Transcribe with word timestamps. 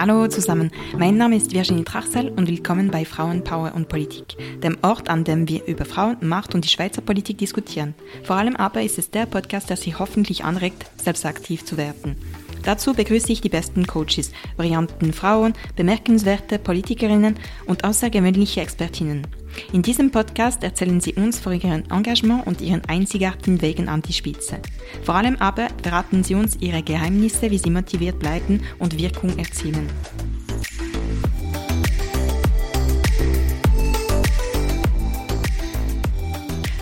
Hallo 0.00 0.26
zusammen, 0.28 0.70
mein 0.96 1.18
Name 1.18 1.36
ist 1.36 1.52
Virginie 1.52 1.84
Trachsel 1.84 2.30
und 2.30 2.48
willkommen 2.48 2.90
bei 2.90 3.04
Frauenpower 3.04 3.74
und 3.74 3.90
Politik, 3.90 4.34
dem 4.62 4.78
Ort, 4.80 5.10
an 5.10 5.24
dem 5.24 5.46
wir 5.46 5.66
über 5.66 5.84
Frauen, 5.84 6.16
Macht 6.22 6.54
und 6.54 6.64
die 6.64 6.70
Schweizer 6.70 7.02
Politik 7.02 7.36
diskutieren. 7.36 7.94
Vor 8.24 8.36
allem 8.36 8.56
aber 8.56 8.80
ist 8.80 8.98
es 8.98 9.10
der 9.10 9.26
Podcast, 9.26 9.68
der 9.68 9.76
Sie 9.76 9.94
hoffentlich 9.94 10.42
anregt, 10.42 10.86
selbst 10.96 11.26
aktiv 11.26 11.66
zu 11.66 11.76
werden. 11.76 12.16
Dazu 12.62 12.94
begrüße 12.94 13.30
ich 13.30 13.42
die 13.42 13.50
besten 13.50 13.86
Coaches, 13.86 14.32
brillanten 14.56 15.12
Frauen, 15.12 15.52
bemerkenswerte 15.76 16.58
Politikerinnen 16.58 17.34
und 17.66 17.84
außergewöhnliche 17.84 18.62
Expertinnen. 18.62 19.26
In 19.72 19.82
diesem 19.82 20.10
Podcast 20.10 20.62
erzählen 20.64 21.00
sie 21.00 21.14
uns 21.14 21.38
von 21.38 21.52
ihrem 21.52 21.84
Engagement 21.90 22.46
und 22.46 22.60
ihren 22.60 22.84
einzigartigen 22.86 23.62
Wegen 23.62 23.88
an 23.88 24.02
die 24.02 24.12
Spitze. 24.12 24.58
Vor 25.04 25.14
allem 25.14 25.36
aber 25.36 25.68
verraten 25.82 26.24
sie 26.24 26.34
uns 26.34 26.56
ihre 26.60 26.82
Geheimnisse, 26.82 27.50
wie 27.50 27.58
sie 27.58 27.70
motiviert 27.70 28.18
bleiben 28.18 28.62
und 28.78 28.98
Wirkung 28.98 29.38
erzielen. 29.38 29.88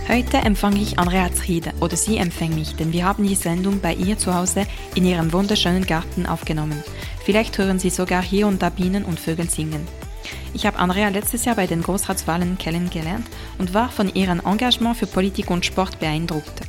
Heute 0.09 0.38
empfange 0.38 0.80
ich 0.80 0.98
Andrea 0.98 1.30
Zriede 1.35 1.73
oder 1.80 1.95
sie 1.95 2.16
empfängt 2.16 2.55
mich, 2.55 2.74
denn 2.77 2.95
wir 2.95 3.05
haben 3.05 3.27
die 3.27 3.35
Sendung 3.35 3.80
bei 3.80 3.93
ihr 3.93 4.16
zu 4.16 4.35
Hause 4.35 4.66
in 4.95 5.05
ihrem 5.05 5.35
wunderschönen 5.35 5.85
Garten 5.85 6.24
aufgenommen. 6.24 6.82
Vielleicht 7.24 7.59
hören 7.59 7.79
Sie 7.79 7.91
sogar 7.91 8.23
hier 8.23 8.46
und 8.46 8.62
da 8.62 8.71
Bienen 8.71 9.05
und 9.05 9.21
Vögel 9.21 9.51
singen. 9.51 9.87
Ich 10.55 10.66
habe 10.66 10.79
Andrea 10.79 11.09
letztes 11.09 11.45
Jahr 11.45 11.57
bei 11.57 11.66
den 11.66 11.83
Großratswahlen 11.83 12.59
kennengelernt 12.59 13.27
und 13.59 13.75
war 13.75 13.91
von 13.91 14.12
ihrem 14.15 14.41
Engagement 14.41 14.97
für 14.97 15.07
Politik 15.07 15.51
und 15.51 15.65
Sport 15.65 16.01
beeindruckt. 16.01 16.62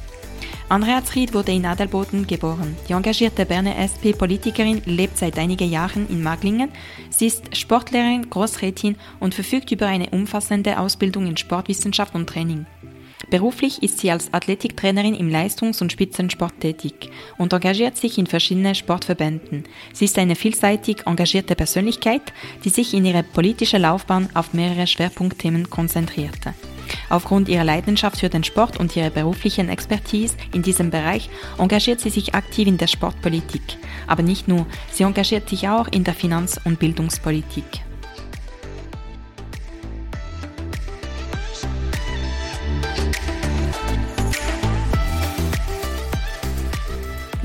Andrea 0.70 1.04
Zried 1.04 1.34
wurde 1.34 1.52
in 1.52 1.66
Adelboden 1.66 2.28
geboren. 2.28 2.78
Die 2.88 2.94
engagierte 2.94 3.46
Berner 3.48 3.76
SP-Politikerin 3.76 4.84
lebt 4.86 5.18
seit 5.18 5.40
einigen 5.40 5.68
Jahren 5.68 6.08
in 6.10 6.22
Maglingen. 6.22 6.70
Sie 7.10 7.26
ist 7.26 7.58
Sportlehrerin, 7.58 8.30
Großrätin 8.30 8.96
und 9.20 9.34
verfügt 9.34 9.72
über 9.72 9.88
eine 9.88 10.12
umfassende 10.12 10.78
Ausbildung 10.78 11.26
in 11.26 11.38
Sportwissenschaft 11.38 12.14
und 12.14 12.28
Training. 12.28 12.68
Beruflich 13.30 13.84
ist 13.84 14.00
sie 14.00 14.12
als 14.12 14.34
Athletiktrainerin 14.34 15.14
im 15.14 15.30
Leistungs- 15.30 15.82
und 15.82 15.92
Spitzensport 15.92 16.60
tätig 16.60 17.12
und 17.38 17.54
engagiert 17.54 17.98
sich 17.98 18.18
in 18.18 18.28
verschiedenen 18.28 18.76
Sportverbänden. 18.76 19.66
Sie 19.94 20.06
ist 20.06 20.18
eine 20.18 20.36
vielseitig 20.36 21.06
engagierte 21.06 21.56
Persönlichkeit, 21.56 22.34
die 22.64 22.70
sich 22.70 22.94
in 22.94 23.06
ihrer 23.06 23.24
politischen 23.24 23.82
Laufbahn 23.82 24.30
auf 24.34 24.54
mehrere 24.54 24.88
Schwerpunktthemen 24.88 25.70
konzentrierte. 25.70 26.54
Aufgrund 27.10 27.50
ihrer 27.50 27.64
Leidenschaft 27.64 28.20
für 28.20 28.30
den 28.30 28.44
Sport 28.44 28.80
und 28.80 28.96
ihrer 28.96 29.12
beruflichen 29.12 29.70
Expertise 29.70 30.36
in 30.54 30.64
diesem 30.64 30.90
Bereich 30.90 31.30
engagiert 31.60 32.00
sie 32.00 32.10
sich 32.10 32.34
aktiv 32.34 32.68
in 32.68 32.78
der 32.78 32.88
Sportpolitik. 32.88 33.62
Aber 34.08 34.24
nicht 34.24 34.48
nur, 34.48 34.66
sie 34.92 35.04
engagiert 35.04 35.50
sich 35.50 35.68
auch 35.68 35.88
in 35.90 36.04
der 36.04 36.16
Finanz- 36.16 36.60
und 36.64 36.80
Bildungspolitik. 36.80 37.89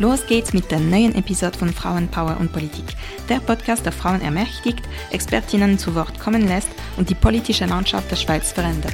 Los 0.04 0.26
geht's 0.26 0.52
mit 0.52 0.70
der 0.70 0.80
neuen 0.80 1.14
Episode 1.14 1.56
von 1.56 1.72
Frauenpower 1.72 2.36
und 2.38 2.52
Politik. 2.52 2.84
Der 3.30 3.40
Podcast, 3.40 3.86
der 3.86 3.92
Frauen 3.92 4.20
ermächtigt, 4.20 4.82
Expertinnen 5.10 5.78
zu 5.78 5.94
Wort 5.94 6.20
kommen 6.20 6.46
lässt 6.46 6.68
und 6.98 7.08
die 7.08 7.14
politische 7.14 7.64
Landschaft 7.64 8.10
der 8.10 8.16
Schweiz 8.16 8.52
verändert. 8.52 8.92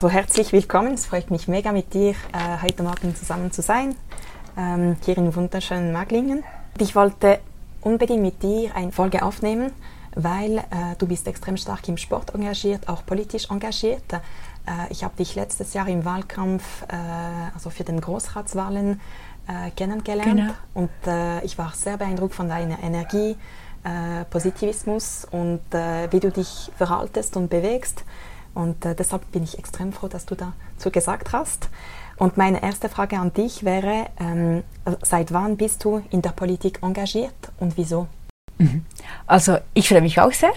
So, 0.00 0.08
herzlich 0.08 0.52
willkommen. 0.52 0.94
Es 0.94 1.06
freut 1.06 1.32
mich 1.32 1.48
mega, 1.48 1.72
mit 1.72 1.92
dir 1.92 2.10
äh, 2.10 2.62
heute 2.62 2.84
Morgen 2.84 3.16
zusammen 3.16 3.50
zu 3.50 3.62
sein, 3.62 3.96
ähm, 4.56 4.96
hier 5.04 5.18
in 5.18 5.34
wunderschönen 5.34 5.92
Maglingen. 5.92 6.44
Ich 6.78 6.94
wollte 6.94 7.40
unbedingt 7.82 8.22
mit 8.22 8.42
dir 8.42 8.74
eine 8.74 8.92
Folge 8.92 9.22
aufnehmen, 9.22 9.72
weil 10.14 10.58
äh, 10.58 10.96
du 10.98 11.06
bist 11.06 11.26
extrem 11.28 11.56
stark 11.56 11.88
im 11.88 11.96
Sport 11.96 12.34
engagiert, 12.34 12.88
auch 12.88 13.04
politisch 13.06 13.50
engagiert. 13.50 14.12
Äh, 14.12 14.18
ich 14.90 15.04
habe 15.04 15.16
dich 15.16 15.34
letztes 15.34 15.72
Jahr 15.74 15.88
im 15.88 16.04
Wahlkampf, 16.04 16.82
äh, 16.88 16.96
also 17.54 17.70
für 17.70 17.84
den 17.84 18.00
Großratswahlen, 18.00 19.00
äh, 19.50 19.70
kennengelernt 19.72 20.36
genau. 20.36 20.52
und 20.74 20.90
äh, 21.06 21.42
ich 21.44 21.58
war 21.58 21.72
sehr 21.74 21.96
beeindruckt 21.96 22.34
von 22.34 22.48
deiner 22.48 22.82
Energie, 22.82 23.36
äh, 23.82 24.24
Positivismus 24.28 25.26
und 25.30 25.60
wie 25.72 26.20
du 26.20 26.30
dich 26.30 26.70
verhaltest 26.76 27.36
und 27.36 27.48
bewegst. 27.48 28.04
Und 28.52 28.84
deshalb 28.84 29.30
bin 29.32 29.42
ich 29.44 29.58
extrem 29.58 29.92
froh, 29.92 30.08
dass 30.08 30.26
du 30.26 30.34
dazu 30.34 30.90
gesagt 30.90 31.32
hast. 31.32 31.68
Und 32.16 32.36
meine 32.36 32.62
erste 32.62 32.88
Frage 32.88 33.18
an 33.18 33.32
dich 33.32 33.64
wäre, 33.64 34.06
ähm, 34.18 34.62
seit 35.02 35.32
wann 35.32 35.56
bist 35.56 35.84
du 35.84 36.02
in 36.10 36.20
der 36.20 36.30
Politik 36.30 36.80
engagiert 36.82 37.39
und 37.60 37.76
wieso? 37.76 38.08
Mhm. 38.58 38.84
Also 39.26 39.58
ich 39.74 39.88
freue 39.88 40.02
mich 40.02 40.20
auch 40.20 40.32
sehr 40.32 40.52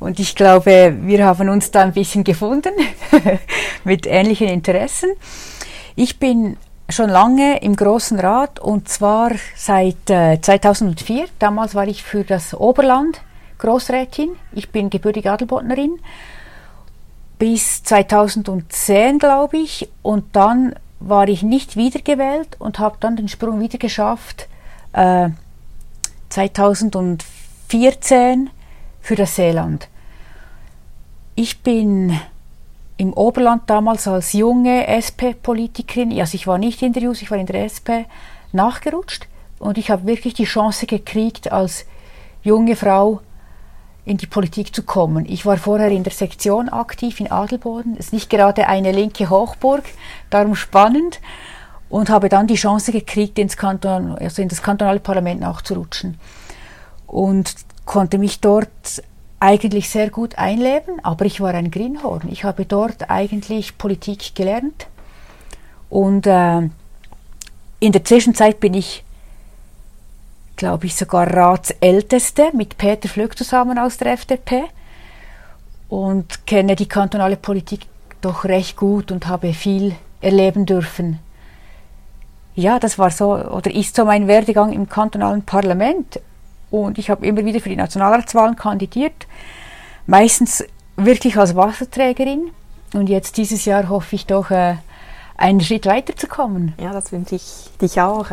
und 0.00 0.20
ich 0.20 0.34
glaube, 0.34 0.96
wir 1.02 1.24
haben 1.24 1.48
uns 1.48 1.70
da 1.70 1.82
ein 1.82 1.92
bisschen 1.92 2.24
gefunden 2.24 2.72
mit 3.84 4.06
ähnlichen 4.06 4.48
Interessen. 4.48 5.10
Ich 5.96 6.18
bin 6.18 6.56
schon 6.88 7.10
lange 7.10 7.58
im 7.60 7.76
Großen 7.76 8.18
Rat 8.18 8.60
und 8.60 8.88
zwar 8.88 9.32
seit 9.56 10.08
äh, 10.08 10.40
2004. 10.40 11.26
Damals 11.38 11.74
war 11.74 11.86
ich 11.86 12.02
für 12.02 12.24
das 12.24 12.54
Oberland 12.54 13.20
Großrätin. 13.58 14.30
Ich 14.52 14.70
bin 14.70 14.88
gebürtige 14.88 15.32
Adelbodnerin 15.32 15.98
bis 17.38 17.82
2010, 17.82 19.18
glaube 19.18 19.58
ich. 19.58 19.88
Und 20.02 20.34
dann 20.34 20.74
war 21.00 21.28
ich 21.28 21.42
nicht 21.42 21.76
wiedergewählt 21.76 22.56
und 22.58 22.78
habe 22.78 22.96
dann 23.00 23.16
den 23.16 23.28
Sprung 23.28 23.60
wieder 23.60 23.78
geschafft 23.78 24.48
äh, 24.92 25.28
2014 26.28 28.50
für 29.00 29.16
das 29.16 29.36
Seeland. 29.36 29.88
Ich 31.34 31.62
bin 31.62 32.20
im 32.96 33.12
Oberland 33.12 33.70
damals 33.70 34.08
als 34.08 34.32
junge 34.32 34.88
SP-Politikerin, 34.88 36.18
also 36.18 36.34
ich 36.34 36.46
war 36.46 36.58
nicht 36.58 36.82
in 36.82 36.92
der 36.92 37.04
JUS, 37.04 37.22
ich 37.22 37.30
war 37.30 37.38
in 37.38 37.46
der 37.46 37.62
SP, 37.64 38.04
nachgerutscht 38.52 39.28
und 39.58 39.78
ich 39.78 39.90
habe 39.90 40.06
wirklich 40.06 40.34
die 40.34 40.44
Chance 40.44 40.86
gekriegt, 40.86 41.52
als 41.52 41.86
junge 42.42 42.76
Frau 42.76 43.20
in 44.04 44.16
die 44.16 44.26
Politik 44.26 44.74
zu 44.74 44.82
kommen. 44.82 45.26
Ich 45.26 45.44
war 45.44 45.58
vorher 45.58 45.90
in 45.90 46.02
der 46.02 46.12
Sektion 46.12 46.70
aktiv 46.70 47.20
in 47.20 47.30
Adelboden. 47.30 47.96
Ist 47.96 48.12
nicht 48.12 48.30
gerade 48.30 48.66
eine 48.66 48.90
linke 48.90 49.28
Hochburg, 49.28 49.84
darum 50.30 50.56
spannend. 50.56 51.20
Und 51.88 52.10
habe 52.10 52.28
dann 52.28 52.46
die 52.46 52.54
Chance 52.54 52.92
gekriegt, 52.92 53.38
ins 53.38 53.56
Kanton, 53.56 54.16
also 54.18 54.42
in 54.42 54.48
das 54.48 54.62
kantonale 54.62 55.00
Parlament 55.00 55.40
nachzurutschen. 55.40 56.18
Und 57.06 57.54
konnte 57.86 58.18
mich 58.18 58.40
dort 58.40 59.02
eigentlich 59.40 59.88
sehr 59.88 60.10
gut 60.10 60.36
einleben, 60.36 61.02
aber 61.02 61.24
ich 61.24 61.40
war 61.40 61.54
ein 61.54 61.70
Greenhorn. 61.70 62.28
Ich 62.30 62.44
habe 62.44 62.66
dort 62.66 63.08
eigentlich 63.08 63.78
Politik 63.78 64.34
gelernt. 64.34 64.88
Und 65.88 66.26
äh, 66.26 66.68
in 67.80 67.92
der 67.92 68.04
Zwischenzeit 68.04 68.60
bin 68.60 68.74
ich 68.74 69.04
glaube 70.58 70.86
ich, 70.86 70.96
sogar 70.96 71.32
Ratsälteste 71.32 72.50
mit 72.52 72.76
Peter 72.76 73.08
Flöck 73.08 73.38
zusammen 73.38 73.78
aus 73.78 73.96
der 73.96 74.12
FDP 74.12 74.64
und 75.88 76.46
kenne 76.46 76.76
die 76.76 76.88
kantonale 76.88 77.36
Politik 77.36 77.86
doch 78.20 78.44
recht 78.44 78.76
gut 78.76 79.10
und 79.10 79.28
habe 79.28 79.54
viel 79.54 79.94
erleben 80.20 80.66
dürfen. 80.66 81.20
Ja, 82.58 82.80
das 82.80 82.98
war 82.98 83.12
so 83.12 83.36
oder 83.36 83.72
ist 83.72 83.94
so 83.94 84.04
mein 84.04 84.26
Werdegang 84.26 84.72
im 84.72 84.88
kantonalen 84.88 85.42
Parlament 85.42 86.18
und 86.72 86.98
ich 86.98 87.08
habe 87.08 87.24
immer 87.24 87.44
wieder 87.44 87.60
für 87.60 87.68
die 87.68 87.76
Nationalratswahlen 87.76 88.56
kandidiert, 88.56 89.28
meistens 90.08 90.64
wirklich 90.96 91.36
als 91.36 91.54
Wasserträgerin 91.54 92.50
und 92.94 93.08
jetzt 93.08 93.36
dieses 93.36 93.64
Jahr 93.64 93.88
hoffe 93.88 94.16
ich 94.16 94.26
doch 94.26 94.50
äh, 94.50 94.74
einen 95.36 95.60
Schritt 95.60 95.86
weiterzukommen. 95.86 96.74
Ja, 96.80 96.92
das 96.92 97.12
wünsche 97.12 97.36
ich 97.36 97.70
dich 97.80 98.00
auch. 98.00 98.26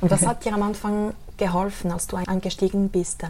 Und 0.00 0.10
was 0.10 0.26
hat 0.26 0.44
dir 0.44 0.52
am 0.52 0.64
Anfang 0.64 1.14
geholfen, 1.36 1.92
als 1.92 2.08
du 2.08 2.16
eingestiegen 2.16 2.88
bist? 2.88 3.22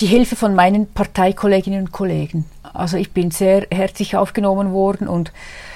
Die 0.00 0.06
Hilfe 0.06 0.36
von 0.36 0.54
meinen 0.54 0.90
Parteikolleginnen 0.90 1.80
und 1.80 1.92
Kollegen. 1.92 2.46
Also 2.62 2.96
ich 2.96 3.12
bin 3.12 3.30
sehr 3.30 3.66
herzlich 3.70 4.16
aufgenommen 4.16 4.72
worden 4.72 5.06
und 5.06 5.32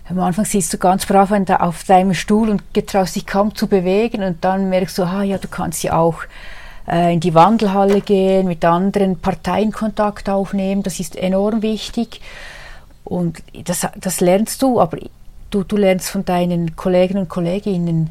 am 0.08 0.20
Anfang 0.20 0.44
sitzt 0.44 0.72
du 0.72 0.78
ganz 0.78 1.06
brav 1.06 1.32
auf 1.60 1.84
deinem 1.84 2.14
Stuhl 2.14 2.50
und 2.50 2.75
getraust 2.75 3.16
dich 3.16 3.26
kaum 3.26 3.54
zu 3.54 3.66
bewegen 3.66 4.22
und 4.22 4.44
dann 4.44 4.69
merkst 4.69 4.99
du, 4.99 5.04
ah 5.04 5.22
ja, 5.22 5.38
du 5.38 5.49
kannst 5.49 5.82
ja 5.82 5.96
auch 5.96 6.22
äh, 6.88 7.14
in 7.14 7.20
die 7.20 7.34
Wandelhalle 7.34 8.00
gehen, 8.00 8.49
mit 8.49 8.64
anderen 8.64 9.19
Parteien 9.19 9.72
Kontakt 9.72 10.28
aufnehmen, 10.28 10.82
das 10.82 11.00
ist 11.00 11.16
enorm 11.16 11.62
wichtig 11.62 12.20
und 13.04 13.43
das, 13.64 13.87
das 13.96 14.20
lernst 14.20 14.62
du, 14.62 14.81
aber 14.81 14.99
du, 15.50 15.62
du 15.62 15.76
lernst 15.76 16.10
von 16.10 16.25
deinen 16.25 16.76
Kollegen 16.76 17.19
und 17.19 17.28
Kolleginnen 17.28 18.10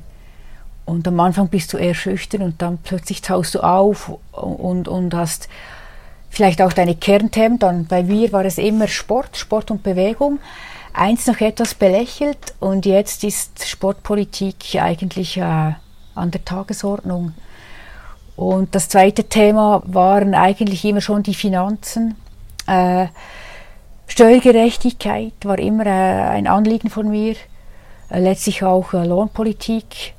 und 0.85 1.07
am 1.07 1.19
Anfang 1.19 1.47
bist 1.47 1.71
du 1.73 1.77
eher 1.77 1.93
schüchtern 1.93 2.41
und 2.41 2.61
dann 2.61 2.77
plötzlich 2.77 3.21
taust 3.21 3.55
du 3.55 3.61
auf 3.61 4.11
und, 4.31 4.87
und 4.87 5.13
hast 5.13 5.47
vielleicht 6.29 6.61
auch 6.61 6.73
deine 6.73 6.95
Kernthemen. 6.95 7.59
Dann 7.59 7.85
bei 7.85 8.03
mir 8.03 8.31
war 8.31 8.43
es 8.45 8.57
immer 8.57 8.87
Sport, 8.87 9.37
Sport 9.37 9.71
und 9.71 9.83
Bewegung. 9.83 10.39
Eins 10.93 11.27
noch 11.27 11.39
etwas 11.39 11.73
belächelt 11.73 12.53
und 12.59 12.85
jetzt 12.85 13.23
ist 13.23 13.65
Sportpolitik 13.65 14.75
eigentlich 14.75 15.37
äh, 15.37 15.41
an 16.15 16.31
der 16.31 16.43
Tagesordnung. 16.43 17.33
Und 18.35 18.75
das 18.75 18.89
zweite 18.89 19.25
Thema 19.25 19.81
waren 19.85 20.33
eigentlich 20.33 20.83
immer 20.83 21.01
schon 21.01 21.23
die 21.23 21.33
Finanzen. 21.33 22.15
Äh, 22.67 23.07
Steuergerechtigkeit 24.07 25.33
war 25.43 25.59
immer 25.59 25.85
äh, 25.85 25.89
ein 25.89 26.47
Anliegen 26.47 26.89
von 26.89 27.09
mir. 27.09 27.35
Äh, 28.09 28.19
letztlich 28.19 28.63
auch 28.63 28.93
äh, 28.93 29.05
Lohnpolitik, 29.05 30.13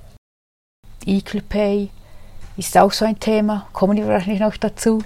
Equal 1.05 1.43
Pay 1.43 1.91
ist 2.57 2.79
auch 2.79 2.93
so 2.93 3.05
ein 3.05 3.19
Thema, 3.19 3.67
kommen 3.73 3.97
wir 3.97 4.07
wahrscheinlich 4.07 4.41
noch 4.41 4.57
dazu. 4.57 5.03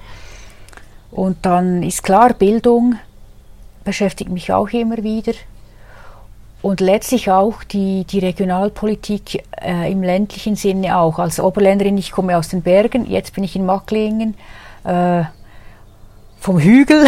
Und 1.10 1.44
dann 1.46 1.82
ist 1.82 2.02
klar, 2.02 2.34
Bildung 2.34 2.96
beschäftigt 3.84 4.30
mich 4.30 4.52
auch 4.52 4.68
immer 4.68 4.98
wieder. 5.02 5.32
Und 6.62 6.80
letztlich 6.80 7.30
auch 7.30 7.62
die, 7.64 8.04
die 8.04 8.18
Regionalpolitik 8.18 9.44
äh, 9.60 9.90
im 9.90 10.02
ländlichen 10.02 10.56
Sinne 10.56 10.98
auch. 10.98 11.18
Als 11.18 11.38
Oberländerin, 11.38 11.98
ich 11.98 12.10
komme 12.10 12.36
aus 12.36 12.48
den 12.48 12.62
Bergen, 12.62 13.06
jetzt 13.08 13.34
bin 13.34 13.44
ich 13.44 13.54
in 13.54 13.66
Macklingen, 13.66 14.34
äh, 14.84 15.24
vom 16.40 16.58
Hügel. 16.58 17.06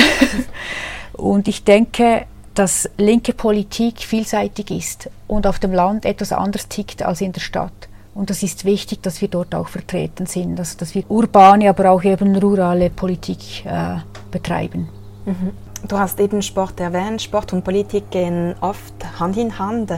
und 1.14 1.48
ich 1.48 1.64
denke, 1.64 2.26
dass 2.54 2.90
linke 2.98 3.32
Politik 3.32 4.00
vielseitig 4.00 4.70
ist 4.70 5.10
und 5.28 5.46
auf 5.46 5.58
dem 5.58 5.72
Land 5.72 6.04
etwas 6.04 6.32
anders 6.32 6.68
tickt 6.68 7.02
als 7.02 7.20
in 7.20 7.32
der 7.32 7.40
Stadt. 7.40 7.88
Und 8.14 8.30
das 8.30 8.42
ist 8.42 8.64
wichtig, 8.64 9.00
dass 9.02 9.20
wir 9.20 9.28
dort 9.28 9.54
auch 9.54 9.68
vertreten 9.68 10.26
sind, 10.26 10.56
dass, 10.56 10.76
dass 10.76 10.92
wir 10.92 11.08
urbane, 11.08 11.70
aber 11.70 11.90
auch 11.90 12.02
eben 12.02 12.34
rurale 12.34 12.90
Politik 12.90 13.64
äh, 13.64 13.98
betreiben. 14.32 14.88
Mhm. 15.24 15.52
Du 15.86 15.98
hast 15.98 16.18
eben 16.20 16.42
Sport 16.42 16.80
erwähnt. 16.80 17.22
Sport 17.22 17.52
und 17.52 17.62
Politik 17.62 18.10
gehen 18.10 18.54
oft 18.60 18.94
Hand 19.20 19.36
in 19.36 19.58
Hand. 19.58 19.92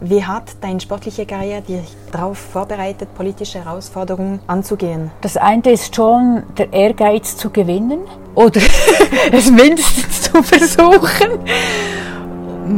Wie 0.00 0.24
hat 0.24 0.56
deine 0.60 0.80
sportliche 0.80 1.26
Karriere 1.26 1.60
dich 1.62 1.96
darauf 2.12 2.38
vorbereitet, 2.38 3.12
politische 3.14 3.64
Herausforderungen 3.64 4.38
anzugehen? 4.46 5.10
Das 5.20 5.36
eine 5.36 5.72
ist 5.72 5.94
schon 5.94 6.44
der 6.56 6.72
Ehrgeiz 6.72 7.36
zu 7.36 7.50
gewinnen 7.50 8.00
oder 8.36 8.60
es 9.32 9.50
mindestens 9.50 10.22
zu 10.22 10.42
versuchen 10.42 11.40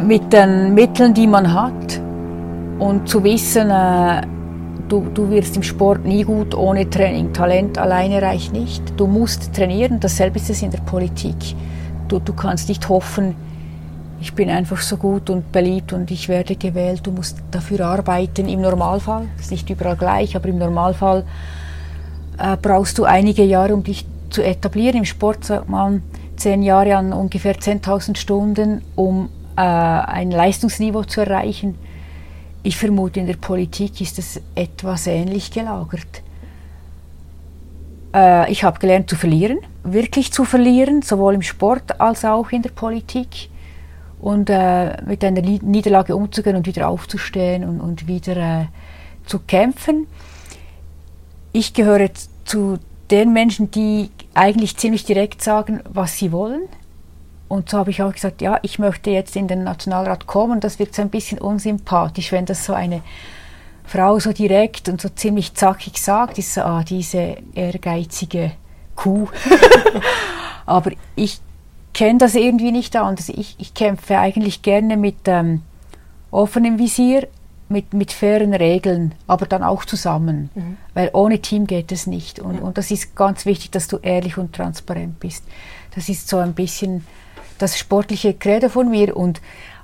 mit 0.06 0.32
den 0.32 0.74
Mitteln, 0.74 1.12
die 1.12 1.26
man 1.26 1.52
hat 1.52 2.00
und 2.78 3.06
zu 3.06 3.22
wissen, 3.22 3.70
äh, 3.70 4.22
du, 4.88 5.06
du 5.12 5.28
wirst 5.30 5.56
im 5.56 5.62
Sport 5.62 6.04
nie 6.04 6.24
gut 6.24 6.54
ohne 6.54 6.88
Training. 6.88 7.32
Talent 7.32 7.76
alleine 7.76 8.22
reicht 8.22 8.52
nicht. 8.52 8.82
Du 8.96 9.06
musst 9.06 9.54
trainieren. 9.54 10.00
Dasselbe 10.00 10.38
ist 10.38 10.48
es 10.48 10.62
in 10.62 10.70
der 10.70 10.80
Politik. 10.80 11.36
Du, 12.10 12.18
du 12.18 12.32
kannst 12.32 12.68
nicht 12.68 12.88
hoffen, 12.88 13.36
ich 14.20 14.34
bin 14.34 14.50
einfach 14.50 14.80
so 14.80 14.96
gut 14.96 15.30
und 15.30 15.52
beliebt 15.52 15.92
und 15.92 16.10
ich 16.10 16.28
werde 16.28 16.56
gewählt. 16.56 17.00
Du 17.04 17.12
musst 17.12 17.38
dafür 17.52 17.86
arbeiten 17.86 18.48
im 18.48 18.60
Normalfall. 18.60 19.28
Ist 19.38 19.52
nicht 19.52 19.70
überall 19.70 19.96
gleich, 19.96 20.34
aber 20.34 20.48
im 20.48 20.58
Normalfall 20.58 21.24
äh, 22.36 22.56
brauchst 22.60 22.98
du 22.98 23.04
einige 23.04 23.44
Jahre, 23.44 23.72
um 23.72 23.84
dich 23.84 24.04
zu 24.28 24.42
etablieren. 24.42 24.98
Im 24.98 25.04
Sport 25.04 25.44
sagt 25.44 25.68
man 25.68 26.02
zehn 26.36 26.62
Jahre 26.62 26.96
an 26.96 27.12
ungefähr 27.12 27.54
10.000 27.54 28.16
Stunden, 28.16 28.82
um 28.96 29.30
äh, 29.56 29.60
ein 29.60 30.32
Leistungsniveau 30.32 31.04
zu 31.04 31.20
erreichen. 31.20 31.78
Ich 32.64 32.76
vermute, 32.76 33.20
in 33.20 33.26
der 33.26 33.36
Politik 33.36 34.00
ist 34.00 34.18
es 34.18 34.40
etwas 34.56 35.06
ähnlich 35.06 35.50
gelagert. 35.52 36.22
Äh, 38.12 38.50
ich 38.50 38.64
habe 38.64 38.80
gelernt 38.80 39.08
zu 39.08 39.16
verlieren, 39.16 39.60
wirklich 39.82 40.32
zu 40.32 40.44
verlieren, 40.44 41.02
sowohl 41.02 41.34
im 41.34 41.42
Sport 41.42 42.00
als 42.00 42.24
auch 42.24 42.50
in 42.50 42.62
der 42.62 42.70
Politik. 42.70 43.48
Und 44.20 44.50
äh, 44.50 45.02
mit 45.04 45.24
einer 45.24 45.40
Niederlage 45.40 46.14
umzugehen 46.14 46.56
und 46.56 46.66
wieder 46.66 46.88
aufzustehen 46.88 47.64
und, 47.64 47.80
und 47.80 48.06
wieder 48.06 48.36
äh, 48.36 48.64
zu 49.24 49.38
kämpfen. 49.38 50.06
Ich 51.52 51.72
gehöre 51.72 52.10
zu 52.44 52.78
den 53.10 53.32
Menschen, 53.32 53.70
die 53.70 54.10
eigentlich 54.34 54.76
ziemlich 54.76 55.04
direkt 55.04 55.42
sagen, 55.42 55.80
was 55.88 56.18
sie 56.18 56.32
wollen. 56.32 56.68
Und 57.48 57.70
so 57.70 57.78
habe 57.78 57.90
ich 57.90 58.02
auch 58.02 58.12
gesagt, 58.12 58.42
ja, 58.42 58.58
ich 58.62 58.78
möchte 58.78 59.10
jetzt 59.10 59.34
in 59.34 59.48
den 59.48 59.64
Nationalrat 59.64 60.26
kommen. 60.26 60.60
Das 60.60 60.78
wird 60.78 60.94
so 60.94 61.02
ein 61.02 61.10
bisschen 61.10 61.38
unsympathisch, 61.38 62.30
wenn 62.30 62.46
das 62.46 62.64
so 62.64 62.74
eine 62.74 63.02
Frau 63.84 64.20
so 64.20 64.32
direkt 64.32 64.88
und 64.88 65.00
so 65.00 65.08
ziemlich 65.08 65.54
zackig 65.54 66.00
sagt, 66.00 66.38
ist 66.38 66.54
so, 66.54 66.60
ah, 66.60 66.84
diese 66.84 67.38
ehrgeizige 67.54 68.52
Kuh. 68.96 69.28
Aber 70.66 70.92
ich 71.16 71.40
kenne 71.94 72.18
das 72.18 72.34
irgendwie 72.34 72.72
nicht 72.72 72.96
anders. 72.96 73.28
Ich, 73.28 73.56
ich 73.58 73.74
kämpfe 73.74 74.18
eigentlich 74.18 74.62
gerne 74.62 74.96
mit 74.96 75.16
ähm, 75.26 75.62
offenem 76.30 76.78
Visier, 76.78 77.28
mit, 77.68 77.94
mit 77.94 78.12
fairen 78.12 78.52
Regeln, 78.52 79.14
aber 79.28 79.46
dann 79.46 79.62
auch 79.62 79.84
zusammen. 79.84 80.50
Mhm. 80.54 80.76
Weil 80.92 81.10
ohne 81.12 81.38
Team 81.38 81.66
geht 81.66 81.92
es 81.92 82.06
nicht. 82.06 82.40
Und, 82.40 82.56
ja. 82.56 82.60
und 82.62 82.76
das 82.78 82.90
ist 82.90 83.14
ganz 83.14 83.46
wichtig, 83.46 83.70
dass 83.70 83.86
du 83.86 83.98
ehrlich 83.98 84.38
und 84.38 84.54
transparent 84.54 85.20
bist. 85.20 85.44
Das 85.94 86.08
ist 86.08 86.28
so 86.28 86.38
ein 86.38 86.52
bisschen 86.52 87.06
das 87.58 87.78
sportliche 87.78 88.34
Credo 88.34 88.68
von 88.68 88.90
mir. 88.90 89.16
Und 89.16 89.40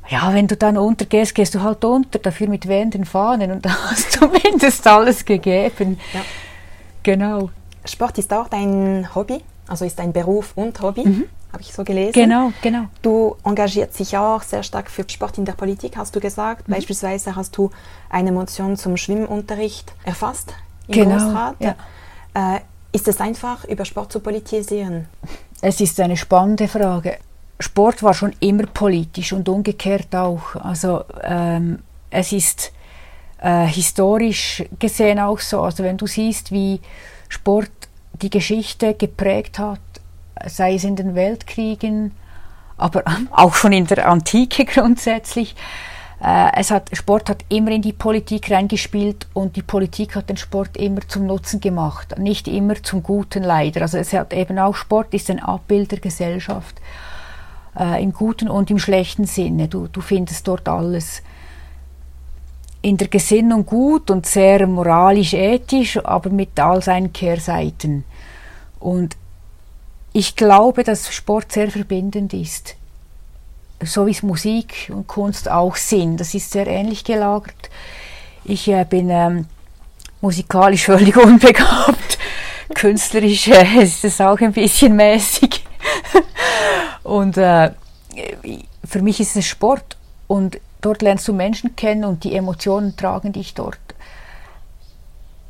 ja, 0.09 0.35
wenn 0.35 0.49
du 0.49 0.57
dann 0.57 0.77
untergehst, 0.77 1.35
gehst 1.35 1.55
du 1.55 1.63
halt 1.63 1.85
unter, 1.85 2.19
dafür 2.19 2.49
mit 2.49 2.67
wehenden 2.67 3.05
Fahnen 3.05 3.53
und 3.53 3.65
da 3.67 3.71
hast 3.91 4.17
du 4.17 4.31
zumindest 4.31 4.87
alles 4.87 5.25
gegeben. 5.25 5.99
Ja. 6.13 6.21
Genau. 7.05 7.51
Sport 7.87 8.19
ist 8.19 8.33
auch 8.33 8.49
dein 8.49 9.09
Hobby, 9.15 9.43
also 9.69 9.85
ist 9.85 9.99
ein 10.01 10.13
Beruf 10.13 10.53
und 10.57 10.81
Hobby, 10.81 11.07
mhm. 11.07 11.25
habe 11.53 11.63
ich 11.63 11.73
so 11.73 11.85
gelesen. 11.85 12.13
Genau, 12.13 12.53
genau. 12.63 12.87
Du 13.03 13.37
engagierst 13.45 13.99
dich 13.99 14.17
auch 14.17 14.43
sehr 14.43 14.63
stark 14.63 14.91
für 14.91 15.05
Sport 15.09 15.39
in 15.39 15.45
der 15.45 15.55
Politik, 15.55 15.97
hast 15.97 16.15
du 16.15 16.21
gesagt. 16.21 16.69
Mhm. 16.69 16.75
Beispielsweise 16.75 17.37
hast 17.37 17.57
du 17.57 17.71
eine 18.11 18.33
Motion 18.33 18.77
zum 18.77 18.97
Schwimmunterricht 18.97 19.93
erfasst 20.05 20.55
im 20.89 20.95
genau, 20.95 21.17
Großrat. 21.17 21.57
Ja. 21.61 21.75
Äh, 22.35 22.61
ist 22.93 23.09
es 23.09 23.21
einfach, 23.21 23.65
über 23.65 23.85
Sport 23.85 24.13
zu 24.13 24.21
politisieren? 24.21 25.07
Es 25.61 25.81
ist 25.81 25.99
eine 26.01 26.17
spannende 26.17 26.69
Frage. 26.69 27.19
Sport 27.59 28.03
war 28.03 28.15
schon 28.15 28.35
immer 28.41 28.67
politisch 28.67 29.33
und 29.33 29.49
umgekehrt 29.49 30.15
auch. 30.15 30.55
Also 30.57 31.05
ähm, 31.23 31.81
es 32.11 32.33
ist 32.33 32.73
äh, 33.39 33.67
historisch 33.67 34.65
gesehen 34.79 35.19
auch 35.19 35.39
so. 35.39 35.63
Also 35.63 35.83
wenn 35.83 35.97
du 35.97 36.07
siehst, 36.07 36.53
wie 36.53 36.81
Sport 37.29 37.71
die 38.23 38.31
Geschichte 38.31 38.95
geprägt 38.95 39.59
hat, 39.59 39.81
sei 40.47 40.75
es 40.75 40.85
in 40.85 40.97
den 40.97 41.15
Weltkriegen, 41.15 42.13
aber 42.77 43.05
auch 43.31 43.55
schon 43.55 43.73
in 43.73 43.87
der 43.87 44.09
Antike 44.09 44.65
grundsätzlich. 44.65 45.55
Äh, 46.23 46.51
es 46.57 46.71
hat, 46.71 46.89
Sport 46.97 47.29
hat 47.29 47.45
immer 47.49 47.71
in 47.71 47.83
die 47.83 47.93
Politik 47.93 48.51
reingespielt 48.51 49.27
und 49.35 49.57
die 49.57 49.63
Politik 49.63 50.17
hat 50.17 50.31
den 50.31 50.37
Sport 50.37 50.77
immer 50.77 51.07
zum 51.07 51.27
Nutzen 51.27 51.61
gemacht, 51.61 52.19
nicht 52.19 52.49
immer 52.49 52.83
zum 52.83 53.03
Guten 53.03 53.43
leider. 53.43 53.83
Also 53.83 53.99
es 53.99 54.13
hat 54.13 54.33
eben 54.33 54.59
auch 54.59 54.75
Sport 54.75 55.13
ist 55.13 55.31
ein 55.31 55.41
Abbild 55.41 55.93
der 55.93 56.01
Gesellschaft 56.01 56.81
äh, 57.79 58.03
im 58.03 58.13
guten 58.13 58.49
und 58.49 58.71
im 58.71 58.79
schlechten 58.79 59.27
Sinne. 59.27 59.69
Du, 59.69 59.89
du 59.89 60.01
findest 60.01 60.49
dort 60.49 60.69
alles. 60.69 61.23
In 62.87 62.97
der 62.99 63.09
Gesinnung 63.09 63.67
gut 63.67 64.13
und 64.13 64.27
sehr 64.27 64.65
moralisch-ethisch, 64.65 65.99
aber 66.05 66.31
mit 66.31 66.61
all 66.61 66.81
seinen 66.81 67.13
Kehrseiten. 67.13 68.05
Und 68.79 69.17
ich 70.13 70.37
glaube, 70.37 70.85
dass 70.85 71.13
Sport 71.13 71.51
sehr 71.51 71.69
verbindend 71.69 72.33
ist. 72.33 72.77
So 73.83 74.07
wie 74.07 74.13
es 74.13 74.23
Musik 74.23 74.93
und 74.95 75.09
Kunst 75.09 75.51
auch 75.51 75.75
sind. 75.75 76.21
Das 76.21 76.33
ist 76.33 76.53
sehr 76.53 76.69
ähnlich 76.69 77.03
gelagert. 77.03 77.71
Ich 78.45 78.69
äh, 78.69 78.87
bin 78.89 79.11
ähm, 79.11 79.47
musikalisch 80.21 80.85
völlig 80.85 81.17
unbegabt. 81.27 82.19
Künstlerisch 82.73 83.49
äh, 83.49 83.83
ist 83.83 84.05
es 84.05 84.21
auch 84.21 84.39
ein 84.39 84.53
bisschen 84.53 84.95
mäßig. 84.95 85.65
Und 87.03 87.37
äh, 87.37 87.73
für 88.85 89.03
mich 89.03 89.19
ist 89.19 89.35
es 89.35 89.45
Sport 89.45 89.97
und 90.29 90.61
dort 90.87 91.03
lernst 91.03 91.27
du 91.27 91.33
Menschen 91.33 91.75
kennen 91.75 92.05
und 92.05 92.23
die 92.23 92.37
Emotionen 92.37 92.97
tragen 92.97 93.33
dich 93.33 93.55
dort. 93.55 93.81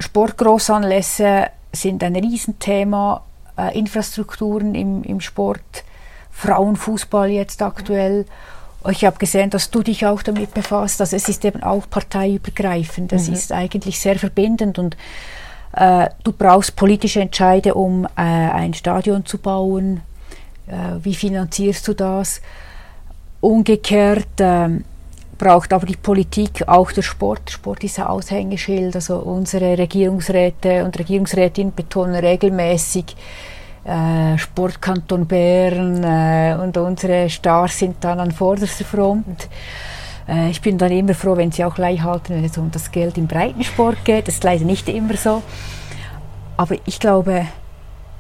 Sportgroßanlässe 0.00 1.49
sind 1.73 2.02
ein 2.02 2.16
Riesenthema, 2.16 3.23
äh, 3.59 3.78
Infrastrukturen 3.78 4.75
im, 4.75 5.02
im 5.05 5.21
Sport, 5.21 5.85
Frauenfußball 6.31 7.28
jetzt 7.28 7.61
aktuell. 7.61 8.25
Ich 8.88 9.05
habe 9.05 9.19
gesehen, 9.19 9.50
dass 9.50 9.71
du 9.71 9.83
dich 9.83 10.07
auch 10.07 10.23
damit 10.23 10.55
befasst. 10.55 11.00
Also 11.02 11.16
es 11.16 11.28
ist 11.28 11.45
eben 11.45 11.62
auch 11.62 11.88
parteiübergreifend. 11.90 13.12
Das 13.12 13.28
mhm. 13.28 13.35
ist 13.35 13.52
eigentlich 13.52 14.00
sehr 14.00 14.19
verbindend 14.19 14.78
und 14.78 14.97
äh, 15.73 16.09
du 16.25 16.33
brauchst 16.33 16.76
politische 16.76 17.21
Entscheide, 17.21 17.75
um 17.75 18.07
äh, 18.07 18.23
ein 18.23 18.73
Stadion 18.73 19.26
zu 19.26 19.37
bauen, 19.37 20.00
äh, 20.66 20.73
wie 21.02 21.14
finanzierst 21.14 21.87
du 21.88 21.95
das? 21.95 22.40
Umgekehrt 23.40 24.40
äh, 24.40 24.69
braucht 25.38 25.73
aber 25.73 25.87
die 25.87 25.97
Politik 25.97 26.66
auch 26.66 26.93
der 26.93 27.02
Sport. 27.02 27.50
Sport 27.50 27.85
ist 27.85 27.99
ein 27.99 28.07
Aushängeschild. 28.07 28.95
Also 28.95 29.16
unsere 29.19 29.76
Regierungsräte 29.78 30.85
und 30.85 30.99
Regierungsrätinnen 30.99 31.75
betonen 31.75 32.16
regelmäßig, 32.16 33.16
äh, 33.85 34.37
Sportkanton 34.38 35.26
Bern 35.26 36.02
äh, 36.02 36.57
und 36.61 36.76
unsere 36.76 37.31
Stars 37.31 37.78
sind 37.78 38.02
dann 38.02 38.21
an 38.21 38.33
vorderster 38.33 38.85
Front. 38.85 39.49
Äh, 40.28 40.50
ich 40.50 40.61
bin 40.61 40.78
dann 40.78 40.90
immer 40.90 41.14
froh, 41.14 41.37
wenn 41.37 41.52
sie 41.52 41.64
auch 41.64 41.75
gleich 41.75 42.02
halten, 42.02 42.35
wenn 42.35 42.45
es 42.45 42.59
um 42.59 42.71
das 42.71 42.90
Geld 42.90 43.16
im 43.16 43.26
Breitensport 43.26 44.05
geht. 44.05 44.28
Das 44.28 44.35
ist 44.35 44.45
leider 44.45 44.64
nicht 44.64 44.88
immer 44.88 45.16
so. 45.16 45.43
Aber 46.57 46.76
ich 46.87 46.99
glaube, 46.99 47.47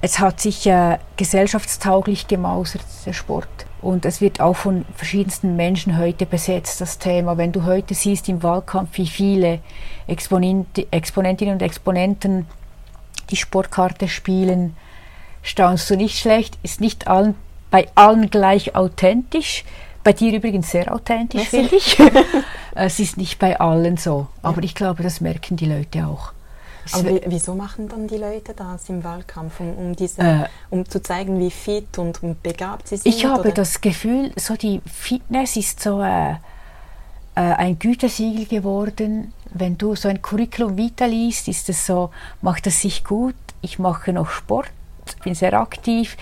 es 0.00 0.18
hat 0.18 0.40
sich 0.40 0.66
äh, 0.66 0.98
gesellschaftstauglich 1.16 2.28
gemausert, 2.28 2.84
der 3.04 3.12
Sport. 3.12 3.65
Und 3.86 4.04
es 4.04 4.20
wird 4.20 4.40
auch 4.40 4.56
von 4.56 4.84
verschiedensten 4.96 5.54
Menschen 5.54 5.96
heute 5.96 6.26
besetzt, 6.26 6.80
das 6.80 6.98
Thema. 6.98 7.38
Wenn 7.38 7.52
du 7.52 7.62
heute 7.62 7.94
siehst 7.94 8.28
im 8.28 8.42
Wahlkampf, 8.42 8.98
wie 8.98 9.06
viele 9.06 9.60
Exponentinnen 10.08 11.54
und 11.54 11.62
Exponenten 11.62 12.48
die 13.30 13.36
Sportkarte 13.36 14.08
spielen, 14.08 14.76
staunst 15.40 15.88
du 15.88 15.96
nicht 15.96 16.18
schlecht, 16.18 16.58
ist 16.64 16.80
nicht 16.80 17.06
allen, 17.06 17.36
bei 17.70 17.86
allen 17.94 18.28
gleich 18.28 18.74
authentisch. 18.74 19.62
Bei 20.02 20.12
dir 20.12 20.32
übrigens 20.32 20.72
sehr 20.72 20.92
authentisch, 20.92 21.46
finde 21.46 21.76
ich. 21.76 21.96
es 22.74 22.98
ist 22.98 23.16
nicht 23.16 23.38
bei 23.38 23.60
allen 23.60 23.98
so. 23.98 24.26
Aber 24.42 24.64
ich 24.64 24.74
glaube, 24.74 25.04
das 25.04 25.20
merken 25.20 25.56
die 25.56 25.66
Leute 25.66 26.08
auch. 26.08 26.32
Aber 26.92 27.20
wieso 27.26 27.54
machen 27.54 27.88
dann 27.88 28.06
die 28.06 28.16
Leute 28.16 28.54
das 28.54 28.88
im 28.88 29.02
Wahlkampf, 29.02 29.60
um, 29.60 29.76
um, 29.76 29.96
diese, 29.96 30.20
äh, 30.22 30.44
um 30.70 30.88
zu 30.88 31.02
zeigen, 31.02 31.38
wie 31.40 31.50
fit 31.50 31.98
und, 31.98 32.20
begabt 32.42 32.88
sie 32.88 32.96
sind? 32.96 33.14
Ich 33.14 33.24
habe 33.24 33.40
oder? 33.40 33.52
das 33.52 33.80
Gefühl, 33.80 34.32
so 34.36 34.56
die 34.56 34.80
Fitness 34.86 35.56
ist 35.56 35.80
so 35.80 36.00
äh, 36.00 36.32
äh, 36.32 36.36
ein 37.34 37.78
Gütesiegel 37.78 38.46
geworden. 38.46 39.32
Wenn 39.52 39.78
du 39.78 39.94
so 39.94 40.08
ein 40.08 40.22
Curriculum 40.22 40.76
vitae 40.76 41.08
liest, 41.08 41.48
ist 41.48 41.68
es 41.68 41.86
so, 41.86 42.10
macht 42.42 42.66
es 42.66 42.80
sich 42.80 43.04
gut, 43.04 43.34
ich 43.62 43.78
mache 43.78 44.12
noch 44.12 44.30
Sport, 44.30 44.70
bin 45.22 45.34
sehr 45.34 45.54
aktiv 45.54 46.16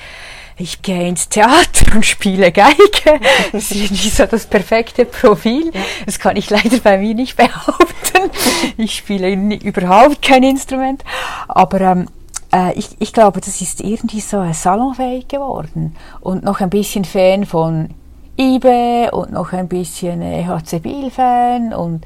ich 0.56 0.82
gehe 0.82 1.08
ins 1.08 1.28
Theater 1.28 1.94
und 1.94 2.06
spiele 2.06 2.52
Geige. 2.52 2.74
Das 3.52 3.70
ist 3.70 3.90
nicht 3.90 4.14
so 4.14 4.26
das 4.26 4.46
perfekte 4.46 5.04
Profil. 5.04 5.72
Das 6.06 6.18
kann 6.18 6.36
ich 6.36 6.50
leider 6.50 6.78
bei 6.78 6.98
mir 6.98 7.14
nicht 7.14 7.36
behaupten. 7.36 8.30
Ich 8.76 8.96
spiele 8.96 9.32
überhaupt 9.32 10.22
kein 10.22 10.42
Instrument. 10.42 11.04
Aber 11.48 11.80
ähm, 11.80 12.08
äh, 12.52 12.72
ich, 12.74 12.90
ich 12.98 13.12
glaube, 13.12 13.40
das 13.40 13.60
ist 13.60 13.80
irgendwie 13.80 14.20
so 14.20 14.44
salonfähig 14.52 15.28
geworden. 15.28 15.96
Und 16.20 16.44
noch 16.44 16.60
ein 16.60 16.70
bisschen 16.70 17.04
Fan 17.04 17.46
von 17.46 17.90
IBE 18.38 19.10
und 19.12 19.32
noch 19.32 19.52
ein 19.52 19.68
bisschen 19.68 20.22
EHC 20.22 20.80
Biel-Fan 20.80 21.72
und 21.72 22.04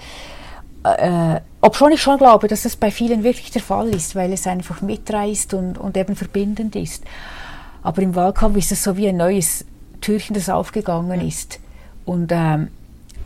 äh, 0.84 1.40
obschon 1.60 1.92
ich 1.92 2.02
schon 2.02 2.18
glaube, 2.18 2.48
dass 2.48 2.62
das 2.62 2.76
bei 2.76 2.90
vielen 2.90 3.24
wirklich 3.24 3.50
der 3.50 3.62
Fall 3.62 3.88
ist, 3.88 4.14
weil 4.14 4.32
es 4.32 4.46
einfach 4.46 4.80
mitreißt 4.80 5.54
und, 5.54 5.78
und 5.78 5.96
eben 5.96 6.16
verbindend 6.16 6.76
ist. 6.76 7.04
Aber 7.88 8.02
im 8.02 8.14
Wahlkampf 8.14 8.58
ist 8.58 8.70
es 8.70 8.84
so 8.84 8.98
wie 8.98 9.08
ein 9.08 9.16
neues 9.16 9.64
Türchen, 10.02 10.34
das 10.34 10.50
aufgegangen 10.50 11.26
ist. 11.26 11.58
Und 12.04 12.30
ähm, 12.32 12.68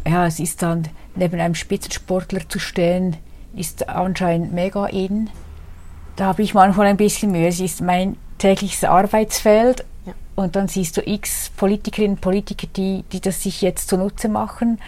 ja, 0.06 0.24
es 0.24 0.38
ist 0.38 0.62
dann 0.62 0.84
neben 1.16 1.40
einem 1.40 1.56
Spitzensportler 1.56 2.48
zu 2.48 2.60
stehen, 2.60 3.16
ist 3.56 3.88
anscheinend 3.88 4.52
mega 4.52 4.86
in. 4.86 5.30
Da 6.14 6.26
habe 6.26 6.42
ich 6.42 6.54
manchmal 6.54 6.86
ein 6.86 6.96
bisschen 6.96 7.32
Mühe. 7.32 7.48
Es 7.48 7.58
ist 7.58 7.80
mein 7.80 8.16
tägliches 8.38 8.84
Arbeitsfeld. 8.84 9.84
Ja. 10.06 10.12
Und 10.36 10.54
dann 10.54 10.68
siehst 10.68 10.96
du 10.96 11.02
x 11.04 11.50
Politikerinnen 11.56 12.14
und 12.14 12.20
Politiker, 12.20 12.68
die, 12.76 13.02
die 13.10 13.20
das 13.20 13.42
sich 13.42 13.62
jetzt 13.62 13.88
zunutze 13.88 14.28
machen, 14.28 14.78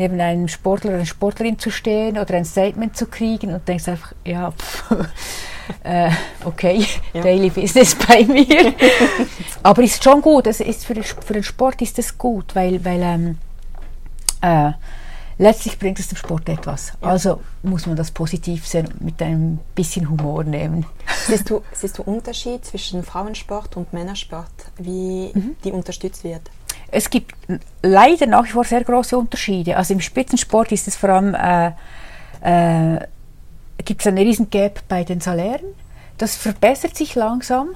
neben 0.00 0.20
einem 0.20 0.48
Sportler 0.48 0.90
oder 0.90 0.96
einer 0.98 1.06
Sportlerin 1.06 1.58
zu 1.58 1.70
stehen 1.70 2.18
oder 2.18 2.34
ein 2.34 2.44
Statement 2.44 2.96
zu 2.96 3.06
kriegen 3.06 3.52
und 3.52 3.68
denkst 3.68 3.88
einfach, 3.88 4.12
ja, 4.24 4.50
pff, 4.58 4.92
äh, 5.84 6.10
okay, 6.44 6.84
ja. 7.12 7.20
Daily 7.20 7.50
Business 7.50 7.94
bei 7.94 8.24
mir. 8.24 8.74
Aber 9.62 9.82
ist 9.82 10.02
schon 10.02 10.20
gut, 10.22 10.46
es 10.46 10.60
ist 10.60 10.84
für, 10.84 10.94
den, 10.94 11.04
für 11.04 11.34
den 11.34 11.44
Sport 11.44 11.80
ist 11.82 11.98
es 11.98 12.16
gut, 12.16 12.54
weil, 12.54 12.84
weil 12.84 13.02
ähm, 13.02 13.38
äh, 14.40 14.72
letztlich 15.38 15.78
bringt 15.78 15.98
es 15.98 16.08
dem 16.08 16.16
Sport 16.16 16.48
etwas. 16.48 16.94
Ja. 17.02 17.08
Also 17.08 17.40
muss 17.62 17.86
man 17.86 17.96
das 17.96 18.10
positiv 18.10 18.66
sehen 18.66 18.88
mit 19.00 19.20
einem 19.22 19.58
bisschen 19.74 20.08
Humor 20.08 20.44
nehmen. 20.44 20.86
Siehst 21.26 21.50
du, 21.50 21.62
siehst 21.72 21.98
du 21.98 22.02
Unterschied 22.02 22.64
zwischen 22.64 23.02
Frauensport 23.02 23.76
und 23.76 23.92
Männersport, 23.92 24.50
wie 24.78 25.30
mhm. 25.34 25.56
die 25.62 25.72
unterstützt 25.72 26.24
wird? 26.24 26.50
Es 26.90 27.10
gibt 27.10 27.34
leider 27.82 28.26
nach 28.26 28.44
wie 28.44 28.50
vor 28.50 28.64
sehr 28.64 28.84
große 28.84 29.16
Unterschiede. 29.16 29.76
Also 29.76 29.94
im 29.94 30.00
Spitzensport 30.00 30.72
ist 30.72 30.88
es 30.88 30.96
vor 30.96 31.10
allem 31.10 31.34
äh, 31.34 31.72
äh, 32.42 33.06
gibt 33.84 34.00
es 34.00 34.06
einen 34.06 34.18
riesen 34.18 34.50
Gap 34.50 34.82
bei 34.88 35.04
den 35.04 35.20
Salären. 35.20 35.66
Das 36.18 36.36
verbessert 36.36 36.96
sich 36.96 37.14
langsam, 37.14 37.70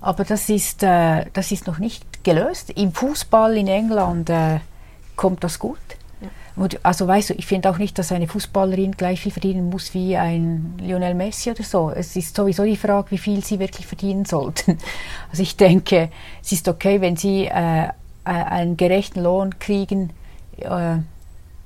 aber 0.00 0.24
das 0.24 0.48
ist, 0.48 0.82
äh, 0.82 1.26
das 1.32 1.52
ist 1.52 1.66
noch 1.66 1.78
nicht 1.78 2.24
gelöst. 2.24 2.70
Im 2.70 2.92
Fußball 2.92 3.56
in 3.56 3.68
England 3.68 4.30
äh, 4.30 4.60
kommt 5.16 5.44
das 5.44 5.58
gut. 5.58 5.78
Und 6.56 6.84
also 6.84 7.08
weißt 7.08 7.30
du, 7.30 7.34
ich 7.34 7.46
finde 7.46 7.68
auch 7.68 7.78
nicht, 7.78 7.98
dass 7.98 8.12
eine 8.12 8.28
Fußballerin 8.28 8.92
gleich 8.92 9.20
viel 9.20 9.32
verdienen 9.32 9.70
muss 9.70 9.92
wie 9.92 10.16
ein 10.16 10.74
Lionel 10.78 11.14
Messi 11.14 11.50
oder 11.50 11.64
so. 11.64 11.90
Es 11.90 12.14
ist 12.14 12.36
sowieso 12.36 12.64
die 12.64 12.76
Frage, 12.76 13.10
wie 13.10 13.18
viel 13.18 13.44
sie 13.44 13.58
wirklich 13.58 13.86
verdienen 13.86 14.24
sollten. 14.24 14.78
Also 15.30 15.42
ich 15.42 15.56
denke, 15.56 16.10
es 16.42 16.52
ist 16.52 16.68
okay, 16.68 17.00
wenn 17.00 17.16
sie 17.16 17.46
äh, 17.46 17.88
einen 18.24 18.76
gerechten 18.76 19.22
Lohn 19.22 19.58
kriegen, 19.58 20.10
äh, 20.58 20.96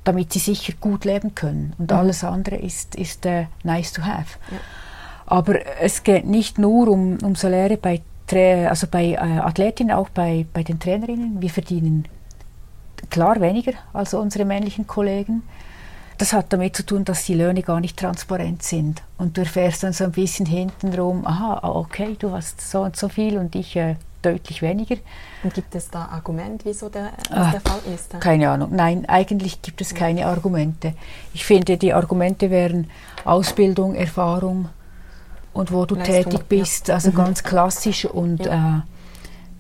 damit 0.05 0.33
sie 0.33 0.39
sicher 0.39 0.73
gut 0.81 1.05
leben 1.05 1.35
können. 1.35 1.75
Und 1.79 1.91
mhm. 1.91 1.97
alles 1.97 2.25
andere 2.25 2.57
ist, 2.57 2.95
ist 2.95 3.27
uh, 3.27 3.47
nice 3.63 3.93
to 3.93 4.03
have. 4.03 4.39
Ja. 4.51 4.59
Aber 5.27 5.55
es 5.81 6.03
geht 6.05 6.25
nicht 6.25 6.59
nur 6.59 6.89
um, 6.89 7.19
um 7.23 7.35
Saläre 7.35 7.77
bei, 7.77 8.01
also 8.69 8.87
bei 8.87 9.13
äh, 9.13 9.17
Athletinnen, 9.17 9.95
auch 9.95 10.09
bei, 10.09 10.47
bei 10.53 10.63
den 10.63 10.81
Trainerinnen. 10.81 11.41
Wir 11.43 11.51
verdienen 11.51 12.07
klar 13.11 13.41
weniger 13.41 13.73
als 13.93 14.15
unsere 14.15 14.45
männlichen 14.45 14.87
Kollegen. 14.87 15.43
Das 16.17 16.33
hat 16.33 16.53
damit 16.53 16.75
zu 16.75 16.85
tun, 16.85 17.05
dass 17.05 17.27
die 17.27 17.35
Löhne 17.35 17.63
gar 17.63 17.79
nicht 17.79 17.97
transparent 17.97 18.63
sind. 18.63 19.03
Und 19.19 19.37
du 19.37 19.43
erfährst 19.43 19.85
dann 19.85 19.93
so 19.93 20.05
ein 20.05 20.13
bisschen 20.13 20.47
hintenrum, 20.47 21.25
aha, 21.27 21.61
okay, 21.63 22.17
du 22.19 22.33
hast 22.33 22.61
so 22.61 22.81
und 22.81 22.97
so 22.97 23.09
viel 23.09 23.39
und 23.39 23.55
ich 23.55 23.77
äh, 23.77 23.97
deutlich 24.23 24.63
weniger. 24.63 24.97
Und 25.43 25.55
gibt 25.55 25.75
es 25.75 25.91
da 25.91 26.07
Argumente, 26.07 26.65
wieso 26.65 26.89
der, 26.89 27.13
ah, 27.31 27.51
der 27.51 27.61
Fall 27.61 27.81
ist? 27.95 28.19
Keine 28.21 28.51
Ahnung. 28.51 28.71
Nein, 28.73 29.07
eigentlich 29.07 29.63
gibt 29.63 29.81
es 29.81 29.95
keine 29.95 30.27
Argumente. 30.27 30.95
Ich 31.35 31.45
finde, 31.45 31.77
die 31.77 31.93
Argumente 31.93 32.51
wären 32.51 32.91
Ausbildung, 33.25 33.95
Erfahrung 33.95 34.69
und 35.53 35.73
wo 35.73 35.85
du 35.87 35.95
Leistung, 35.95 36.33
tätig 36.33 36.49
bist, 36.49 36.89
ja. 36.89 36.95
also 36.95 37.11
mhm. 37.11 37.17
ganz 37.17 37.43
klassisch 37.43 38.05
und 38.05 38.45
ja. 38.47 38.79
äh, 38.79 38.81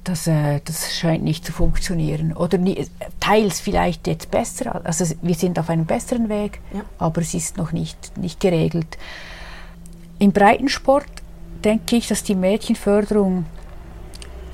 das, 0.04 0.26
äh, 0.26 0.60
das 0.64 0.94
scheint 0.96 1.24
nicht 1.24 1.44
zu 1.44 1.52
funktionieren. 1.52 2.32
Oder 2.32 2.58
nie, 2.58 2.86
teils 3.20 3.60
vielleicht 3.60 4.06
jetzt 4.06 4.30
besser, 4.30 4.84
also 4.84 5.04
wir 5.22 5.34
sind 5.34 5.58
auf 5.58 5.70
einem 5.70 5.86
besseren 5.86 6.28
Weg, 6.28 6.60
ja. 6.72 6.80
aber 6.98 7.20
es 7.20 7.34
ist 7.34 7.56
noch 7.56 7.72
nicht, 7.72 8.16
nicht 8.16 8.40
geregelt. 8.40 8.98
Im 10.18 10.32
Breitensport 10.32 11.06
denke 11.64 11.96
ich, 11.96 12.08
dass 12.08 12.22
die 12.22 12.34
Mädchenförderung 12.34 13.46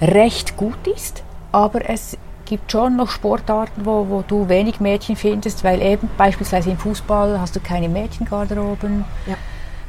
recht 0.00 0.56
gut 0.56 0.86
ist, 0.86 1.22
aber 1.52 1.88
es 1.88 2.16
gibt 2.44 2.70
schon 2.70 2.96
noch 2.96 3.10
Sportarten, 3.10 3.86
wo, 3.86 4.06
wo 4.08 4.22
du 4.26 4.48
wenig 4.48 4.80
Mädchen 4.80 5.16
findest, 5.16 5.64
weil 5.64 5.80
eben 5.80 6.10
beispielsweise 6.18 6.70
im 6.70 6.78
Fußball 6.78 7.40
hast 7.40 7.56
du 7.56 7.60
keine 7.60 7.88
Mädchengarderoben, 7.88 9.04
ja. 9.26 9.36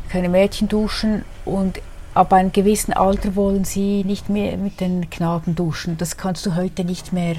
keine 0.10 0.30
Mädchenduschen 0.30 1.26
und 1.44 1.82
ab 2.14 2.32
einem 2.32 2.52
gewissen 2.52 2.94
Alter 2.94 3.36
wollen 3.36 3.66
sie 3.66 4.04
nicht 4.04 4.30
mehr 4.30 4.58
mit 4.58 4.80
den 4.80 5.10
Knaben 5.10 5.56
duschen. 5.56 5.98
Das 5.98 6.18
kannst 6.18 6.46
du 6.46 6.56
heute 6.56 6.86
nicht 6.86 7.12
mehr 7.12 7.36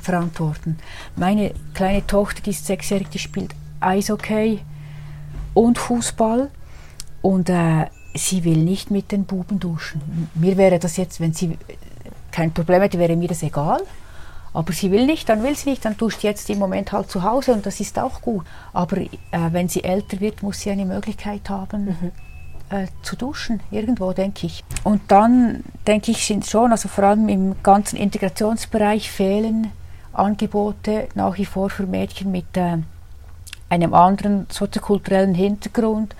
verantworten. 0.00 0.78
Meine 1.16 1.54
kleine 1.74 2.06
Tochter, 2.06 2.42
die 2.42 2.50
ist 2.50 2.66
sechsjährig, 2.66 3.08
die 3.08 3.18
spielt 3.18 3.54
Eishockey 3.80 4.60
und 5.54 5.78
Fußball 5.78 6.50
und 7.22 7.48
äh, 7.48 7.86
sie 8.14 8.44
will 8.44 8.58
nicht 8.58 8.90
mit 8.90 9.12
den 9.12 9.24
Buben 9.24 9.58
duschen. 9.58 10.28
Mir 10.34 10.56
wäre 10.56 10.78
das 10.78 10.96
jetzt, 10.96 11.20
wenn 11.20 11.32
sie 11.32 11.56
kein 12.32 12.52
Problem 12.52 12.82
hätte, 12.82 12.98
wäre 12.98 13.16
mir 13.16 13.28
das 13.28 13.42
egal. 13.42 13.80
Aber 14.54 14.72
sie 14.72 14.90
will 14.90 15.06
nicht, 15.06 15.28
dann 15.28 15.42
will 15.42 15.56
sie 15.56 15.70
nicht, 15.70 15.84
dann 15.84 15.96
duscht 15.96 16.22
jetzt 16.22 16.50
im 16.50 16.58
Moment 16.58 16.92
halt 16.92 17.10
zu 17.10 17.22
Hause 17.22 17.52
und 17.52 17.64
das 17.64 17.80
ist 17.80 17.98
auch 17.98 18.20
gut. 18.20 18.44
Aber 18.72 18.98
äh, 18.98 19.08
wenn 19.50 19.68
sie 19.68 19.82
älter 19.82 20.20
wird, 20.20 20.42
muss 20.42 20.60
sie 20.60 20.70
eine 20.70 20.84
Möglichkeit 20.84 21.48
haben, 21.48 21.84
mhm. 21.84 22.12
äh, 22.68 22.86
zu 23.02 23.16
duschen, 23.16 23.60
irgendwo, 23.70 24.12
denke 24.12 24.46
ich. 24.46 24.62
Und 24.84 25.00
dann, 25.08 25.64
denke 25.86 26.10
ich, 26.10 26.26
sind 26.26 26.44
schon, 26.44 26.70
also 26.70 26.88
vor 26.88 27.04
allem 27.04 27.28
im 27.30 27.62
ganzen 27.62 27.96
Integrationsbereich 27.96 29.10
fehlen 29.10 29.70
Angebote 30.12 31.08
nach 31.14 31.38
wie 31.38 31.46
vor 31.46 31.70
für 31.70 31.86
Mädchen 31.86 32.30
mit 32.30 32.54
äh, 32.56 32.78
einem 33.70 33.94
anderen 33.94 34.46
soziokulturellen 34.50 35.34
Hintergrund, 35.34 36.14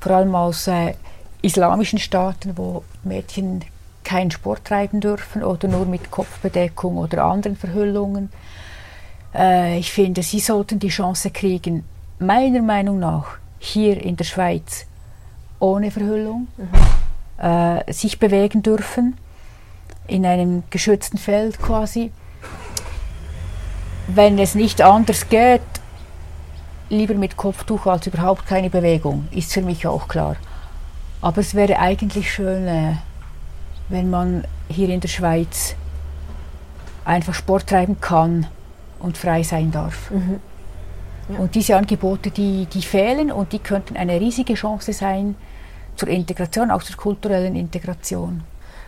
vor 0.00 0.12
allem 0.12 0.34
aus 0.34 0.66
äh, 0.68 0.94
islamischen 1.42 1.98
Staaten, 1.98 2.56
wo 2.56 2.82
Mädchen 3.02 3.62
keinen 4.04 4.30
Sport 4.30 4.64
treiben 4.64 5.00
dürfen 5.00 5.42
oder 5.42 5.68
nur 5.68 5.86
mit 5.86 6.10
Kopfbedeckung 6.10 6.96
oder 6.98 7.24
anderen 7.24 7.56
Verhüllungen. 7.56 8.30
Äh, 9.34 9.78
ich 9.78 9.92
finde, 9.92 10.22
sie 10.22 10.40
sollten 10.40 10.78
die 10.78 10.88
Chance 10.88 11.30
kriegen, 11.30 11.84
meiner 12.18 12.62
Meinung 12.62 12.98
nach, 12.98 13.38
hier 13.58 14.00
in 14.02 14.16
der 14.16 14.24
Schweiz 14.24 14.86
ohne 15.58 15.90
Verhüllung 15.90 16.48
mhm. 16.56 17.44
äh, 17.44 17.92
sich 17.92 18.18
bewegen 18.18 18.62
dürfen. 18.62 19.16
in 20.06 20.26
einem 20.26 20.64
geschützten 20.70 21.18
Feld 21.18 21.58
quasi. 21.60 22.12
Wenn 24.06 24.38
es 24.38 24.54
nicht 24.54 24.82
anders 24.82 25.28
geht, 25.28 25.62
lieber 26.90 27.14
mit 27.14 27.36
Kopftuch 27.36 27.86
als 27.86 28.06
überhaupt 28.06 28.46
keine 28.46 28.68
Bewegung, 28.70 29.28
ist 29.30 29.52
für 29.52 29.62
mich 29.62 29.86
auch 29.86 30.08
klar. 30.08 30.36
Aber 31.22 31.40
es 31.40 31.54
wäre 31.54 31.78
eigentlich 31.78 32.30
schön, 32.32 32.66
äh, 32.66 32.96
wenn 33.88 34.10
man 34.10 34.44
hier 34.68 34.88
in 34.88 35.00
der 35.00 35.08
Schweiz 35.08 35.74
einfach 37.04 37.34
Sport 37.34 37.68
treiben 37.68 38.00
kann 38.00 38.46
und 38.98 39.18
frei 39.18 39.42
sein 39.42 39.70
darf. 39.70 40.10
Mhm. 40.10 40.40
Ja. 41.28 41.38
Und 41.38 41.54
diese 41.54 41.76
Angebote, 41.76 42.30
die, 42.30 42.66
die 42.66 42.82
fehlen 42.82 43.32
und 43.32 43.52
die 43.52 43.58
könnten 43.58 43.96
eine 43.96 44.20
riesige 44.20 44.54
Chance 44.54 44.92
sein 44.92 45.36
zur 45.96 46.08
Integration, 46.08 46.70
auch 46.70 46.82
zur 46.82 46.96
kulturellen 46.96 47.56
Integration. 47.56 48.42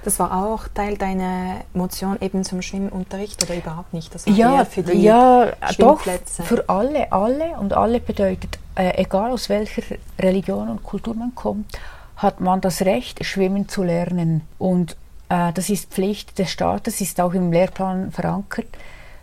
Das 0.04 0.20
war 0.20 0.44
auch 0.46 0.68
Teil 0.68 0.96
deiner 0.96 1.56
Motion 1.74 2.16
eben 2.20 2.44
zum 2.44 2.62
Schwimmunterricht 2.62 3.42
oder 3.42 3.56
überhaupt 3.56 3.92
nicht? 3.92 4.14
Das 4.14 4.26
war 4.26 4.34
ja, 4.34 4.64
für 4.64 4.82
die 4.82 5.02
ja 5.02 5.48
doch, 5.78 6.00
für 6.44 6.68
alle, 6.68 7.10
alle 7.10 7.58
und 7.58 7.72
alle 7.72 7.98
bedeutet, 7.98 8.58
äh, 8.76 9.02
egal 9.02 9.32
aus 9.32 9.48
welcher 9.48 9.82
Religion 10.20 10.68
und 10.68 10.84
Kultur 10.84 11.14
man 11.14 11.34
kommt, 11.34 11.76
hat 12.16 12.40
man 12.40 12.60
das 12.60 12.82
Recht, 12.82 13.24
schwimmen 13.24 13.68
zu 13.68 13.82
lernen. 13.82 14.42
Und 14.58 14.96
äh, 15.28 15.52
das 15.52 15.68
ist 15.68 15.90
Pflicht 15.90 16.38
des 16.38 16.50
Staates, 16.50 17.00
ist 17.00 17.20
auch 17.20 17.34
im 17.34 17.52
Lehrplan 17.52 18.10
verankert, 18.12 18.68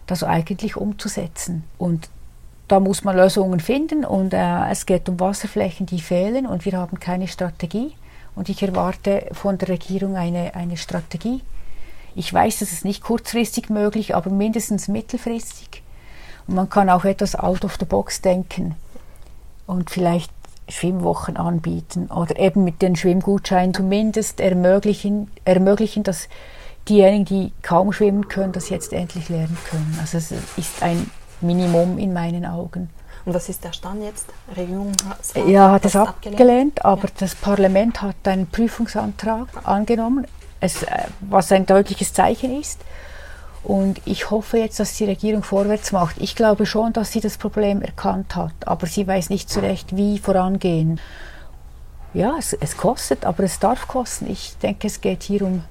das 0.08 0.24
eigentlich 0.24 0.78
umzusetzen. 0.78 1.64
Und 1.78 2.10
da 2.68 2.80
muss 2.80 3.04
man 3.04 3.16
Lösungen 3.16 3.60
finden 3.60 4.06
und 4.06 4.34
äh, 4.34 4.70
es 4.72 4.86
geht 4.86 5.10
um 5.10 5.20
Wasserflächen, 5.20 5.86
die 5.86 6.00
fehlen 6.00 6.46
und 6.46 6.66
wir 6.66 6.74
haben 6.74 7.00
keine 7.00 7.28
Strategie. 7.28 7.94
Und 8.36 8.50
ich 8.50 8.64
erwarte 8.64 9.28
von 9.32 9.60
der 9.60 9.70
Regierung 9.70 10.16
eine, 10.16 10.56
eine 10.56 10.76
Strategie. 10.76 11.42
Ich 12.16 12.34
weiß, 12.34 12.60
das 12.60 12.72
ist 12.72 12.84
nicht 12.84 13.04
kurzfristig 13.04 13.70
möglich, 13.70 14.16
aber 14.16 14.32
mindestens 14.32 14.88
mittelfristig. 14.88 15.84
Und 16.48 16.56
man 16.56 16.70
kann 16.70 16.90
auch 16.90 17.06
etwas 17.06 17.36
out 17.36 17.64
of 17.64 17.78
the 17.80 17.86
box 17.86 18.22
denken 18.22 18.76
und 19.68 19.90
vielleicht 19.90 20.32
Schwimmwochen 20.70 21.38
anbieten 21.38 22.08
oder 22.08 22.40
eben 22.40 22.64
mit 22.64 22.82
den 22.82 22.96
Schwimmgutscheinen 22.96 23.74
zumindest 23.74 24.40
ermöglichen, 24.40 25.30
ermöglichen, 25.46 26.04
dass 26.04 26.30
diejenigen, 26.88 27.26
die 27.26 27.52
kaum 27.62 27.94
schwimmen 27.94 28.28
können, 28.28 28.54
das 28.54 28.70
jetzt 28.70 28.94
endlich 28.94 29.30
lernen 29.30 29.58
können. 29.70 29.98
Also 30.02 30.18
es 30.18 30.32
ist 30.32 30.82
ein 30.82 31.10
Minimum 31.42 31.98
in 31.98 32.14
meinen 32.14 32.46
Augen. 32.46 32.90
Und 33.26 33.34
was 33.34 33.48
ist 33.48 33.64
der 33.64 33.72
Stand 33.72 34.04
jetzt? 34.04 34.28
Die 34.52 34.60
Regierung 34.60 34.92
hat, 35.08 35.48
ja, 35.48 35.72
hat 35.72 35.86
es 35.86 35.96
abgelehnt, 35.96 36.40
abgelehnt 36.40 36.86
aber 36.86 37.04
ja. 37.04 37.14
das 37.20 37.36
Parlament 37.36 38.02
hat 38.02 38.16
einen 38.26 38.48
Prüfungsantrag 38.48 39.48
angenommen, 39.64 40.28
es, 40.60 40.84
äh, 40.84 41.06
was 41.22 41.52
ein 41.52 41.66
deutliches 41.66 42.14
Zeichen 42.14 42.60
ist. 42.60 42.82
Und 43.64 44.02
ich 44.06 44.30
hoffe 44.30 44.58
jetzt, 44.58 44.80
dass 44.80 44.98
die 44.98 45.06
Regierung 45.06 45.42
vorwärts 45.42 45.94
macht. 45.94 46.18
Ich 46.20 46.36
glaube 46.36 46.66
schon, 46.66 46.92
dass 46.92 47.12
sie 47.12 47.22
das 47.22 47.38
Problem 47.38 47.82
erkannt 47.82 48.36
hat, 48.36 48.54
aber 48.66 48.88
sie 48.88 49.08
weiß 49.08 49.30
nicht 49.30 49.50
so 49.50 49.62
recht, 49.62 49.96
wie 49.96 50.20
vorangehen. 50.20 51.00
Ja, 52.14 52.36
es, 52.38 52.54
es 52.54 52.76
kostet, 52.76 53.26
aber 53.26 53.44
es 53.44 53.60
darf 53.60 53.88
kosten. 53.88 54.30
Ich 54.30 54.58
denke, 54.58 54.88
es 54.88 55.00
geht 55.00 55.24
hier 55.24 55.44
um 55.44 55.64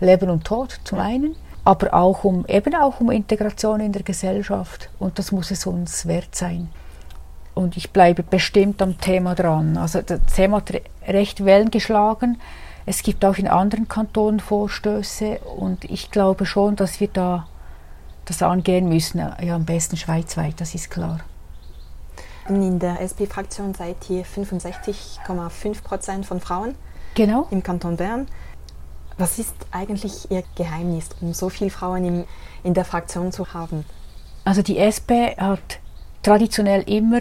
Leben 0.00 0.30
und 0.30 0.44
Tod 0.44 0.80
zum 0.84 0.98
einen, 0.98 1.34
aber 1.64 1.94
auch 1.94 2.24
um 2.24 2.44
eben 2.46 2.74
auch 2.74 3.00
um 3.00 3.10
Integration 3.10 3.80
in 3.80 3.92
der 3.92 4.02
Gesellschaft 4.02 4.90
und 4.98 5.18
das 5.18 5.32
muss 5.32 5.50
es 5.50 5.66
uns 5.66 6.06
wert 6.06 6.34
sein. 6.34 6.68
Und 7.54 7.76
ich 7.76 7.90
bleibe 7.90 8.22
bestimmt 8.22 8.80
am 8.80 8.98
Thema 8.98 9.34
dran. 9.34 9.76
Also 9.76 10.00
das 10.02 10.20
Thema 10.34 10.58
hat 10.58 10.72
recht 11.06 11.44
Wellen 11.44 11.70
geschlagen. 11.70 12.40
Es 12.86 13.02
gibt 13.02 13.24
auch 13.24 13.36
in 13.36 13.48
anderen 13.48 13.88
Kantonen 13.88 14.40
Vorstöße 14.40 15.38
und 15.38 15.84
ich 15.84 16.10
glaube 16.10 16.46
schon, 16.46 16.76
dass 16.76 17.00
wir 17.00 17.08
da 17.08 17.46
das 18.24 18.42
angehen 18.42 18.88
müssen. 18.88 19.18
Ja, 19.18 19.54
am 19.54 19.64
besten 19.64 19.96
schweizweit, 19.96 20.60
das 20.60 20.74
ist 20.74 20.90
klar. 20.90 21.20
In 22.48 22.78
der 22.78 23.00
SP-Fraktion 23.00 23.74
seid 23.74 24.08
ihr 24.08 24.24
65,5 24.24 25.82
Prozent 25.82 26.26
von 26.26 26.40
Frauen 26.40 26.74
genau. 27.14 27.46
im 27.50 27.62
Kanton 27.62 27.96
Bern. 27.96 28.26
Was 29.18 29.38
ist 29.38 29.54
eigentlich 29.70 30.30
Ihr 30.30 30.42
Geheimnis, 30.56 31.10
um 31.20 31.34
so 31.34 31.50
viele 31.50 31.70
Frauen 31.70 32.04
im, 32.04 32.24
in 32.64 32.72
der 32.72 32.84
Fraktion 32.84 33.32
zu 33.32 33.52
haben? 33.52 33.84
Also 34.44 34.62
die 34.62 34.78
SP 34.80 35.36
hat 35.36 35.78
traditionell 36.22 36.82
immer 36.88 37.20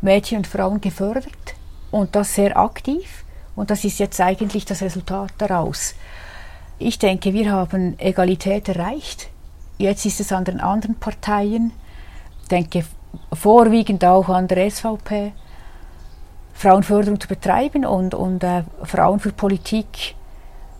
Mädchen 0.00 0.38
und 0.38 0.46
Frauen 0.46 0.80
gefördert 0.80 1.54
und 1.90 2.16
das 2.16 2.34
sehr 2.34 2.56
aktiv. 2.56 3.23
Und 3.56 3.70
das 3.70 3.84
ist 3.84 3.98
jetzt 3.98 4.20
eigentlich 4.20 4.64
das 4.64 4.82
Resultat 4.82 5.32
daraus. 5.38 5.94
Ich 6.78 6.98
denke, 6.98 7.32
wir 7.32 7.52
haben 7.52 7.98
Egalität 7.98 8.68
erreicht. 8.68 9.28
Jetzt 9.78 10.04
ist 10.06 10.20
es 10.20 10.32
an 10.32 10.44
den 10.44 10.60
anderen 10.60 10.96
Parteien, 10.96 11.72
ich 12.42 12.48
denke 12.48 12.84
vorwiegend 13.32 14.04
auch 14.04 14.28
an 14.28 14.48
der 14.48 14.70
SVP, 14.70 15.32
Frauenförderung 16.52 17.20
zu 17.20 17.26
betreiben 17.26 17.84
und, 17.84 18.14
und 18.14 18.44
äh, 18.44 18.62
Frauen 18.84 19.18
für 19.18 19.32
Politik 19.32 20.14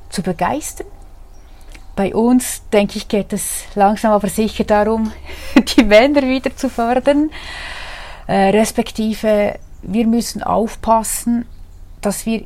zu 0.09 0.23
begeistern. 0.23 0.87
Bei 1.97 2.15
uns, 2.15 2.63
denke 2.73 2.99
ich, 2.99 3.09
geht 3.09 3.33
es 3.33 3.65
langsam 3.75 4.13
aber 4.13 4.29
sicher 4.29 4.65
darum, 4.65 5.13
die 5.77 5.85
Männer 5.85 6.23
wieder 6.23 6.55
zu 6.57 6.69
fördern, 6.69 7.31
äh, 8.27 8.51
respektive 8.51 9.59
wir 9.83 10.07
müssen 10.07 10.43
aufpassen, 10.43 11.47
dass 12.01 12.27
wir 12.27 12.45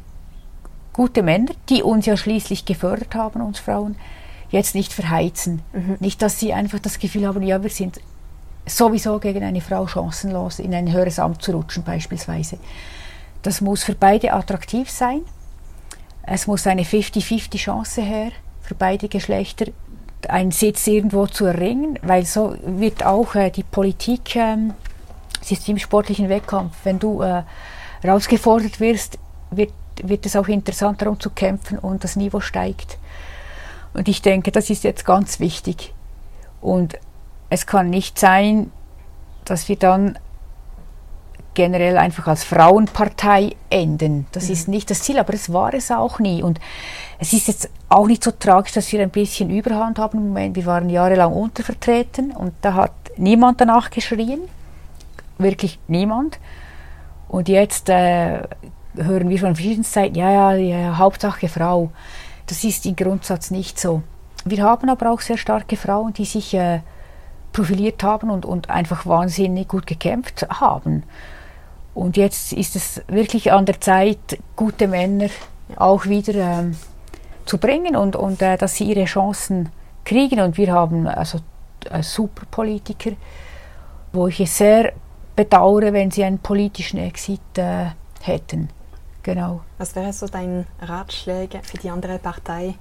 gute 0.99 1.23
Männer, 1.23 1.53
die 1.69 1.85
uns 1.85 2.07
ja 2.07 2.17
schließlich 2.17 2.65
gefördert 2.65 3.15
haben, 3.15 3.41
uns 3.41 3.61
Frauen, 3.61 3.95
jetzt 4.51 4.75
nicht 4.75 4.93
verheizen. 4.93 5.63
Mhm. 5.73 5.97
Nicht, 6.01 6.21
dass 6.21 6.41
sie 6.41 6.53
einfach 6.53 6.81
das 6.81 6.99
Gefühl 6.99 7.25
haben, 7.25 7.41
ja, 7.45 7.63
wir 7.63 7.71
sind 7.71 8.01
sowieso 8.67 9.21
gegen 9.21 9.45
eine 9.45 9.61
Frau 9.61 9.87
chancenlos, 9.87 10.59
in 10.59 10.75
ein 10.75 10.93
höheres 10.93 11.21
Amt 11.21 11.41
zu 11.41 11.53
rutschen 11.53 11.85
beispielsweise. 11.85 12.59
Das 13.43 13.61
muss 13.61 13.85
für 13.85 13.95
beide 13.95 14.33
attraktiv 14.33 14.91
sein. 14.91 15.21
Es 16.23 16.49
muss 16.49 16.67
eine 16.67 16.83
50-50 16.83 17.59
Chance 17.59 18.03
her, 18.03 18.33
für 18.63 18.75
beide 18.75 19.09
Geschlechter 19.09 19.67
einen 20.29 20.51
Sitz 20.51 20.85
irgendwo 20.89 21.29
zu 21.29 21.45
erringen, 21.45 21.97
weil 22.03 22.27
so 22.27 22.57
wird 22.67 23.07
auch 23.07 23.37
äh, 23.37 23.51
die 23.51 23.63
Politik, 23.63 24.35
ähm, 24.35 24.75
es 25.41 25.53
ist 25.53 25.69
im 25.69 25.79
sportlichen 25.79 26.29
Wettkampf, 26.29 26.75
wenn 26.83 26.99
du 26.99 27.23
äh, 27.23 27.45
rausgefordert 28.05 28.81
wirst, 28.81 29.17
wird 29.53 29.71
wird 30.05 30.27
es 30.27 30.37
auch 30.37 30.49
interessant 30.49 31.01
darum 31.01 31.19
zu 31.19 31.31
kämpfen 31.31 31.79
und 31.79 32.05
das 32.05 32.17
Niveau 32.17 32.41
steigt. 32.41 32.99
Und 33.95 34.09
ich 34.09 34.23
denke, 34.23 34.53
das 34.53 34.71
ist 34.71 34.85
jetzt 34.85 35.05
ganz 35.05 35.41
wichtig. 35.41 35.95
Und 36.61 36.99
es 37.51 37.67
kann 37.67 37.91
nicht 37.91 38.19
sein, 38.19 38.71
dass 39.45 39.69
wir 39.69 39.77
dann 39.77 40.19
generell 41.55 41.99
einfach 41.99 42.29
als 42.29 42.45
Frauenpartei 42.45 43.57
enden. 43.69 44.27
Das 44.31 44.45
mhm. 44.45 44.53
ist 44.53 44.69
nicht 44.69 44.91
das 44.91 45.03
Ziel, 45.03 45.19
aber 45.19 45.35
es 45.35 45.53
war 45.53 45.75
es 45.75 45.91
auch 45.91 46.21
nie. 46.21 46.43
Und 46.43 46.61
es 47.19 47.33
ist 47.33 47.49
jetzt 47.49 47.69
auch 47.89 48.07
nicht 48.07 48.23
so 48.23 48.31
tragisch, 48.31 48.73
dass 48.75 48.93
wir 48.93 49.01
ein 49.01 49.11
bisschen 49.11 49.51
Überhand 49.51 49.99
haben 49.99 50.19
im 50.19 50.29
Moment. 50.29 50.55
Wir 50.55 50.67
waren 50.67 50.89
jahrelang 50.89 51.33
untervertreten 51.33 52.31
und 52.31 52.53
da 52.61 52.75
hat 52.75 52.93
niemand 53.17 53.61
danach 53.61 53.91
geschrien. 53.91 54.41
Wirklich 55.39 55.81
niemand. 55.89 56.39
Und 57.29 57.49
jetzt 57.49 57.89
äh, 57.89 58.43
hören 58.97 59.29
wir 59.29 59.39
von 59.39 59.55
verschiedenen 59.55 59.85
Seiten, 59.85 60.17
ja, 60.17 60.31
ja, 60.31 60.55
ja, 60.55 60.99
Hauptsache 60.99 61.49
Frau. 61.49 61.91
Das 62.47 62.65
ist 62.65 62.87
im 62.87 62.97
Grundsatz 62.97 63.51
nicht 63.51 63.79
so. 63.79 64.03
Wir 64.45 64.63
haben 64.63 64.89
aber 64.89 65.11
auch 65.11 65.21
sehr 65.21 65.37
starke 65.37 65.77
Frauen, 65.77 66.13
die 66.13 66.25
sich 66.25 66.55
äh, 66.55 66.81
profiliert 67.53 68.03
haben 68.03 68.31
und, 68.31 68.47
und 68.47 68.71
einfach 68.71 69.07
wahnsinnig 69.07 69.69
gut 69.69 69.87
gekämpft 69.87 70.47
haben. 70.49 71.03
Und 71.95 72.17
jetzt 72.17 72.53
ist 72.53 72.77
es 72.77 73.03
wirklich 73.09 73.53
an 73.53 73.67
der 73.67 73.81
Zeit, 73.81 74.39
gute 74.57 74.87
Männer 74.87 75.29
auch 75.77 76.07
wieder 76.07 76.35
ähm, 76.35 76.77
zu 77.45 77.59
bringen 77.59 77.97
und, 77.97 78.15
und 78.15 78.41
äh, 78.41 78.57
dass 78.57 78.77
sie 78.77 78.85
ihre 78.85 79.05
Chancen 79.05 79.71
kriegen. 80.05 80.41
Und 80.41 80.57
wir 80.57 80.73
haben 80.73 81.07
also 81.07 81.41
äh, 81.91 82.03
super 82.03 82.47
Politiker, 82.51 83.11
wo 84.13 84.29
ich 84.29 84.41
es 84.41 84.57
sehr 84.57 84.93
bedauere, 85.35 85.93
wenn 85.93 86.11
sie 86.11 86.25
einen 86.25 86.39
politischen 86.39 86.99
Exit 86.99 87.41
äh, 87.57 87.87
hätten. 88.23 88.69
Genau. 89.29 89.61
Was 89.77 89.95
wäre 89.95 90.11
so 90.15 90.27
dein 90.27 90.67
Ratschläge 90.81 91.61
für 91.63 91.77
die 91.77 91.91
andere 91.91 92.19
Partei, 92.19 92.77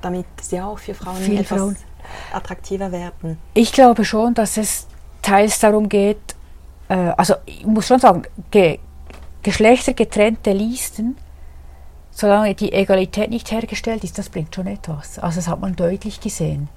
damit 0.00 0.24
sie 0.40 0.58
auch 0.58 0.78
für 0.78 0.94
Frauen 0.94 1.18
Viele 1.18 1.40
etwas 1.40 1.58
Frauen. 1.58 1.76
attraktiver 2.32 2.90
werden? 2.90 3.36
Ich 3.52 3.72
glaube 3.72 4.06
schon, 4.06 4.32
dass 4.32 4.56
es 4.56 4.86
teils 5.20 5.58
darum 5.58 5.90
geht, 5.90 6.34
äh, 6.88 6.94
also 6.94 7.34
ich 7.44 7.66
muss 7.66 7.86
schon 7.86 8.00
sagen, 8.00 8.22
ge 8.50 8.78
geschlechtergetrennte 9.42 10.52
Listen, 10.52 11.18
solange 12.10 12.54
die 12.54 12.72
Egalität 12.72 13.28
nicht 13.28 13.50
hergestellt 13.50 14.02
ist, 14.02 14.16
das 14.16 14.30
bringt 14.30 14.54
schon 14.54 14.68
etwas. 14.68 15.18
Also 15.18 15.40
das 15.40 15.48
hat 15.48 15.60
man 15.60 15.76
deutlich 15.76 16.20
gesehen. 16.20 16.70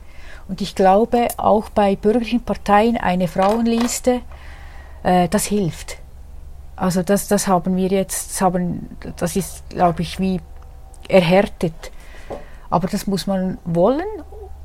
Und 0.50 0.60
ich 0.60 0.76
glaube, 0.76 1.30
auch 1.38 1.70
bei 1.70 1.96
bürgerlichen 1.96 2.44
Parteien 2.44 2.98
eine 2.98 3.30
Frauenliste, 3.30 4.22
äh, 5.04 5.30
das 5.30 5.46
hilft. 5.46 6.00
Also 6.76 7.04
das, 7.04 7.28
das 7.28 7.48
haben 7.48 7.76
wir 7.76 7.88
jetzt, 7.88 8.32
das, 8.32 8.42
haben, 8.42 8.90
das 9.16 9.36
ist, 9.36 9.70
glaube 9.70 10.02
ich, 10.02 10.20
wie 10.20 10.42
erhärtet. 11.08 11.92
Aber 12.70 12.88
das 12.88 13.08
muss 13.08 13.28
man 13.28 13.58
wollen 13.64 14.06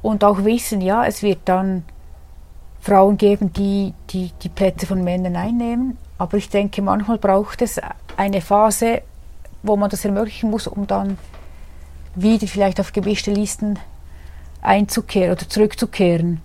und 0.03 0.25
auch 0.25 0.45
wissen, 0.45 0.81
ja, 0.81 1.05
es 1.05 1.23
wird 1.23 1.41
dann 1.45 1.85
Frauen 2.81 3.19
geben, 3.19 3.53
die, 3.53 3.93
die 4.09 4.33
die 4.43 4.49
Plätze 4.49 4.87
von 4.87 5.05
Männern 5.05 5.37
einnehmen. 5.37 5.99
Aber 6.19 6.37
ich 6.37 6.49
denke, 6.49 6.83
manchmal 6.83 7.19
braucht 7.19 7.63
es 7.63 7.81
eine 8.17 8.41
Phase, 8.41 9.03
wo 9.63 9.77
man 9.77 9.91
das 9.91 10.05
ermöglichen 10.05 10.51
muss, 10.51 10.67
um 10.67 10.87
dann 10.87 11.19
wieder 12.15 12.47
vielleicht 12.47 12.81
auf 12.81 12.93
gemischte 12.93 13.31
Listen 13.31 13.79
einzukehren 14.63 15.33
oder 15.33 15.49
zurückzukehren. 15.49 16.41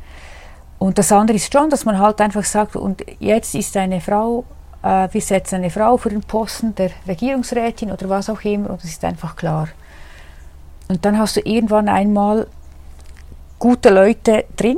Und 0.77 0.97
das 0.97 1.11
andere 1.11 1.37
ist 1.37 1.51
schon, 1.51 1.69
dass 1.69 1.85
man 1.85 1.99
halt 1.99 2.19
einfach 2.21 2.43
sagt, 2.43 2.75
und 2.75 3.03
jetzt 3.19 3.55
ist 3.55 3.75
eine 3.77 4.01
Frau, 4.01 4.43
äh, 4.85 5.09
wir 5.11 5.21
setzen 5.21 5.55
eine 5.55 5.71
Frau 5.71 5.97
für 5.97 6.09
den 6.09 6.21
Posten 6.21 6.75
der 6.75 6.91
Regierungsrätin 7.07 7.91
oder 7.91 8.07
was 8.07 8.29
auch 8.29 8.41
immer, 8.41 8.69
und 8.69 8.83
das 8.83 8.91
ist 8.91 9.03
einfach 9.03 9.35
klar. 9.35 9.67
Und 10.87 11.03
dann 11.03 11.17
hast 11.17 11.35
du 11.35 11.41
irgendwann 11.41 11.89
einmal 11.89 12.47
gute 13.57 13.89
Leute 13.89 14.45
drin 14.55 14.77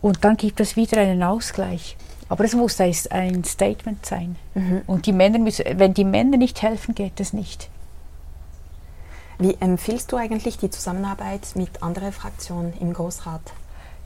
und 0.00 0.24
dann 0.24 0.38
gibt 0.38 0.60
es 0.60 0.76
wieder 0.76 1.00
einen 1.00 1.22
Ausgleich. 1.22 1.96
Aber 2.30 2.44
es 2.44 2.54
muss 2.54 2.80
ein 2.80 3.44
Statement 3.44 4.06
sein. 4.06 4.36
Mhm. 4.54 4.80
Und 4.86 5.04
die 5.04 5.12
Männer 5.12 5.38
müssen, 5.38 5.66
wenn 5.78 5.92
die 5.92 6.04
Männer 6.04 6.38
nicht 6.38 6.62
helfen, 6.62 6.94
geht 6.94 7.20
es 7.20 7.34
nicht. 7.34 7.68
Wie 9.38 9.54
empfiehlst 9.60 10.10
du 10.10 10.16
eigentlich 10.16 10.56
die 10.56 10.70
Zusammenarbeit 10.70 11.48
mit 11.54 11.82
anderen 11.82 12.12
Fraktionen 12.12 12.72
im 12.80 12.94
Großrat? 12.94 13.42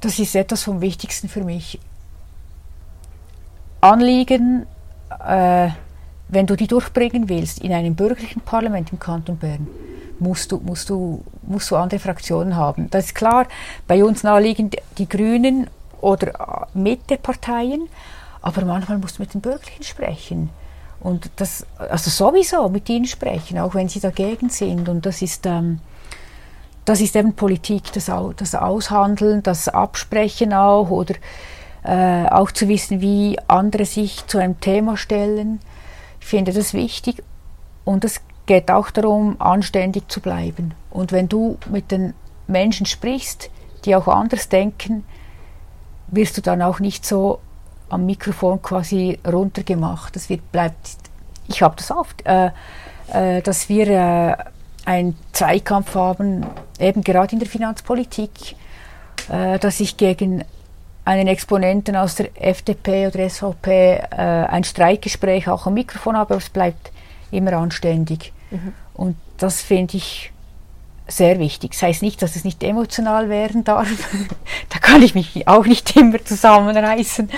Das 0.00 0.18
ist 0.18 0.34
etwas 0.34 0.64
vom 0.64 0.80
Wichtigsten 0.80 1.28
für 1.28 1.44
mich. 1.44 1.78
Anliegen, 3.80 4.66
äh, 5.26 5.68
wenn 6.28 6.46
du 6.46 6.56
die 6.56 6.66
durchbringen 6.66 7.28
willst 7.28 7.60
in 7.60 7.72
einem 7.72 7.94
bürgerlichen 7.94 8.42
Parlament 8.42 8.92
im 8.92 8.98
Kanton 8.98 9.36
Bern, 9.36 9.66
musst 10.18 10.52
du, 10.52 10.58
musst 10.58 10.90
du, 10.90 11.22
musst 11.42 11.70
du 11.70 11.76
andere 11.76 12.00
Fraktionen 12.00 12.56
haben. 12.56 12.90
Das 12.90 13.06
ist 13.06 13.14
klar, 13.14 13.46
bei 13.86 14.02
uns 14.02 14.22
naheliegen 14.22 14.70
die 14.98 15.08
Grünen 15.08 15.68
oder 16.00 16.68
Mitte-Parteien, 16.74 17.88
aber 18.42 18.64
manchmal 18.64 18.98
musst 18.98 19.18
du 19.18 19.22
mit 19.22 19.34
den 19.34 19.40
Bürgerlichen 19.40 19.82
sprechen. 19.82 20.50
Und 21.00 21.30
das, 21.36 21.66
also 21.78 22.10
sowieso 22.10 22.68
mit 22.68 22.88
ihnen 22.88 23.06
sprechen, 23.06 23.58
auch 23.58 23.74
wenn 23.74 23.88
sie 23.88 24.00
dagegen 24.00 24.48
sind. 24.48 24.88
Und 24.88 25.06
das 25.06 25.22
ist, 25.22 25.46
ähm, 25.46 25.80
das 26.84 27.00
ist 27.00 27.14
eben 27.16 27.34
Politik, 27.34 27.92
das, 27.92 28.10
das 28.36 28.54
Aushandeln, 28.54 29.42
das 29.42 29.68
Absprechen 29.68 30.52
auch 30.52 30.90
oder 30.90 31.14
äh, 31.86 32.26
auch 32.28 32.50
zu 32.50 32.68
wissen, 32.68 33.00
wie 33.00 33.38
andere 33.46 33.84
sich 33.84 34.26
zu 34.26 34.38
einem 34.38 34.60
Thema 34.60 34.96
stellen. 34.96 35.60
Ich 36.20 36.26
finde 36.26 36.52
das 36.52 36.74
wichtig. 36.74 37.22
Und 37.84 38.04
es 38.04 38.20
geht 38.46 38.70
auch 38.70 38.90
darum, 38.90 39.40
anständig 39.40 40.08
zu 40.08 40.20
bleiben. 40.20 40.74
Und 40.90 41.12
wenn 41.12 41.28
du 41.28 41.58
mit 41.70 41.92
den 41.92 42.14
Menschen 42.48 42.86
sprichst, 42.86 43.50
die 43.84 43.94
auch 43.94 44.08
anders 44.08 44.48
denken, 44.48 45.04
wirst 46.08 46.36
du 46.36 46.42
dann 46.42 46.62
auch 46.62 46.80
nicht 46.80 47.06
so 47.06 47.40
am 47.88 48.06
Mikrofon 48.06 48.60
quasi 48.62 49.18
runtergemacht. 49.26 50.16
Das 50.16 50.28
wird, 50.28 50.50
bleibt, 50.50 50.96
ich 51.46 51.62
habe 51.62 51.76
das 51.76 51.90
oft, 51.90 52.26
äh, 52.26 52.50
äh, 53.12 53.42
dass 53.42 53.68
wir 53.68 53.88
äh, 53.88 54.36
einen 54.84 55.16
Zweikampf 55.32 55.94
haben, 55.94 56.46
eben 56.80 57.02
gerade 57.02 57.32
in 57.32 57.38
der 57.38 57.48
Finanzpolitik, 57.48 58.56
äh, 59.28 59.58
dass 59.58 59.78
ich 59.78 59.96
gegen 59.96 60.44
einen 61.06 61.26
Exponenten 61.28 61.96
aus 61.96 62.16
der 62.16 62.28
FDP 62.34 63.06
oder 63.06 63.28
SVP 63.28 63.70
äh, 63.70 64.16
ein 64.16 64.64
Streikgespräch 64.64 65.48
auch 65.48 65.66
am 65.66 65.74
Mikrofon 65.74 66.16
habe, 66.16 66.34
aber 66.34 66.42
es 66.42 66.50
bleibt 66.50 66.92
immer 67.30 67.54
anständig. 67.54 68.34
Mhm. 68.50 68.74
Und 68.92 69.16
das 69.38 69.62
finde 69.62 69.96
ich 69.96 70.32
sehr 71.08 71.38
wichtig. 71.38 71.72
Das 71.72 71.82
heißt 71.82 72.02
nicht, 72.02 72.20
dass 72.20 72.36
es 72.36 72.44
nicht 72.44 72.62
emotional 72.62 73.30
werden 73.30 73.64
darf. 73.64 73.88
da 74.68 74.78
kann 74.78 75.02
ich 75.02 75.14
mich 75.14 75.48
auch 75.48 75.64
nicht 75.64 75.96
immer 75.96 76.22
zusammenreißen 76.22 77.30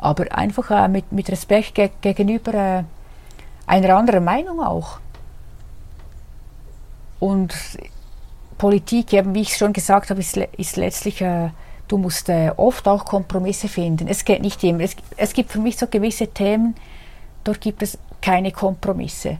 aber 0.00 0.32
einfach 0.32 0.70
äh, 0.70 0.88
mit, 0.88 1.12
mit 1.12 1.30
Respekt 1.30 1.74
ge 1.74 1.90
gegenüber 2.00 2.54
äh, 2.54 2.84
einer 3.66 3.96
anderen 3.96 4.24
Meinung 4.24 4.60
auch. 4.60 4.98
Und 7.18 7.54
Politik, 8.56 9.12
eben, 9.12 9.34
wie 9.34 9.42
ich 9.42 9.56
schon 9.56 9.72
gesagt 9.72 10.10
habe, 10.10 10.20
ist, 10.20 10.36
ist 10.36 10.76
letztlich, 10.76 11.20
äh, 11.20 11.50
du 11.90 11.98
musst 11.98 12.28
äh, 12.28 12.52
oft 12.56 12.86
auch 12.88 13.04
Kompromisse 13.04 13.68
finden. 13.68 14.08
Es 14.08 14.24
geht 14.24 14.42
nicht 14.42 14.62
immer. 14.64 14.80
Es, 14.80 14.96
es 15.16 15.32
gibt 15.32 15.50
für 15.50 15.58
mich 15.58 15.76
so 15.76 15.86
gewisse 15.86 16.28
Themen, 16.28 16.74
dort 17.44 17.60
gibt 17.60 17.82
es 17.82 17.98
keine 18.20 18.52
Kompromisse. 18.52 19.38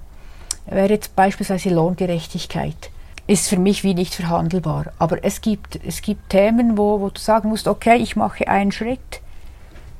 Wäre 0.66 0.90
jetzt 0.90 1.14
beispielsweise 1.16 1.70
Lohngerechtigkeit 1.70 2.90
ist 3.26 3.48
für 3.48 3.58
mich 3.58 3.84
wie 3.84 3.94
nicht 3.94 4.14
verhandelbar. 4.14 4.86
Aber 4.98 5.24
es 5.24 5.40
gibt, 5.40 5.78
es 5.86 6.02
gibt 6.02 6.30
Themen, 6.30 6.76
wo, 6.76 7.00
wo 7.00 7.10
du 7.10 7.20
sagen 7.20 7.48
musst, 7.48 7.68
okay, 7.68 7.96
ich 7.96 8.16
mache 8.16 8.48
einen 8.48 8.72
Schritt, 8.72 9.20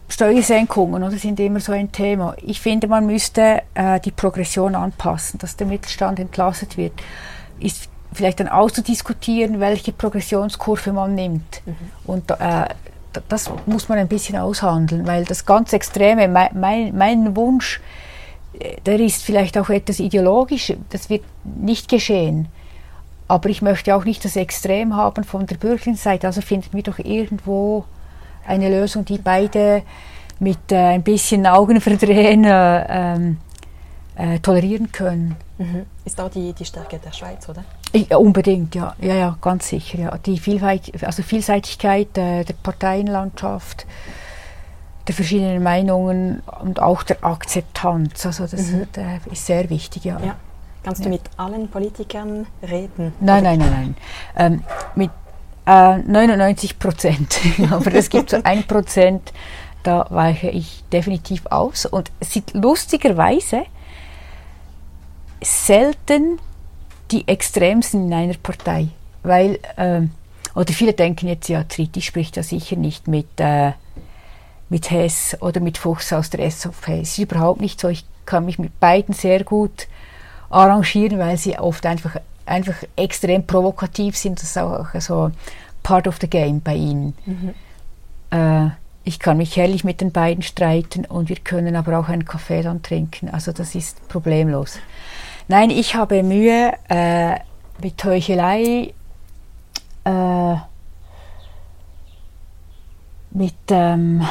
Steuersenkungen 0.08 1.04
oder, 1.04 1.16
sind 1.16 1.38
immer 1.38 1.60
so 1.60 1.70
ein 1.70 1.92
Thema. 1.92 2.34
Ich 2.42 2.60
finde, 2.60 2.88
man 2.88 3.06
müsste 3.06 3.62
äh, 3.74 4.00
die 4.00 4.10
Progression 4.10 4.74
anpassen, 4.74 5.38
dass 5.38 5.56
der 5.56 5.68
Mittelstand 5.68 6.18
entlastet 6.18 6.76
wird. 6.76 6.92
Ist 7.60 7.88
vielleicht 8.12 8.40
dann 8.40 8.48
auszudiskutieren, 8.48 9.60
welche 9.60 9.92
Progressionskurve 9.92 10.92
man 10.92 11.14
nimmt. 11.14 11.62
Mhm. 11.64 11.74
Und 12.04 12.30
äh, 12.30 12.66
das 13.28 13.50
muss 13.66 13.88
man 13.88 13.98
ein 13.98 14.08
bisschen 14.08 14.36
aushandeln, 14.36 15.06
weil 15.06 15.24
das 15.24 15.46
ganz 15.46 15.72
Extreme, 15.72 16.28
mein, 16.28 16.50
mein, 16.54 16.96
mein 16.96 17.36
Wunsch, 17.36 17.80
äh, 18.58 18.80
der 18.86 19.00
ist 19.00 19.22
vielleicht 19.22 19.56
auch 19.58 19.70
etwas 19.70 20.00
ideologisch, 20.00 20.72
das 20.90 21.10
wird 21.10 21.22
nicht 21.44 21.88
geschehen. 21.88 22.48
Aber 23.28 23.48
ich 23.48 23.62
möchte 23.62 23.94
auch 23.94 24.04
nicht 24.04 24.24
das 24.24 24.34
Extrem 24.34 24.96
haben 24.96 25.22
von 25.22 25.46
der 25.46 25.56
bürgerlichen 25.56 25.94
Seite, 25.94 26.26
also 26.26 26.40
findet 26.40 26.74
mir 26.74 26.82
doch 26.82 26.98
irgendwo 26.98 27.84
eine 28.46 28.68
Lösung, 28.68 29.04
die 29.04 29.18
beide 29.18 29.82
mit 30.40 30.72
äh, 30.72 30.76
ein 30.76 31.02
bisschen 31.02 31.46
Augenverdrehen 31.46 32.44
äh, 32.44 32.86
ähm, 32.88 33.38
äh, 34.16 34.38
tolerieren 34.40 34.90
können. 34.90 35.36
Mhm. 35.58 35.86
Ist 36.04 36.20
auch 36.20 36.30
die, 36.30 36.52
die 36.52 36.64
Stärke 36.64 36.98
der 36.98 37.12
Schweiz, 37.12 37.48
oder? 37.48 37.64
Ja, 37.92 38.18
unbedingt, 38.18 38.74
ja, 38.74 38.94
ja, 39.00 39.14
ja, 39.14 39.36
ganz 39.40 39.68
sicher. 39.68 39.98
Ja. 39.98 40.18
Die 40.18 40.38
Vielfalt, 40.38 40.92
also 41.04 41.22
Vielseitigkeit 41.22 42.16
äh, 42.16 42.44
der 42.44 42.54
Parteienlandschaft, 42.62 43.86
der 45.08 45.14
verschiedenen 45.14 45.62
Meinungen 45.62 46.40
und 46.62 46.80
auch 46.80 47.02
der 47.02 47.24
Akzeptanz, 47.24 48.24
also 48.26 48.46
das 48.46 48.68
mhm. 48.68 48.86
ist 49.32 49.46
sehr 49.46 49.68
wichtig, 49.70 50.04
ja. 50.04 50.20
ja. 50.20 50.36
Kannst 50.82 51.04
du 51.04 51.08
mit 51.10 51.22
allen 51.36 51.68
Politikern 51.68 52.46
reden? 52.62 53.12
Nein, 53.20 53.44
nein, 53.44 53.58
nein, 53.58 53.70
nein. 53.70 53.94
Ähm, 54.36 54.64
mit 54.94 55.10
99 55.66 56.70
äh, 56.70 56.74
Prozent. 56.74 57.38
Aber 57.70 57.92
es 57.92 58.08
gibt 58.08 58.30
so 58.30 58.38
ein 58.42 58.66
Prozent, 58.66 59.32
da 59.82 60.06
weiche 60.10 60.48
ich 60.48 60.84
definitiv 60.92 61.46
aus. 61.46 61.84
Und 61.86 62.10
es 62.20 62.32
sind 62.32 62.54
lustigerweise 62.54 63.64
selten 65.42 66.38
die 67.10 67.26
Extremsten 67.28 68.06
in 68.06 68.14
einer 68.14 68.34
Partei. 68.34 68.88
Weil, 69.22 69.58
äh, 69.76 70.02
oder 70.54 70.72
viele 70.72 70.92
denken 70.92 71.28
jetzt, 71.28 71.48
ja, 71.48 71.64
Triti 71.64 72.00
spricht 72.00 72.36
ja 72.36 72.42
sicher 72.42 72.76
nicht 72.76 73.08
mit, 73.08 73.28
äh, 73.38 73.72
mit 74.68 74.90
Hess 74.90 75.36
oder 75.40 75.60
mit 75.60 75.78
Fuchs 75.78 76.12
aus 76.12 76.30
der 76.30 76.50
SVP. 76.50 77.00
Es 77.00 77.12
ist 77.12 77.18
überhaupt 77.18 77.60
nicht 77.60 77.80
so. 77.80 77.88
Ich 77.88 78.04
kann 78.24 78.44
mich 78.44 78.58
mit 78.58 78.78
beiden 78.80 79.14
sehr 79.14 79.44
gut 79.44 79.88
arrangieren, 80.48 81.18
weil 81.18 81.36
sie 81.36 81.58
oft 81.58 81.86
einfach 81.86 82.16
einfach 82.50 82.74
extrem 82.96 83.46
provokativ 83.46 84.16
sind. 84.16 84.38
Das 84.40 84.50
ist 84.50 84.58
auch 84.58 84.86
so 84.98 85.30
part 85.82 86.08
of 86.08 86.18
the 86.20 86.28
game 86.28 86.60
bei 86.60 86.74
ihnen. 86.74 87.14
Mhm. 87.24 87.54
Äh, 88.30 88.70
ich 89.04 89.18
kann 89.18 89.38
mich 89.38 89.56
herrlich 89.56 89.82
mit 89.82 90.00
den 90.00 90.12
beiden 90.12 90.42
streiten 90.42 91.04
und 91.06 91.28
wir 91.28 91.36
können 91.36 91.74
aber 91.74 91.98
auch 91.98 92.08
einen 92.08 92.26
Kaffee 92.26 92.62
dann 92.62 92.82
trinken. 92.82 93.30
Also 93.30 93.52
das 93.52 93.74
ist 93.74 94.06
problemlos. 94.08 94.78
Nein, 95.50 95.70
ich 95.70 95.96
habe 95.96 96.22
Mühe 96.22 96.72
äh, 96.88 97.34
mit 97.82 98.04
Heuchelei, 98.04 98.94
äh, 100.04 100.54
mit 103.32 103.54
ähm, 103.70 104.26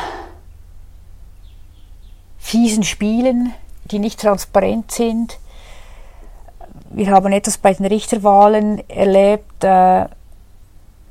fiesen 2.37 2.83
Spielen, 2.83 3.53
die 3.91 3.99
nicht 3.99 4.21
transparent 4.21 4.91
sind 4.91 5.37
wir 6.91 7.11
haben 7.11 7.31
etwas 7.31 7.57
bei 7.57 7.73
den 7.73 7.85
Richterwahlen 7.85 8.87
erlebt, 8.89 9.63
äh, 9.63 10.05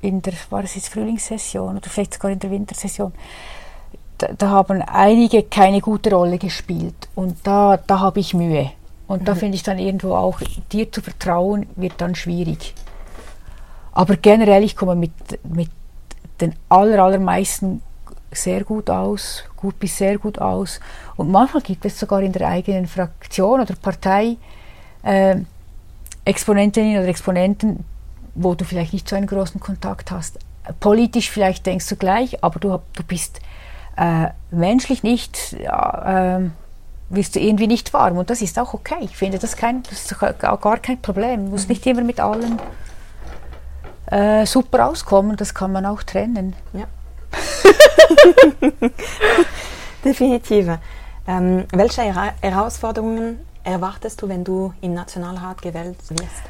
in 0.00 0.22
der, 0.22 0.32
war 0.50 0.64
es 0.64 0.74
jetzt 0.74 0.88
Frühlingssession 0.88 1.76
oder 1.76 1.90
vielleicht 1.90 2.14
sogar 2.14 2.30
in 2.30 2.38
der 2.38 2.50
Wintersession, 2.50 3.12
da, 4.16 4.48
haben 4.48 4.82
einige 4.82 5.44
keine 5.44 5.80
gute 5.80 6.10
Rolle 6.10 6.38
gespielt 6.38 7.08
und 7.14 7.36
da, 7.44 7.76
da 7.76 8.00
habe 8.00 8.20
ich 8.20 8.34
Mühe. 8.34 8.72
Und 9.08 9.26
da 9.26 9.34
mhm. 9.34 9.38
finde 9.38 9.56
ich 9.56 9.62
dann 9.64 9.78
irgendwo 9.78 10.14
auch, 10.14 10.40
dir 10.70 10.92
zu 10.92 11.00
vertrauen, 11.00 11.66
wird 11.74 11.94
dann 11.98 12.14
schwierig. 12.14 12.74
Aber 13.92 14.16
generell, 14.16 14.62
ich 14.62 14.76
komme 14.76 14.94
mit, 14.94 15.12
mit 15.42 15.70
den 16.40 16.54
aller, 16.68 17.02
allermeisten 17.02 17.82
sehr 18.30 18.62
gut 18.64 18.90
aus, 18.90 19.44
gut 19.56 19.78
bis 19.80 19.96
sehr 19.96 20.18
gut 20.18 20.38
aus. 20.38 20.78
Und 21.16 21.30
manchmal 21.30 21.62
gibt 21.62 21.84
es 21.84 21.98
sogar 21.98 22.22
in 22.22 22.32
der 22.32 22.46
eigenen 22.46 22.86
Fraktion 22.86 23.60
oder 23.60 23.74
Partei 23.74 24.36
äh, 25.02 25.36
Exponentinnen 26.24 26.98
oder 26.98 27.08
Exponenten, 27.08 27.84
wo 28.34 28.54
du 28.54 28.64
vielleicht 28.64 28.92
nicht 28.92 29.08
so 29.08 29.16
einen 29.16 29.26
großen 29.26 29.60
Kontakt 29.60 30.10
hast. 30.10 30.38
Politisch 30.80 31.30
vielleicht 31.30 31.64
denkst 31.64 31.88
du 31.88 31.96
gleich, 31.96 32.44
aber 32.44 32.60
du, 32.60 32.78
du 32.92 33.02
bist 33.02 33.40
äh, 33.96 34.28
menschlich 34.50 35.02
nicht, 35.02 35.54
äh, 35.54 36.40
wirst 37.10 37.34
du 37.34 37.40
irgendwie 37.40 37.66
nicht 37.66 37.92
warm. 37.92 38.18
Und 38.18 38.30
das 38.30 38.42
ist 38.42 38.58
auch 38.58 38.74
okay. 38.74 38.98
Ich 39.00 39.16
finde 39.16 39.38
das, 39.38 39.56
kein, 39.56 39.82
das 39.84 40.04
ist 40.04 40.18
gar 40.18 40.78
kein 40.78 41.00
Problem. 41.00 41.46
Du 41.46 41.50
musst 41.52 41.68
nicht 41.68 41.86
immer 41.86 42.02
mit 42.02 42.20
allen 42.20 42.58
äh, 44.10 44.46
super 44.46 44.88
auskommen, 44.88 45.36
das 45.36 45.54
kann 45.54 45.72
man 45.72 45.86
auch 45.86 46.02
trennen. 46.02 46.54
Ja. 46.72 46.86
Definitiv. 50.04 50.68
Ähm, 51.26 51.64
welche 51.72 52.02
Herausforderungen 52.40 53.40
erwartest 53.64 54.22
du, 54.22 54.28
wenn 54.28 54.44
du 54.44 54.72
im 54.80 54.94
Nationalrat 54.94 55.60
gewählt 55.60 55.98
wirst? 56.08 56.42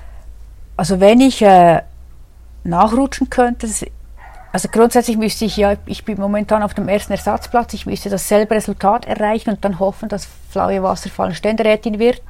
Also 0.76 1.00
wenn 1.00 1.20
ich 1.20 1.42
äh, 1.42 1.82
nachrutschen 2.62 3.28
könnte, 3.28 3.68
also 4.52 4.68
grundsätzlich 4.68 5.16
müsste 5.16 5.44
ich 5.44 5.56
ja, 5.56 5.76
ich 5.87 6.04
bin 6.04 6.18
momentan 6.18 6.62
auf 6.62 6.74
dem 6.74 6.88
ersten 6.88 7.12
Ersatzplatz, 7.12 7.74
ich 7.74 7.87
müsste 7.87 8.08
dasselbe 8.08 8.54
Resultat 8.54 9.06
erreichen 9.06 9.50
und 9.50 9.64
dann 9.64 9.78
hoffen, 9.78 10.08
dass 10.08 10.26
Flaue 10.50 10.82
Wasserfallen 10.82 11.34
Ständerätin 11.34 11.98
wird 11.98 12.22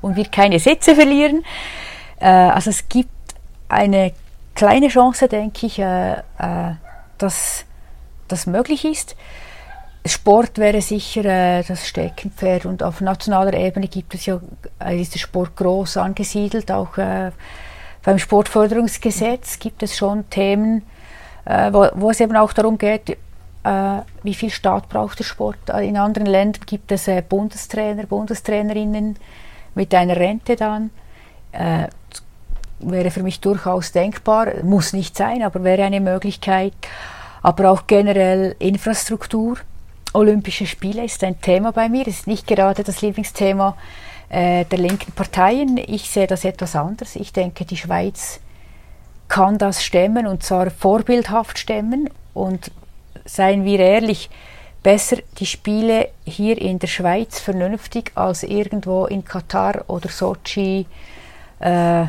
und 0.00 0.16
wir 0.16 0.24
keine 0.24 0.58
Sitze 0.58 0.94
verlieren. 0.94 1.44
Äh, 2.18 2.26
also 2.26 2.70
es 2.70 2.88
gibt 2.88 3.10
eine 3.68 4.12
kleine 4.54 4.88
Chance, 4.88 5.28
denke 5.28 5.66
ich, 5.66 5.78
äh, 5.78 6.14
äh, 6.14 6.74
dass 7.18 7.64
das 8.26 8.46
möglich 8.46 8.84
ist. 8.84 9.16
Sport 10.06 10.58
wäre 10.58 10.80
sicher 10.80 11.24
äh, 11.24 11.62
das 11.62 11.86
Steckenpferd 11.86 12.64
und 12.64 12.82
auf 12.82 13.00
nationaler 13.00 13.54
Ebene 13.54 13.86
gibt 13.86 14.14
es 14.14 14.26
ja, 14.26 14.40
äh, 14.82 15.00
ist 15.00 15.14
der 15.14 15.18
Sport 15.18 15.56
groß 15.56 15.98
angesiedelt. 15.98 16.70
Auch 16.72 16.96
äh, 16.96 17.32
beim 18.02 18.18
Sportförderungsgesetz 18.18 19.58
gibt 19.58 19.82
es 19.82 19.96
schon 19.96 20.28
Themen, 20.30 20.82
äh, 21.44 21.72
wo, 21.72 21.88
wo, 21.94 22.10
es 22.10 22.20
eben 22.20 22.36
auch 22.36 22.52
darum 22.52 22.78
geht, 22.78 23.10
äh, 23.10 23.16
wie 24.22 24.34
viel 24.34 24.50
Staat 24.50 24.88
braucht 24.88 25.18
der 25.18 25.24
Sport. 25.24 25.58
Äh, 25.68 25.88
in 25.88 25.96
anderen 25.96 26.26
Ländern 26.26 26.62
gibt 26.66 26.92
es 26.92 27.08
Bundestrainer, 27.28 28.04
Bundestrainerinnen 28.04 29.16
mit 29.74 29.94
einer 29.94 30.16
Rente 30.16 30.56
dann. 30.56 30.90
wäre 32.80 33.10
für 33.10 33.22
mich 33.22 33.40
durchaus 33.40 33.92
denkbar, 33.92 34.62
muss 34.62 34.92
nicht 34.92 35.16
sein, 35.16 35.42
aber 35.42 35.64
wäre 35.64 35.84
eine 35.84 36.00
Möglichkeit. 36.00 36.72
Aber 37.42 37.70
auch 37.70 37.86
generell 37.86 38.54
Infrastruktur 38.58 39.58
Olympische 40.12 40.66
Spiele 40.66 41.04
ist 41.04 41.22
ein 41.22 41.40
Thema 41.40 41.72
bei 41.72 41.88
mir. 41.88 42.06
Es 42.06 42.20
ist 42.20 42.26
nicht 42.26 42.46
gerade 42.46 42.82
das 42.82 43.00
Lieblingsthema 43.00 43.76
äh, 44.28 44.64
der 44.64 44.78
linken 44.78 45.12
Parteien. 45.12 45.76
Ich 45.76 46.10
sehe 46.10 46.26
das 46.26 46.44
etwas 46.44 46.74
anders. 46.74 47.14
Ich 47.14 47.32
denke, 47.32 47.64
die 47.64 47.76
Schweiz 47.76 48.40
kann 49.30 49.56
das 49.58 49.82
stemmen 49.82 50.26
und 50.26 50.42
zwar 50.42 50.70
vorbildhaft 50.70 51.58
stemmen. 51.58 52.10
Und 52.34 52.70
seien 53.24 53.64
wir 53.64 53.78
ehrlich, 53.78 54.28
besser 54.82 55.18
die 55.38 55.46
Spiele 55.46 56.08
hier 56.24 56.60
in 56.60 56.78
der 56.78 56.88
Schweiz 56.88 57.38
vernünftig 57.38 58.12
als 58.16 58.42
irgendwo 58.42 59.06
in 59.06 59.24
Katar 59.24 59.84
oder 59.86 60.08
Sochi. 60.08 60.86
Äh, 61.60 62.06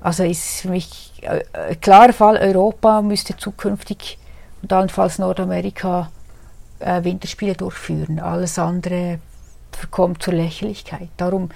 also 0.00 0.24
ist 0.24 0.62
für 0.62 0.70
mich 0.70 1.12
äh, 1.22 1.74
klarer 1.76 2.12
Fall, 2.12 2.38
Europa 2.38 3.02
müsste 3.02 3.36
zukünftig 3.36 4.18
und 4.62 4.72
allenfalls 4.72 5.18
Nordamerika 5.18 6.10
äh, 6.78 7.04
Winterspiele 7.04 7.54
durchführen. 7.54 8.20
Alles 8.20 8.58
andere 8.58 9.18
verkommt 9.72 10.22
zur 10.22 10.34
Lächerlichkeit. 10.34 11.08
Darum 11.18 11.50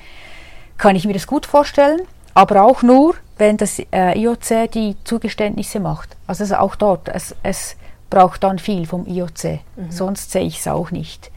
kann 0.76 0.96
ich 0.96 1.07
mir 1.07 1.14
das 1.14 1.26
gut 1.26 1.46
vorstellen, 1.46 2.02
aber 2.35 2.62
auch 2.62 2.83
nur, 2.83 3.14
wenn 3.38 3.57
das 3.57 3.79
äh, 3.92 4.18
IOC 4.18 4.71
die 4.73 4.97
Zugeständnisse 5.05 5.81
macht. 5.81 6.16
Also 6.27 6.55
auch 6.57 6.75
dort, 6.77 7.09
es, 7.09 7.35
es 7.42 7.77
braucht 8.11 8.42
dann 8.45 8.59
viel 8.59 8.87
vom 8.87 9.07
IOC, 9.07 9.45
mhm. 9.77 9.90
sonst 9.90 10.31
sehe 10.31 10.45
ich 10.45 10.59
es 10.59 10.68
auch 10.68 10.90
nicht. 10.90 11.31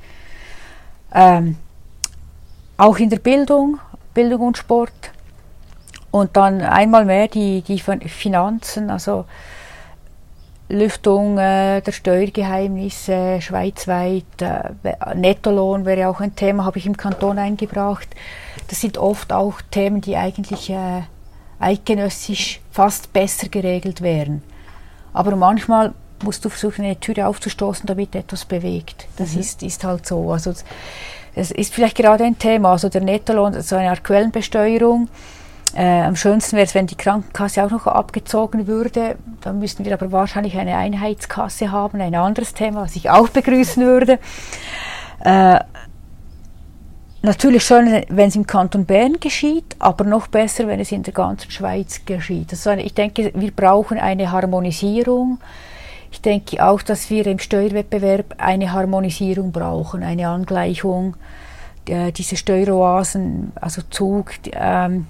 Ähm, 1.13 1.57
auch 2.77 2.97
in 2.97 3.09
der 3.09 3.19
Bildung, 3.19 3.79
Bildung 4.13 4.41
und 4.41 4.57
Sport. 4.57 4.91
Und 6.11 6.37
dann 6.37 6.61
einmal 6.61 7.05
mehr 7.05 7.27
die, 7.27 7.61
die 7.61 7.79
Finanzen, 7.79 8.89
also 8.89 9.25
Lüftung 10.67 11.37
äh, 11.37 11.81
der 11.81 11.91
Steuergeheimnisse 11.91 13.39
schweizweit, 13.39 14.23
äh, 14.39 14.71
Nettolohn 15.15 15.85
wäre 15.85 16.09
auch 16.09 16.21
ein 16.21 16.35
Thema, 16.35 16.65
habe 16.65 16.79
ich 16.79 16.87
im 16.87 16.97
Kanton 16.97 17.37
eingebracht. 17.37 18.07
Das 18.67 18.81
sind 18.81 18.97
oft 18.97 19.31
auch 19.31 19.61
Themen, 19.69 20.01
die 20.01 20.15
eigentlich 20.17 20.71
äh, 20.71 21.03
eidgenössisch 21.59 22.61
fast 22.71 23.13
besser 23.13 23.47
geregelt 23.47 24.01
wären. 24.01 24.41
Aber 25.13 25.35
manchmal 25.35 25.93
musst 26.23 26.43
du 26.43 26.49
versuchen, 26.49 26.83
eine 26.83 26.99
Türe 26.99 27.27
aufzustoßen, 27.27 27.85
damit 27.85 28.15
etwas 28.15 28.45
bewegt. 28.45 29.07
Das 29.17 29.33
mhm. 29.33 29.41
ist, 29.41 29.61
ist 29.61 29.83
halt 29.83 30.07
so. 30.07 30.31
Also 30.31 30.53
es 31.35 31.51
ist 31.51 31.73
vielleicht 31.73 31.97
gerade 31.97 32.23
ein 32.23 32.39
Thema, 32.39 32.71
also 32.71 32.89
der 32.89 33.01
Nettolohn, 33.01 33.53
so 33.53 33.57
also 33.57 33.75
eine 33.75 33.89
Art 33.91 34.03
Quellenbesteuerung 34.03 35.09
äh, 35.75 36.01
am 36.01 36.15
schönsten 36.15 36.55
wäre 36.55 36.65
es, 36.65 36.75
wenn 36.75 36.87
die 36.87 36.95
Krankenkasse 36.95 37.63
auch 37.65 37.71
noch 37.71 37.87
abgezogen 37.87 38.67
würde. 38.67 39.17
Dann 39.41 39.59
müssten 39.59 39.83
wir 39.83 39.93
aber 39.93 40.11
wahrscheinlich 40.11 40.57
eine 40.57 40.77
Einheitskasse 40.77 41.71
haben, 41.71 41.99
ein 41.99 42.15
anderes 42.15 42.53
Thema, 42.53 42.81
was 42.81 42.95
ich 42.95 43.09
auch 43.09 43.29
begrüßen 43.29 43.83
würde. 43.83 44.19
Äh, 45.23 45.59
natürlich 47.21 47.63
schön, 47.63 48.03
wenn 48.07 48.29
es 48.29 48.35
im 48.35 48.47
Kanton 48.47 48.85
Bern 48.85 49.19
geschieht, 49.19 49.75
aber 49.79 50.05
noch 50.05 50.27
besser, 50.27 50.67
wenn 50.67 50.79
es 50.79 50.91
in 50.91 51.03
der 51.03 51.13
ganzen 51.13 51.51
Schweiz 51.51 52.05
geschieht. 52.05 52.51
Also 52.51 52.71
ich 52.71 52.93
denke, 52.93 53.31
wir 53.35 53.51
brauchen 53.51 53.97
eine 53.97 54.31
Harmonisierung. 54.31 55.39
Ich 56.11 56.21
denke 56.21 56.65
auch, 56.65 56.81
dass 56.81 57.09
wir 57.09 57.27
im 57.27 57.39
Steuerwettbewerb 57.39 58.35
eine 58.37 58.71
Harmonisierung 58.71 59.51
brauchen, 59.51 60.03
eine 60.03 60.29
Angleichung. 60.29 61.17
Äh, 61.87 62.13
diese 62.13 62.37
Steueroasen, 62.37 63.51
also 63.59 63.81
Zug, 63.89 64.31
ähm, 64.53 65.07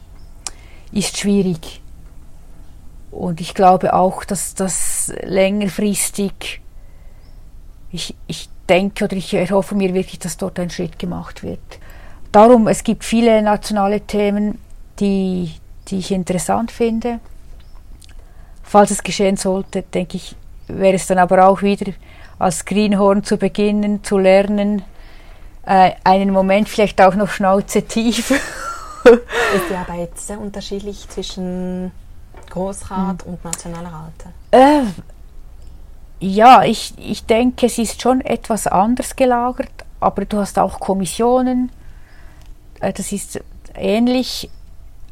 ist 0.91 1.17
schwierig. 1.17 1.81
Und 3.11 3.39
ich 3.39 3.53
glaube 3.53 3.93
auch, 3.93 4.25
dass 4.25 4.55
das 4.55 5.13
längerfristig, 5.23 6.61
ich, 7.91 8.13
ich 8.27 8.49
denke 8.67 9.05
oder 9.05 9.15
ich 9.15 9.33
erhoffe 9.33 9.75
mir 9.75 9.93
wirklich, 9.93 10.19
dass 10.19 10.37
dort 10.37 10.59
ein 10.59 10.69
Schritt 10.69 10.99
gemacht 10.99 11.43
wird. 11.43 11.59
Darum, 12.31 12.67
es 12.67 12.83
gibt 12.83 13.05
viele 13.05 13.41
nationale 13.41 14.01
Themen, 14.01 14.59
die, 14.99 15.53
die 15.87 15.99
ich 15.99 16.11
interessant 16.11 16.71
finde. 16.71 17.19
Falls 18.63 18.91
es 18.91 19.03
geschehen 19.03 19.37
sollte, 19.37 19.83
denke 19.83 20.17
ich, 20.17 20.35
wäre 20.67 20.95
es 20.95 21.07
dann 21.07 21.19
aber 21.19 21.47
auch 21.47 21.61
wieder 21.61 21.93
als 22.37 22.65
Greenhorn 22.65 23.23
zu 23.23 23.37
beginnen, 23.37 24.03
zu 24.03 24.17
lernen, 24.17 24.81
äh, 25.65 25.91
einen 26.03 26.31
Moment 26.31 26.67
vielleicht 26.67 26.99
auch 27.01 27.15
noch 27.15 27.29
Schnauze 27.29 27.83
tief 27.83 28.33
ist 29.05 29.69
die 29.69 29.75
Arbeit 29.75 30.17
sehr 30.17 30.39
unterschiedlich 30.39 31.07
zwischen 31.09 31.91
Großrat 32.49 33.25
mhm. 33.25 33.33
und 33.33 33.43
Nationalrat? 33.43 34.13
Äh, 34.51 34.83
ja, 36.19 36.63
ich, 36.63 36.93
ich 36.97 37.25
denke, 37.25 37.65
es 37.65 37.77
ist 37.77 38.01
schon 38.01 38.21
etwas 38.21 38.67
anders 38.67 39.15
gelagert, 39.15 39.71
aber 39.99 40.25
du 40.25 40.37
hast 40.37 40.57
auch 40.59 40.79
Kommissionen. 40.79 41.71
Äh, 42.79 42.93
das 42.93 43.11
ist 43.11 43.41
ähnlich. 43.75 44.49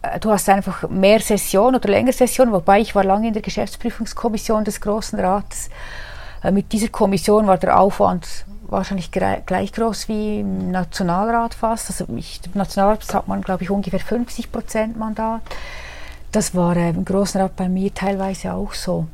Äh, 0.01 0.19
du 0.19 0.31
hast 0.31 0.49
einfach 0.49 0.89
mehr 0.89 1.19
Sessionen 1.19 1.75
oder 1.75 1.89
längere 1.89 2.13
Sessionen, 2.13 2.53
wobei 2.53 2.79
ich 2.79 2.95
war 2.95 3.03
lange 3.03 3.27
in 3.27 3.33
der 3.33 3.41
Geschäftsprüfungskommission 3.41 4.63
des 4.63 4.81
Großen 4.81 5.19
Rates. 5.19 5.69
Äh, 6.43 6.51
mit 6.51 6.71
dieser 6.71 6.89
Kommission 6.89 7.47
war 7.47 7.57
der 7.57 7.79
Aufwand 7.79 8.45
wahrscheinlich 8.67 9.11
gleich 9.11 9.71
groß 9.71 10.07
wie 10.07 10.39
im 10.39 10.71
Nationalrat 10.71 11.53
fast. 11.53 11.89
Also 11.89 12.05
im 12.05 12.21
Nationalrat 12.53 13.13
hat 13.13 13.27
man, 13.27 13.41
glaube 13.41 13.63
ich, 13.63 13.69
ungefähr 13.69 13.99
50 13.99 14.51
Prozent 14.51 14.97
Mandat. 14.97 15.41
Das 16.31 16.55
war 16.55 16.75
äh, 16.75 16.89
im 16.89 17.05
Großen 17.05 17.39
Rat 17.39 17.55
bei 17.55 17.69
mir 17.69 17.93
teilweise 17.93 18.53
auch 18.53 18.73
so. 18.73 19.05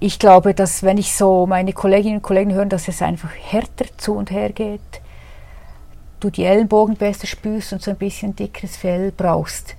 Ich 0.00 0.18
glaube, 0.18 0.54
dass 0.54 0.82
wenn 0.82 0.98
ich 0.98 1.14
so 1.14 1.46
meine 1.46 1.72
Kolleginnen 1.72 2.16
und 2.16 2.22
Kollegen 2.22 2.52
höre, 2.52 2.66
dass 2.66 2.88
es 2.88 3.02
einfach 3.02 3.30
härter 3.30 3.86
zu 3.96 4.14
und 4.14 4.30
her 4.30 4.50
geht, 4.50 4.80
du 6.20 6.30
die 6.30 6.44
Ellenbogen 6.44 6.96
besser 6.96 7.26
spürst 7.26 7.72
und 7.72 7.82
so 7.82 7.90
ein 7.90 7.96
bisschen 7.96 8.34
dickeres 8.34 8.76
Fell 8.76 9.12
brauchst. 9.12 9.76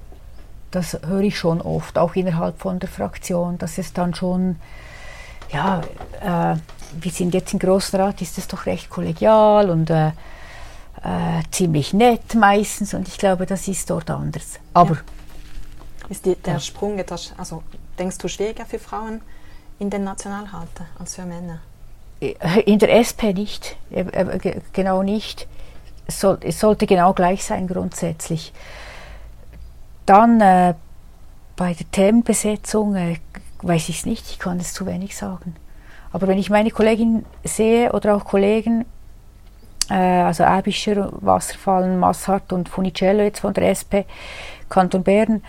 Das 0.72 1.00
höre 1.08 1.22
ich 1.22 1.38
schon 1.38 1.62
oft, 1.62 1.98
auch 1.98 2.16
innerhalb 2.16 2.60
von 2.60 2.80
der 2.80 2.90
Fraktion, 2.90 3.58
dass 3.58 3.78
es 3.78 3.94
dann 3.94 4.14
schon 4.14 4.58
ja, 5.52 5.82
äh, 6.22 6.58
wir 7.00 7.12
sind 7.12 7.34
jetzt 7.34 7.54
im 7.54 7.60
Großen 7.60 8.00
Rat, 8.00 8.22
ist 8.22 8.38
das 8.38 8.48
doch 8.48 8.66
recht 8.66 8.90
kollegial 8.90 9.70
und 9.70 9.90
äh, 9.90 10.08
äh, 10.08 10.12
ziemlich 11.52 11.94
nett 11.94 12.36
meistens 12.36 12.94
und 12.94 13.08
ich 13.08 13.18
glaube, 13.18 13.46
das 13.46 13.68
ist 13.68 13.90
dort 13.90 14.10
anders. 14.10 14.60
Aber 14.74 14.96
ja. 14.96 15.02
ist 16.10 16.26
die, 16.26 16.36
der 16.36 16.54
ja. 16.54 16.60
Sprung 16.60 16.98
etwas, 16.98 17.34
also 17.38 17.64
denkst 18.00 18.18
du 18.18 18.28
schwieriger 18.28 18.66
für 18.66 18.80
Frauen 18.80 19.22
in 19.80 19.90
den 19.90 20.04
Nationalrat 20.04 20.70
als 20.98 21.16
für 21.16 21.26
Männer? 21.26 21.60
Äh, 22.22 22.62
in 22.66 22.80
der 22.80 22.96
SP 22.98 23.34
nicht, 23.34 23.78
äh, 23.92 24.02
äh, 24.02 24.62
genau 24.74 25.04
nicht. 25.04 25.48
Es, 26.08 26.20
soll, 26.20 26.38
es, 26.42 26.60
sollte 26.60 26.86
genau 26.86 27.14
gleich 27.14 27.44
sein 27.44 27.68
grundsätzlich. 27.68 28.54
Dann 30.06 30.38
bei 31.56 31.74
der 31.74 31.92
Themenbesetzung 31.92 32.96
äh, 32.96 33.18
weiß 33.62 33.90
ich 33.90 34.00
es 34.00 34.06
nicht, 34.06 34.30
ich 34.30 34.40
kann 34.40 34.60
es 34.60 34.74
zu 34.74 34.86
wenig 34.86 35.16
sagen. 35.16 35.56
Aber 36.16 36.28
wenn 36.28 36.38
ich 36.38 36.50
meine 36.50 36.72
Kollegin 36.72 37.26
sehe 37.44 37.92
oder 37.92 38.16
auch 38.16 38.24
Kollegen, 38.24 38.86
äh, 39.90 39.96
also 39.96 40.46
Abischer, 40.46 41.10
Wasserfallen, 41.12 42.00
Massart 42.00 42.54
und 42.54 42.70
Funicello 42.70 43.22
jetzt 43.22 43.42
von 43.42 43.54
der 43.54 43.68
SP, 43.76 44.08
Kanton 44.70 45.04
Bern, 45.04 45.44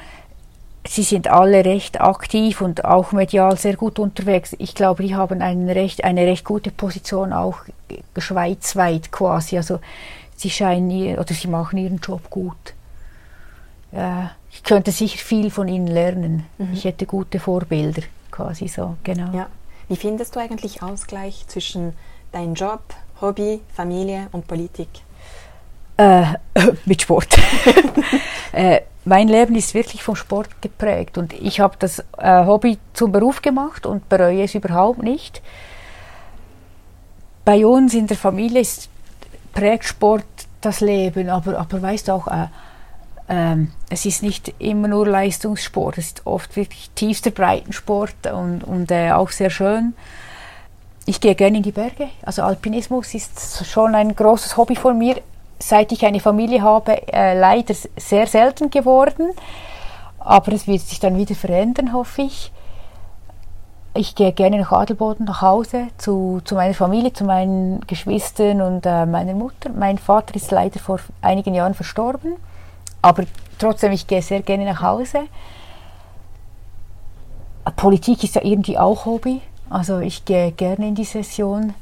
sie 0.85 1.05
sind 1.05 1.29
alle 1.29 1.65
recht 1.65 2.01
aktiv 2.01 2.63
und 2.63 2.85
auch 2.85 3.13
medial 3.13 3.57
sehr 3.57 3.77
gut 3.77 4.01
unterwegs. 4.01 4.57
Ich 4.59 4.75
glaube, 4.75 5.05
die 5.05 5.15
haben 5.15 5.41
recht, 5.41 6.03
eine 6.03 6.27
recht 6.27 6.45
gute 6.45 6.73
Position 6.73 7.33
auch 7.33 7.59
schweizweit 8.19 9.13
quasi. 9.13 9.59
Also 9.59 9.79
sie 10.35 10.51
scheinen 10.51 11.17
oder 11.17 11.33
sie 11.33 11.47
machen 11.47 11.79
ihren 11.79 11.99
Job 11.99 12.29
gut. 12.29 12.75
Äh, 13.93 14.25
ich 14.51 14.65
könnte 14.65 14.91
sicher 14.91 15.19
viel 15.19 15.53
von 15.53 15.69
ihnen 15.69 15.87
lernen. 15.87 16.45
Mhm. 16.59 16.71
Ich 16.73 16.83
hätte 16.87 17.07
gute 17.07 17.39
Vorbilder, 17.39 18.03
quasi 18.33 18.67
so, 18.67 18.97
genau. 19.05 19.33
Ja. 19.33 19.47
Wie 19.89 19.97
findest 19.97 20.35
du 20.35 20.41
eigentlich 20.41 20.83
Ausgleich 20.83 21.45
zwischen 21.47 21.95
deinem 22.33 22.55
Job, 22.55 22.81
Hobby, 23.21 23.61
Familie 23.73 24.29
und 24.33 24.47
Politik? 24.47 24.89
Äh, 25.97 26.25
mit 26.85 27.03
Sport. 27.03 27.29
äh, 28.53 28.81
mein 29.05 29.29
Leben 29.29 29.55
ist 29.55 29.75
wirklich 29.75 30.03
vom 30.03 30.17
Sport 30.17 30.61
geprägt 30.61 31.17
und 31.17 31.33
ich 31.33 31.61
habe 31.61 31.77
das 31.79 32.01
äh, 32.19 32.45
Hobby 32.45 32.79
zum 32.93 33.13
Beruf 33.13 33.41
gemacht 33.41 33.87
und 33.87 34.09
bereue 34.09 34.43
es 34.43 34.55
überhaupt 34.55 35.03
nicht. 35.03 35.41
Bei 37.45 37.65
uns 37.65 37.95
in 37.95 38.09
der 38.09 38.17
Familie 38.17 38.61
ist, 38.61 38.89
prägt 39.55 39.85
Sport 39.85 40.25
das 40.61 40.81
Leben, 40.81 41.31
aber, 41.31 41.57
aber 41.59 41.81
weißt 41.81 42.09
du 42.09 42.13
auch, 42.13 42.27
äh, 42.27 42.49
ähm, 43.29 43.73
es 43.91 44.07
ist 44.07 44.23
nicht 44.23 44.55
immer 44.59 44.89
nur 44.89 45.07
Leistungssport, 45.07 45.99
es 45.99 46.07
ist 46.07 46.27
oft 46.27 46.57
wirklich 46.57 46.91
tiefster 46.95 47.31
Breitensport 47.31 48.27
und, 48.33 48.63
und 48.65 48.91
äh, 48.91 49.13
auch 49.13 49.31
sehr 49.31 49.51
schön. 49.51 49.95
Ich 51.07 51.21
gehe 51.21 51.35
gerne 51.35 51.59
in 51.59 51.63
die 51.63 51.73
Berge, 51.73 52.09
also 52.23 52.43
Alpinismus 52.43 53.15
ist 53.15 53.65
schon 53.67 53.95
ein 53.95 54.15
großes 54.15 54.57
Hobby 54.57 54.77
von 54.77 54.99
mir 54.99 55.17
seit 55.59 55.93
ich 55.93 56.05
eine 56.05 56.21
Familie 56.21 56.63
habe, 56.63 57.13
äh, 57.13 57.39
leider 57.39 57.75
sehr 57.97 58.27
selten 58.27 58.71
geworden. 58.71 59.31
Aber 60.19 60.53
es 60.53 60.67
wird 60.67 60.83
sich 60.83 61.01
dann 61.01 61.17
wieder 61.17 61.35
verändern, 61.35 61.93
hoffe 61.93 62.23
ich. 62.23 62.53
Ich 63.95 64.15
gehe 64.15 64.33
gerne 64.33 64.59
nach 64.59 64.73
Adelboden, 64.73 65.25
nach 65.25 65.41
Hause, 65.41 65.89
zu, 65.97 66.43
zu 66.45 66.55
meiner 66.55 66.75
Familie, 66.75 67.13
zu 67.13 67.25
meinen 67.25 67.81
Geschwistern 67.87 68.61
und 68.61 68.85
äh, 68.85 69.07
meiner 69.07 69.33
Mutter. 69.33 69.71
Mein 69.71 69.97
Vater 69.97 70.35
ist 70.35 70.51
leider 70.51 70.79
vor 70.81 70.99
einigen 71.23 71.55
Jahren 71.55 71.73
verstorben. 71.73 72.35
Aber 73.07 73.23
trotzdem, 73.57 73.93
ich 73.93 74.09
gehe 74.09 74.21
sehr 74.21 74.43
gerne 74.43 74.65
nach 74.65 74.83
Hause. 74.83 75.29
Politik 77.77 78.25
ist 78.25 78.35
ja 78.35 78.43
irgendwie 78.43 78.77
auch 78.77 79.07
Hobby. 79.07 79.43
Also 79.71 80.01
ich 80.01 80.25
gehe 80.25 80.51
gerne 80.51 80.89
in 80.89 80.97
die 80.97 81.05
Session 81.05 81.73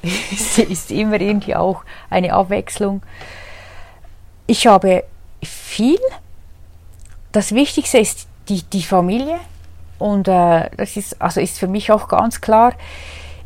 es 0.02 0.58
ist 0.58 0.90
immer 0.90 1.18
irgendwie 1.22 1.56
auch 1.56 1.84
eine 2.10 2.34
Abwechslung. 2.34 3.02
Ich 4.46 4.66
habe 4.66 5.04
viel. 5.42 5.98
Das 7.32 7.54
Wichtigste 7.54 7.98
ist 7.98 8.28
die, 8.50 8.62
die 8.62 8.82
Familie. 8.82 9.38
Und 9.98 10.28
äh, 10.28 10.68
das 10.76 10.98
ist, 10.98 11.20
also 11.20 11.40
ist 11.40 11.58
für 11.58 11.66
mich 11.66 11.90
auch 11.90 12.08
ganz 12.08 12.42
klar, 12.42 12.74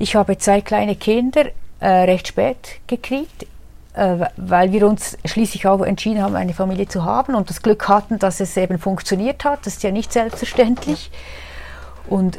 ich 0.00 0.16
habe 0.16 0.38
zwei 0.38 0.60
kleine 0.60 0.96
Kinder 0.96 1.44
äh, 1.78 1.86
recht 1.86 2.26
spät 2.26 2.80
gekriegt, 2.88 3.46
weil 3.94 4.72
wir 4.72 4.86
uns 4.86 5.18
schließlich 5.24 5.66
auch 5.66 5.82
entschieden 5.82 6.22
haben, 6.22 6.34
eine 6.34 6.54
Familie 6.54 6.88
zu 6.88 7.04
haben 7.04 7.34
und 7.34 7.50
das 7.50 7.62
Glück 7.62 7.88
hatten, 7.88 8.18
dass 8.18 8.40
es 8.40 8.56
eben 8.56 8.78
funktioniert 8.78 9.44
hat. 9.44 9.66
Das 9.66 9.74
ist 9.74 9.82
ja 9.82 9.90
nicht 9.90 10.12
selbstverständlich. 10.12 11.10
Und 12.08 12.38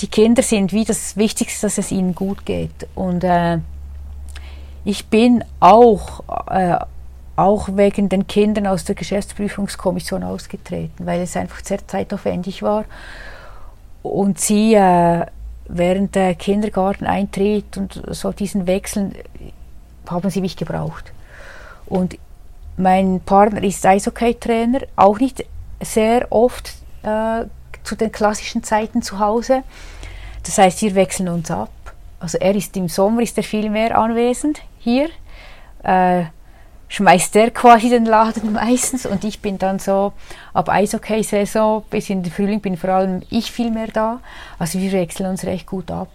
die 0.00 0.08
Kinder 0.08 0.42
sind 0.42 0.72
wie 0.72 0.84
das 0.84 1.16
Wichtigste, 1.16 1.66
dass 1.66 1.78
es 1.78 1.92
ihnen 1.92 2.14
gut 2.14 2.44
geht. 2.44 2.88
Und 2.94 3.24
äh, 3.24 3.58
ich 4.84 5.06
bin 5.06 5.44
auch, 5.60 6.22
äh, 6.50 6.78
auch 7.36 7.68
wegen 7.72 8.08
den 8.08 8.26
Kindern 8.26 8.66
aus 8.66 8.84
der 8.84 8.94
Geschäftsprüfungskommission 8.94 10.24
ausgetreten, 10.24 11.06
weil 11.06 11.20
es 11.20 11.36
einfach 11.36 11.64
sehr 11.64 11.86
zeitaufwendig 11.86 12.62
war. 12.62 12.84
Und 14.02 14.40
sie 14.40 14.74
äh, 14.74 15.26
während 15.68 16.14
der 16.14 16.34
Kindergarteneintritt 16.34 17.76
und 17.76 18.02
so 18.10 18.32
diesen 18.32 18.66
Wechseln 18.66 19.14
haben 20.10 20.30
sie 20.30 20.40
mich 20.40 20.56
gebraucht. 20.56 21.12
Und 21.86 22.18
mein 22.76 23.20
Partner 23.24 23.62
ist 23.62 23.84
Eishockey-Trainer, 23.84 24.80
auch 24.96 25.18
nicht 25.18 25.44
sehr 25.80 26.30
oft 26.30 26.74
äh, 27.02 27.44
zu 27.82 27.96
den 27.96 28.12
klassischen 28.12 28.62
Zeiten 28.62 29.02
zu 29.02 29.18
Hause. 29.18 29.62
Das 30.44 30.58
heißt, 30.58 30.82
wir 30.82 30.94
wechseln 30.94 31.28
uns 31.28 31.50
ab. 31.50 31.70
Also 32.20 32.38
er 32.38 32.54
ist 32.54 32.76
im 32.76 32.88
Sommer 32.88 33.22
ist 33.22 33.36
er 33.36 33.44
viel 33.44 33.70
mehr 33.70 33.96
anwesend 33.96 34.60
hier. 34.78 35.08
Äh, 35.82 36.24
schmeißt 36.88 37.36
er 37.36 37.50
quasi 37.50 37.90
den 37.90 38.06
Laden 38.06 38.52
meistens 38.54 39.06
und 39.06 39.24
ich 39.24 39.40
bin 39.40 39.58
dann 39.58 39.78
so 39.78 40.12
ab 40.54 40.68
Eishockey-Saison 40.68 41.84
bis 41.90 42.10
in 42.10 42.22
den 42.22 42.32
Frühling 42.32 42.60
bin 42.60 42.76
vor 42.76 42.90
allem 42.90 43.22
ich 43.30 43.52
viel 43.52 43.70
mehr 43.70 43.88
da. 43.88 44.20
Also 44.58 44.78
wir 44.78 44.92
wechseln 44.92 45.28
uns 45.28 45.44
recht 45.44 45.66
gut 45.66 45.90
ab. 45.90 46.08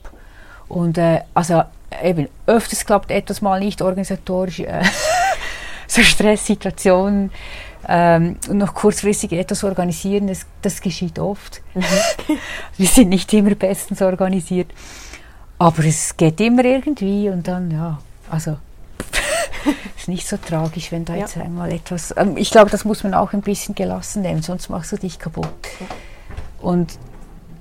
Und 0.68 0.98
äh, 0.98 1.22
also 1.34 1.64
eben 2.02 2.30
öfters 2.46 2.86
klappt 2.86 3.12
etwas 3.12 3.42
mal 3.42 3.60
nicht 3.60 3.82
organisatorisch. 3.82 4.62
Äh, 4.62 4.84
so 5.88 6.02
Stresssituationen 6.02 7.32
ähm, 7.88 8.38
noch 8.50 8.74
kurzfristig 8.74 9.34
etwas 9.34 9.64
organisieren, 9.64 10.28
das, 10.28 10.46
das 10.62 10.82
geschieht 10.82 11.20
oft. 11.20 11.62
Mhm. 11.74 11.84
Wir 12.78 12.88
sind 12.88 13.10
nicht 13.10 13.32
immer 13.34 13.56
bestens 13.56 14.02
organisiert. 14.02 14.72
Aber 15.60 15.86
es 15.86 16.18
geht 16.18 16.42
immer 16.42 16.66
irgendwie 16.66 17.30
und 17.30 17.48
dann, 17.48 17.72
ja, 17.72 18.00
also 18.30 18.58
ist 19.98 20.08
nicht 20.08 20.28
so 20.28 20.38
tragisch, 20.38 20.92
wenn 20.92 21.06
da 21.06 21.14
ja. 21.14 21.22
jetzt 21.22 21.38
einmal 21.38 21.72
etwas. 21.72 22.14
Ähm, 22.18 22.38
ich 22.38 22.52
glaube, 22.52 22.72
das 22.72 22.86
muss 22.86 23.04
man 23.04 23.14
auch 23.14 23.34
ein 23.34 23.42
bisschen 23.42 23.76
gelassen 23.76 24.24
nehmen, 24.24 24.42
sonst 24.42 24.70
machst 24.70 24.92
du 24.92 24.98
dich 24.98 25.20
kaputt. 25.20 25.48
Und 26.62 26.98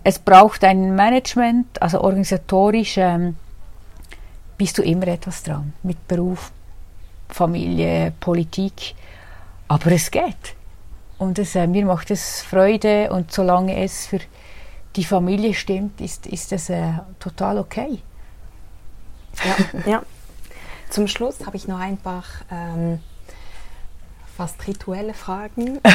es 0.04 0.18
braucht 0.18 0.64
ein 0.64 0.94
Management, 0.94 1.80
also 1.80 2.00
organisatorisch 2.00 2.96
ähm, 2.96 3.36
bist 4.62 4.78
du 4.78 4.82
immer 4.82 5.08
etwas 5.08 5.42
dran 5.42 5.72
mit 5.82 6.06
Beruf, 6.06 6.52
Familie, 7.28 8.12
Politik. 8.20 8.94
Aber 9.66 9.90
es 9.90 10.08
geht. 10.08 10.54
Und 11.18 11.36
es, 11.40 11.56
äh, 11.56 11.66
mir 11.66 11.84
macht 11.84 12.12
es 12.12 12.42
Freude 12.42 13.10
und 13.10 13.32
solange 13.32 13.82
es 13.82 14.06
für 14.06 14.20
die 14.94 15.02
Familie 15.02 15.52
stimmt, 15.52 16.00
ist, 16.00 16.28
ist 16.28 16.52
es 16.52 16.70
äh, 16.70 16.92
total 17.18 17.58
okay. 17.58 17.98
Ja, 19.44 19.80
ja. 19.90 20.02
Zum 20.90 21.08
Schluss 21.08 21.44
habe 21.44 21.56
ich 21.56 21.66
noch 21.66 21.80
ein 21.80 21.96
paar 21.96 22.22
ähm, 22.48 23.00
fast 24.36 24.64
rituelle 24.68 25.14
Fragen. 25.14 25.80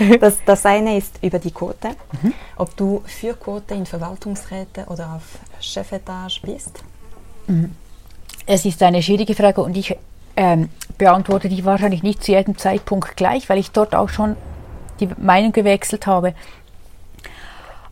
Äh, 0.00 0.18
das, 0.18 0.38
das 0.46 0.64
eine 0.64 0.96
ist 0.96 1.22
über 1.22 1.38
die 1.38 1.50
Quote. 1.50 1.90
Mhm. 2.22 2.32
Ob 2.56 2.74
du 2.74 3.02
für 3.04 3.34
Quote 3.34 3.74
in 3.74 3.84
Verwaltungsräte 3.84 4.86
oder 4.86 5.16
auf 5.16 5.38
Chefetage 5.60 6.40
bist? 6.40 6.82
Mhm. 7.46 7.76
Es 8.46 8.64
ist 8.64 8.82
eine 8.82 9.02
schwierige 9.02 9.34
Frage 9.34 9.62
und 9.62 9.76
ich 9.76 9.96
ähm, 10.36 10.68
beantworte 10.98 11.48
die 11.48 11.64
wahrscheinlich 11.64 12.02
nicht 12.02 12.24
zu 12.24 12.32
jedem 12.32 12.58
Zeitpunkt 12.58 13.16
gleich, 13.16 13.48
weil 13.48 13.58
ich 13.58 13.70
dort 13.70 13.94
auch 13.94 14.08
schon 14.08 14.36
die 15.00 15.08
Meinung 15.18 15.52
gewechselt 15.52 16.06
habe. 16.06 16.34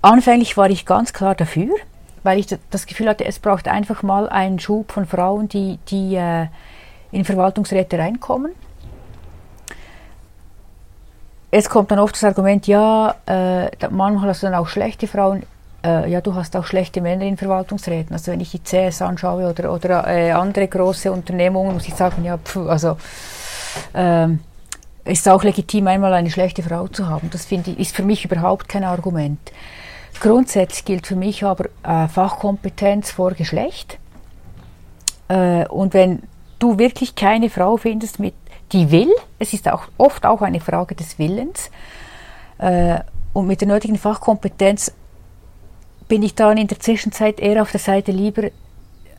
Anfänglich 0.02 0.56
war 0.56 0.70
ich 0.70 0.86
ganz 0.86 1.12
klar 1.12 1.34
dafür, 1.34 1.74
weil 2.22 2.38
ich 2.38 2.46
das 2.70 2.86
Gefühl 2.86 3.08
hatte, 3.08 3.24
es 3.24 3.38
braucht 3.38 3.68
einfach 3.68 4.02
mal 4.02 4.28
einen 4.28 4.58
Schub 4.58 4.92
von 4.92 5.06
Frauen, 5.06 5.48
die, 5.48 5.78
die 5.88 6.16
äh, 6.16 6.46
in 7.12 7.24
Verwaltungsräte 7.24 7.98
reinkommen. 7.98 8.52
Es 11.52 11.68
kommt 11.68 11.90
dann 11.90 11.98
oft 11.98 12.14
das 12.14 12.24
Argument, 12.24 12.66
ja, 12.66 13.14
äh, 13.26 13.70
manchmal 13.90 14.28
hast 14.28 14.42
du 14.42 14.46
dann 14.46 14.54
auch 14.54 14.68
schlechte 14.68 15.06
Frauen 15.06 15.42
äh, 15.84 16.10
ja, 16.10 16.20
du 16.20 16.34
hast 16.34 16.56
auch 16.56 16.66
schlechte 16.66 17.00
Männer 17.00 17.24
in 17.24 17.36
Verwaltungsräten. 17.36 18.12
Also 18.12 18.32
wenn 18.32 18.40
ich 18.40 18.50
die 18.50 18.60
CS 18.62 19.02
anschaue 19.02 19.48
oder, 19.48 19.72
oder 19.72 20.06
äh, 20.06 20.30
andere 20.32 20.68
große 20.68 21.10
Unternehmungen, 21.10 21.74
muss 21.74 21.88
ich 21.88 21.94
sagen, 21.94 22.24
ja, 22.24 22.38
pf, 22.38 22.56
also 22.68 22.96
ähm, 23.94 24.40
ist 25.04 25.28
auch 25.28 25.42
legitim, 25.42 25.86
einmal 25.86 26.12
eine 26.12 26.30
schlechte 26.30 26.62
Frau 26.62 26.88
zu 26.88 27.08
haben. 27.08 27.30
Das 27.30 27.46
finde 27.46 27.70
ich, 27.70 27.78
ist 27.78 27.96
für 27.96 28.02
mich 28.02 28.24
überhaupt 28.24 28.68
kein 28.68 28.84
Argument. 28.84 29.38
Grundsätzlich 30.20 30.84
gilt 30.84 31.06
für 31.06 31.16
mich 31.16 31.44
aber 31.44 31.66
äh, 31.82 32.08
Fachkompetenz 32.08 33.10
vor 33.10 33.32
Geschlecht. 33.32 33.98
Äh, 35.28 35.66
und 35.68 35.94
wenn 35.94 36.22
du 36.58 36.78
wirklich 36.78 37.14
keine 37.14 37.48
Frau 37.48 37.76
findest, 37.78 38.18
mit, 38.18 38.34
die 38.72 38.90
will, 38.90 39.10
es 39.38 39.54
ist 39.54 39.68
auch 39.68 39.84
oft 39.96 40.26
auch 40.26 40.42
eine 40.42 40.60
Frage 40.60 40.94
des 40.94 41.18
Willens, 41.18 41.70
äh, 42.58 43.00
und 43.32 43.46
mit 43.46 43.60
der 43.60 43.68
nötigen 43.68 43.96
Fachkompetenz 43.96 44.92
bin 46.10 46.24
ich 46.24 46.34
dann 46.34 46.58
in 46.58 46.66
der 46.66 46.80
Zwischenzeit 46.80 47.38
eher 47.38 47.62
auf 47.62 47.70
der 47.70 47.80
Seite 47.80 48.10
lieber, 48.10 48.42
äh, 48.44 48.50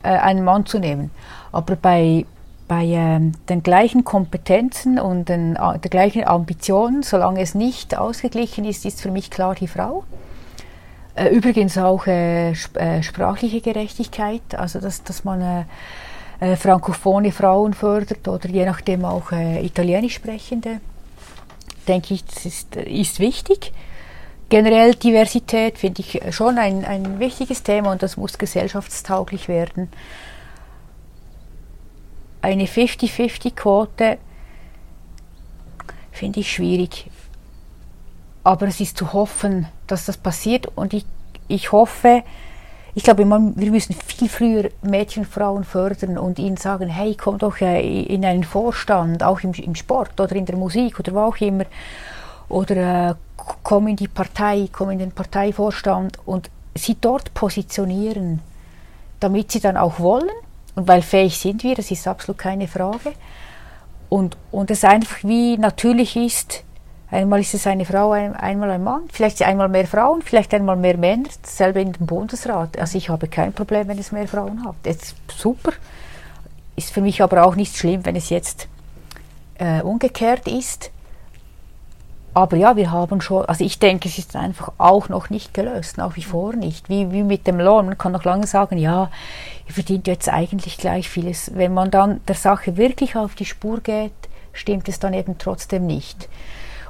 einen 0.02 0.44
Mann 0.44 0.66
zu 0.66 0.78
nehmen. 0.78 1.10
Aber 1.50 1.74
bei 1.74 2.26
bei 2.68 2.84
ähm, 2.84 3.32
den 3.50 3.62
gleichen 3.62 4.02
Kompetenzen 4.02 4.98
und 4.98 5.28
den, 5.28 5.56
äh, 5.56 5.78
der 5.78 5.90
gleichen 5.90 6.24
Ambitionen, 6.24 7.02
solange 7.02 7.40
es 7.40 7.54
nicht 7.54 7.98
ausgeglichen 7.98 8.64
ist, 8.64 8.86
ist 8.86 9.02
für 9.02 9.10
mich 9.10 9.30
klar 9.30 9.54
die 9.54 9.68
Frau. 9.68 10.04
Äh, 11.14 11.28
übrigens 11.28 11.76
auch 11.76 12.06
äh, 12.06 12.52
sp 12.56 12.78
äh, 12.78 13.02
sprachliche 13.02 13.60
Gerechtigkeit, 13.60 14.54
also 14.56 14.80
dass, 14.80 15.02
dass 15.02 15.24
man 15.24 15.66
äh, 16.40 16.56
frankophone 16.56 17.30
Frauen 17.30 17.74
fördert 17.74 18.26
oder 18.26 18.48
je 18.48 18.64
nachdem 18.64 19.04
auch 19.04 19.30
italienisch 19.32 20.14
sprechende, 20.14 20.80
denke 21.86 22.14
ich, 22.14 22.24
das 22.24 22.46
ist, 22.46 22.74
ist 22.76 23.20
wichtig. 23.20 23.72
Generell 24.52 24.94
Diversität 24.94 25.78
finde 25.78 26.02
ich 26.02 26.20
schon 26.30 26.58
ein, 26.58 26.84
ein 26.84 27.18
wichtiges 27.18 27.62
Thema 27.62 27.90
und 27.90 28.02
das 28.02 28.18
muss 28.18 28.36
gesellschaftstauglich 28.36 29.48
werden 29.48 29.88
eine 32.42 32.64
50-50-Quote 32.64 34.18
finde 36.10 36.40
ich 36.40 36.52
schwierig. 36.52 37.10
Aber 38.44 38.66
es 38.66 38.80
ist 38.80 38.98
zu 38.98 39.12
hoffen, 39.12 39.68
dass 39.86 40.06
das 40.06 40.16
passiert 40.16 40.66
und 40.74 40.92
ich, 40.92 41.06
ich 41.48 41.72
hoffe, 41.72 42.24
ich 42.94 43.04
glaube, 43.04 43.24
wir 43.24 43.70
müssen 43.70 43.94
viel 43.94 44.28
früher 44.28 44.70
Mädchen 44.82 45.22
und 45.22 45.32
Frauen 45.32 45.64
fördern 45.64 46.18
und 46.18 46.38
ihnen 46.38 46.58
sagen, 46.58 46.88
hey, 46.88 47.14
komm 47.14 47.38
doch 47.38 47.60
äh, 47.60 48.02
in 48.02 48.24
einen 48.24 48.44
Vorstand, 48.44 49.22
auch 49.22 49.40
im, 49.40 49.54
im 49.54 49.74
Sport 49.74 50.20
oder 50.20 50.36
in 50.36 50.44
der 50.44 50.56
Musik 50.56 50.98
oder 50.98 51.14
wo 51.14 51.20
auch 51.20 51.36
immer. 51.36 51.64
Oder 52.48 53.10
äh, 53.10 53.14
komm 53.62 53.88
in 53.88 53.96
die 53.96 54.08
Partei, 54.08 54.68
komm 54.70 54.90
in 54.90 54.98
den 54.98 55.12
Parteivorstand 55.12 56.18
und 56.26 56.50
sie 56.74 56.96
dort 57.00 57.34
positionieren, 57.34 58.40
damit 59.20 59.52
sie 59.52 59.60
dann 59.60 59.76
auch 59.76 59.98
wollen 60.00 60.30
und 60.74 60.88
weil 60.88 61.02
fähig 61.02 61.38
sind 61.38 61.62
wir, 61.62 61.74
das 61.74 61.90
ist 61.90 62.06
absolut 62.08 62.38
keine 62.38 62.68
Frage. 62.68 63.12
Und, 64.08 64.36
und 64.50 64.70
es 64.70 64.84
einfach 64.84 65.22
wie 65.22 65.56
natürlich 65.56 66.16
ist, 66.16 66.64
einmal 67.10 67.40
ist 67.40 67.54
es 67.54 67.66
eine 67.66 67.84
Frau, 67.84 68.12
ein, 68.12 68.34
einmal 68.34 68.70
ein 68.70 68.84
Mann, 68.84 69.02
vielleicht 69.10 69.42
einmal 69.42 69.68
mehr 69.68 69.86
Frauen, 69.86 70.22
vielleicht 70.22 70.52
einmal 70.54 70.76
mehr 70.76 70.96
Männer, 70.96 71.28
dasselbe 71.42 71.80
in 71.80 71.92
dem 71.92 72.06
Bundesrat. 72.06 72.78
Also 72.78 72.98
ich 72.98 73.08
habe 73.08 73.28
kein 73.28 73.52
Problem, 73.52 73.88
wenn 73.88 73.98
es 73.98 74.12
mehr 74.12 74.28
Frauen 74.28 74.64
hat. 74.64 74.74
Ist 74.84 75.14
super. 75.34 75.72
Ist 76.76 76.90
für 76.90 77.00
mich 77.00 77.22
aber 77.22 77.46
auch 77.46 77.54
nicht 77.54 77.76
schlimm, 77.76 78.04
wenn 78.04 78.16
es 78.16 78.30
jetzt 78.30 78.68
äh, 79.58 79.82
umgekehrt 79.82 80.46
ist. 80.46 80.90
Aber 82.34 82.56
ja, 82.56 82.76
wir 82.76 82.90
haben 82.90 83.20
schon, 83.20 83.44
also 83.44 83.62
ich 83.62 83.78
denke, 83.78 84.08
es 84.08 84.16
ist 84.16 84.36
einfach 84.36 84.72
auch 84.78 85.10
noch 85.10 85.28
nicht 85.28 85.52
gelöst, 85.52 85.98
nach 85.98 86.16
wie 86.16 86.22
vor 86.22 86.54
nicht. 86.54 86.88
Wie, 86.88 87.12
wie 87.12 87.22
mit 87.22 87.46
dem 87.46 87.60
Lohn. 87.60 87.86
Man 87.86 87.98
kann 87.98 88.12
noch 88.12 88.24
lange 88.24 88.46
sagen, 88.46 88.78
ja, 88.78 89.10
ihr 89.66 89.74
verdient 89.74 90.06
jetzt 90.06 90.30
eigentlich 90.30 90.78
gleich 90.78 91.10
vieles. 91.10 91.54
Wenn 91.54 91.74
man 91.74 91.90
dann 91.90 92.20
der 92.26 92.34
Sache 92.34 92.78
wirklich 92.78 93.16
auf 93.16 93.34
die 93.34 93.44
Spur 93.44 93.80
geht, 93.80 94.12
stimmt 94.54 94.88
es 94.88 94.98
dann 94.98 95.12
eben 95.12 95.36
trotzdem 95.36 95.86
nicht. 95.86 96.28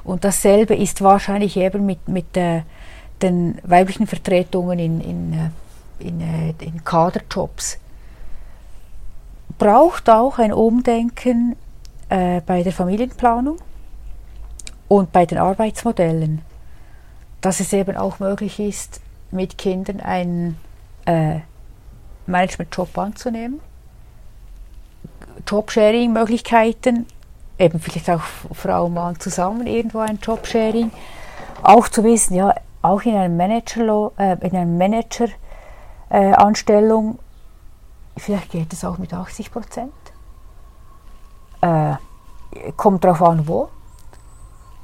Und 0.05 0.25
dasselbe 0.25 0.77
ist 0.77 1.03
wahrscheinlich 1.03 1.57
eben 1.57 1.87
mit, 1.87 2.07
mit 2.07 2.37
äh, 2.37 2.63
den 3.21 3.59
weiblichen 3.65 4.07
Vertretungen 4.07 4.79
in, 4.79 5.01
in, 5.01 5.33
äh, 5.33 6.07
in, 6.07 6.21
äh, 6.21 6.55
in 6.65 6.85
Kaderjobs. 6.85 7.79
Braucht 9.59 10.09
auch 10.09 10.39
ein 10.39 10.53
Umdenken 10.53 11.57
äh, 12.09 12.41
bei 12.43 12.63
der 12.63 12.73
Familienplanung 12.73 13.59
und 14.93 15.11
bei 15.11 15.25
den 15.25 15.39
Arbeitsmodellen, 15.39 16.43
dass 17.41 17.61
es 17.61 17.73
eben 17.73 17.97
auch 17.97 18.19
möglich 18.19 18.61
ist, 18.61 19.01
mit 19.31 19.57
Kindern 19.57 20.01
einen 20.01 20.59
äh, 21.07 21.41
Managementjob 22.27 22.99
anzunehmen, 22.99 23.61
Jobsharing-Möglichkeiten, 25.49 27.07
eben 27.59 27.81
vielleicht 27.81 28.11
auch 28.11 28.21
Frau 28.53 28.85
und 28.85 28.93
Mann 28.93 29.19
zusammen 29.19 29.67
irgendwo 29.67 30.01
ein 30.01 30.19
Jobsharing, 30.23 30.91
auch 31.63 31.89
zu 31.89 32.05
wissen, 32.05 32.35
ja, 32.35 32.55
auch 32.83 33.01
in 33.01 33.15
einer 33.15 33.35
Manager, 33.35 34.13
äh, 34.19 34.37
in 34.47 34.55
einer 34.55 34.67
Manager 34.67 35.29
äh, 36.11 36.35
Anstellung, 36.35 37.19
vielleicht 38.19 38.51
geht 38.51 38.71
es 38.75 38.85
auch 38.85 38.99
mit 38.99 39.15
80 39.15 39.51
Prozent. 39.51 39.95
Äh, 41.63 41.95
kommt 42.77 43.05
darauf 43.05 43.23
an, 43.23 43.49
wo. 43.49 43.71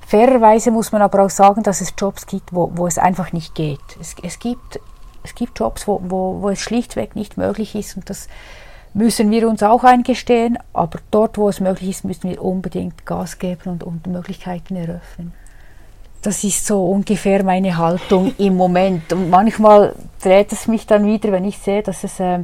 Fairerweise 0.09 0.71
muss 0.71 0.91
man 0.91 1.03
aber 1.03 1.23
auch 1.23 1.29
sagen, 1.29 1.63
dass 1.63 1.83
es 1.83 1.93
Jobs 1.99 2.27
gibt, 2.27 2.55
wo, 2.55 2.73
wo 2.75 2.87
es 2.87 2.97
einfach 2.97 3.35
nicht 3.35 3.55
geht. 3.55 3.79
Es, 4.01 4.17
es, 4.23 4.39
gibt, 4.39 4.81
es 5.23 5.35
gibt 5.35 5.59
Jobs, 5.59 5.87
wo, 5.87 6.01
wo, 6.03 6.41
wo 6.41 6.49
es 6.49 6.61
schlichtweg 6.61 7.15
nicht 7.15 7.37
möglich 7.37 7.75
ist 7.75 7.95
und 7.95 8.09
das 8.09 8.27
müssen 8.95 9.31
wir 9.31 9.47
uns 9.47 9.63
auch 9.63 9.85
eingestehen, 9.85 10.57
aber 10.73 11.01
dort, 11.11 11.37
wo 11.37 11.51
es 11.51 11.61
möglich 11.61 11.91
ist, 11.91 12.05
müssen 12.07 12.31
wir 12.31 12.43
unbedingt 12.43 13.05
Gas 13.05 13.39
geben 13.39 13.73
und, 13.73 13.85
und 13.85 14.07
Möglichkeiten 14.07 14.77
eröffnen. 14.77 15.35
Das 16.23 16.43
ist 16.43 16.65
so 16.65 16.87
ungefähr 16.87 17.45
meine 17.45 17.77
Haltung 17.77 18.35
im 18.39 18.57
Moment. 18.57 19.13
Und 19.13 19.29
manchmal 19.29 19.95
dreht 20.23 20.51
es 20.53 20.69
mich 20.69 20.87
dann 20.87 21.05
wieder, 21.05 21.33
wenn 21.33 21.45
ich 21.45 21.59
sehe, 21.59 21.83
dass 21.83 22.03
es 22.03 22.19
äh, 22.19 22.39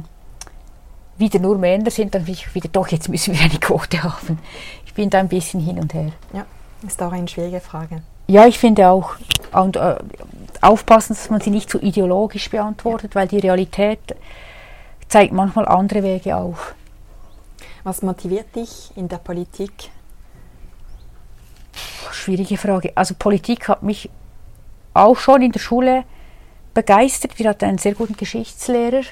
wieder 1.17 1.39
nur 1.39 1.57
Männer 1.57 1.89
sind, 1.89 2.13
dann 2.13 2.25
bin 2.25 2.35
ich 2.35 2.53
wieder, 2.53 2.69
doch, 2.69 2.89
jetzt 2.89 3.09
müssen 3.09 3.33
wir 3.33 3.41
eine 3.41 3.57
Quote 3.57 4.03
haben. 4.03 4.37
Ich 4.85 4.93
bin 4.93 5.09
da 5.09 5.17
ein 5.17 5.29
bisschen 5.29 5.61
hin 5.61 5.79
und 5.79 5.95
her. 5.95 6.11
Ja. 6.31 6.45
Ist 6.85 7.01
auch 7.01 7.11
eine 7.11 7.27
schwierige 7.27 7.59
Frage. 7.59 8.03
Ja, 8.27 8.47
ich 8.47 8.59
finde 8.59 8.89
auch. 8.89 9.15
Und 9.51 9.75
äh, 9.75 9.95
aufpassen, 10.61 11.13
dass 11.13 11.29
man 11.29 11.41
sie 11.41 11.51
nicht 11.51 11.69
zu 11.69 11.77
so 11.77 11.83
ideologisch 11.83 12.49
beantwortet, 12.49 13.13
ja. 13.13 13.21
weil 13.21 13.27
die 13.27 13.39
Realität 13.39 13.99
zeigt 15.07 15.33
manchmal 15.33 15.67
andere 15.67 16.03
Wege 16.03 16.35
auf. 16.35 16.75
Was 17.83 18.01
motiviert 18.01 18.55
dich 18.55 18.91
in 18.95 19.07
der 19.07 19.17
Politik? 19.17 19.91
Schwierige 22.11 22.57
Frage. 22.57 22.91
Also 22.95 23.13
Politik 23.17 23.67
hat 23.67 23.83
mich 23.83 24.09
auch 24.93 25.17
schon 25.17 25.41
in 25.41 25.51
der 25.51 25.59
Schule 25.59 26.03
begeistert. 26.73 27.37
Wir 27.37 27.49
hatten 27.49 27.65
einen 27.65 27.77
sehr 27.77 27.93
guten 27.93 28.17
Geschichtslehrer 28.17 29.03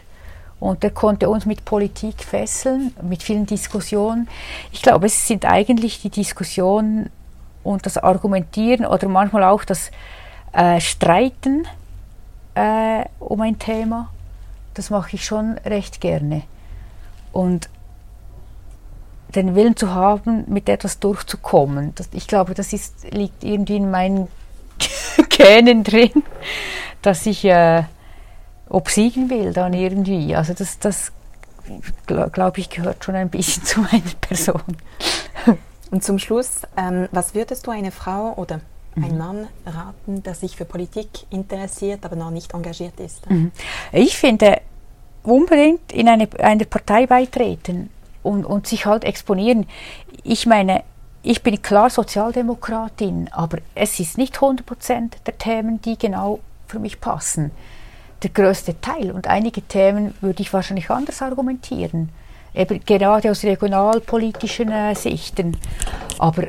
und 0.60 0.82
der 0.82 0.92
konnte 0.92 1.30
uns 1.30 1.46
mit 1.46 1.66
Politik 1.66 2.24
fesseln, 2.24 2.96
mit 3.02 3.22
vielen 3.22 3.46
Diskussionen. 3.46 4.28
Ich 4.72 4.82
glaube, 4.82 5.06
es 5.06 5.28
sind 5.28 5.46
eigentlich 5.46 6.02
die 6.02 6.10
Diskussionen 6.10 7.12
und 7.64 7.86
das 7.86 7.98
Argumentieren 7.98 8.86
oder 8.86 9.08
manchmal 9.08 9.44
auch 9.44 9.64
das 9.64 9.92
äh, 10.52 10.80
Streiten 10.80 11.68
äh, 12.56 13.06
um 13.20 13.42
ein 13.42 13.60
Thema, 13.60 14.10
das 14.74 14.90
mache 14.90 15.16
ich 15.16 15.26
schon 15.26 15.58
recht 15.66 16.02
gerne. 16.02 16.44
Und 17.32 17.70
den 19.36 19.56
Willen 19.56 19.76
zu 19.76 19.94
haben, 19.94 20.44
mit 20.48 20.70
etwas 20.70 21.00
durchzukommen, 21.00 21.94
das, 21.96 22.10
ich 22.12 22.28
glaube, 22.28 22.54
das 22.54 22.72
ist, 22.74 23.12
liegt 23.12 23.44
irgendwie 23.44 23.78
in 23.78 23.90
meinen 23.90 24.28
Genen 25.30 25.84
drin, 25.84 26.24
dass 27.02 27.26
ich 27.26 27.44
äh, 27.46 27.84
obsiegen 28.70 29.30
will 29.30 29.54
dann 29.54 29.74
irgendwie. 29.74 30.36
Also 30.36 30.54
das, 30.54 30.80
das 30.80 31.12
glaube 32.06 32.60
ich, 32.60 32.70
gehört 32.70 33.04
schon 33.04 33.16
ein 33.16 33.30
bisschen 33.30 33.64
zu 33.66 33.82
meiner 33.82 34.14
Person. 34.22 34.62
Und 35.94 36.04
zum 36.04 36.18
Schluss, 36.18 36.62
ähm, 36.76 37.08
was 37.12 37.36
würdest 37.36 37.68
du 37.68 37.72
eine 37.72 37.92
Frau 37.92 38.34
oder 38.34 38.62
mhm. 38.96 39.04
ein 39.04 39.18
Mann 39.20 39.48
raten, 39.64 40.24
der 40.24 40.34
sich 40.34 40.56
für 40.56 40.66
Politik 40.66 41.08
interessiert, 41.30 42.04
aber 42.04 42.16
noch 42.16 42.32
nicht 42.32 42.56
engagiert 42.56 43.00
ist? 43.00 43.30
Mhm. 43.30 43.52
Ich 43.92 44.18
finde, 44.18 44.60
unbedingt 45.22 45.92
in 45.92 46.10
eine, 46.10 46.28
eine 46.40 46.66
Partei 46.66 47.06
beitreten 47.06 47.92
und, 48.24 48.44
und 48.44 48.66
sich 48.66 48.88
halt 48.88 49.04
exponieren. 49.04 49.68
Ich 50.24 50.48
meine, 50.48 50.84
ich 51.22 51.44
bin 51.44 51.62
klar 51.62 51.92
Sozialdemokratin, 51.92 53.30
aber 53.32 53.60
es 53.76 54.00
ist 54.00 54.18
nicht 54.18 54.38
100% 54.38 55.12
der 55.28 55.38
Themen, 55.38 55.80
die 55.80 56.00
genau 56.00 56.40
für 56.66 56.80
mich 56.80 57.02
passen. 57.02 57.52
Der 58.24 58.32
größte 58.32 58.82
Teil 58.82 59.12
und 59.12 59.28
einige 59.28 59.62
Themen 59.62 60.16
würde 60.22 60.42
ich 60.42 60.54
wahrscheinlich 60.54 60.90
anders 60.90 61.22
argumentieren 61.22 62.10
eben 62.54 62.84
gerade 62.86 63.32
aus 63.32 63.44
regionalpolitischen 63.44 64.72
äh, 64.72 64.96
Sichten. 64.96 65.58
Aber 66.20 66.44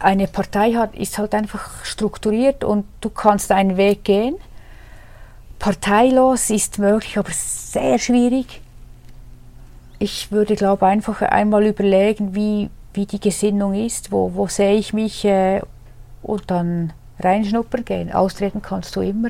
eine 0.00 0.26
Partei 0.26 0.72
hat, 0.72 0.94
ist 0.94 1.18
halt 1.18 1.34
einfach 1.34 1.84
strukturiert 1.84 2.64
und 2.64 2.86
du 3.00 3.10
kannst 3.10 3.52
einen 3.52 3.76
Weg 3.76 4.04
gehen. 4.04 4.36
Parteilos 5.58 6.50
ist 6.50 6.78
möglich, 6.78 7.18
aber 7.18 7.30
sehr 7.32 7.98
schwierig. 7.98 8.60
Ich 9.98 10.32
würde, 10.32 10.56
glaube 10.56 10.86
einfach 10.86 11.22
einmal 11.22 11.64
überlegen, 11.64 12.34
wie, 12.34 12.68
wie 12.92 13.06
die 13.06 13.20
Gesinnung 13.20 13.74
ist, 13.74 14.12
wo, 14.12 14.34
wo 14.34 14.46
sehe 14.46 14.74
ich 14.74 14.92
mich 14.92 15.24
äh, 15.24 15.62
und 16.22 16.50
dann 16.50 16.92
reinschnuppern 17.20 17.84
gehen. 17.84 18.12
Austreten 18.12 18.60
kannst 18.60 18.96
du 18.96 19.00
immer. 19.00 19.28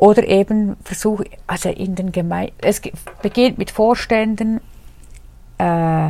Oder 0.00 0.26
eben 0.26 0.78
versuche, 0.82 1.26
also 1.46 1.68
in 1.68 1.94
den 1.94 2.10
Gemeinden, 2.10 2.54
es 2.62 2.80
beginnt 3.20 3.58
mit 3.58 3.70
Vorständen, 3.70 4.62
äh, 5.58 6.06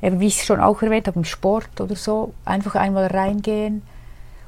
eben 0.00 0.20
wie 0.20 0.28
ich 0.28 0.38
es 0.38 0.46
schon 0.46 0.58
auch 0.58 0.80
erwähnt 0.80 1.06
habe, 1.06 1.18
im 1.18 1.26
Sport 1.26 1.78
oder 1.82 1.96
so, 1.96 2.32
einfach 2.46 2.76
einmal 2.76 3.04
reingehen 3.08 3.82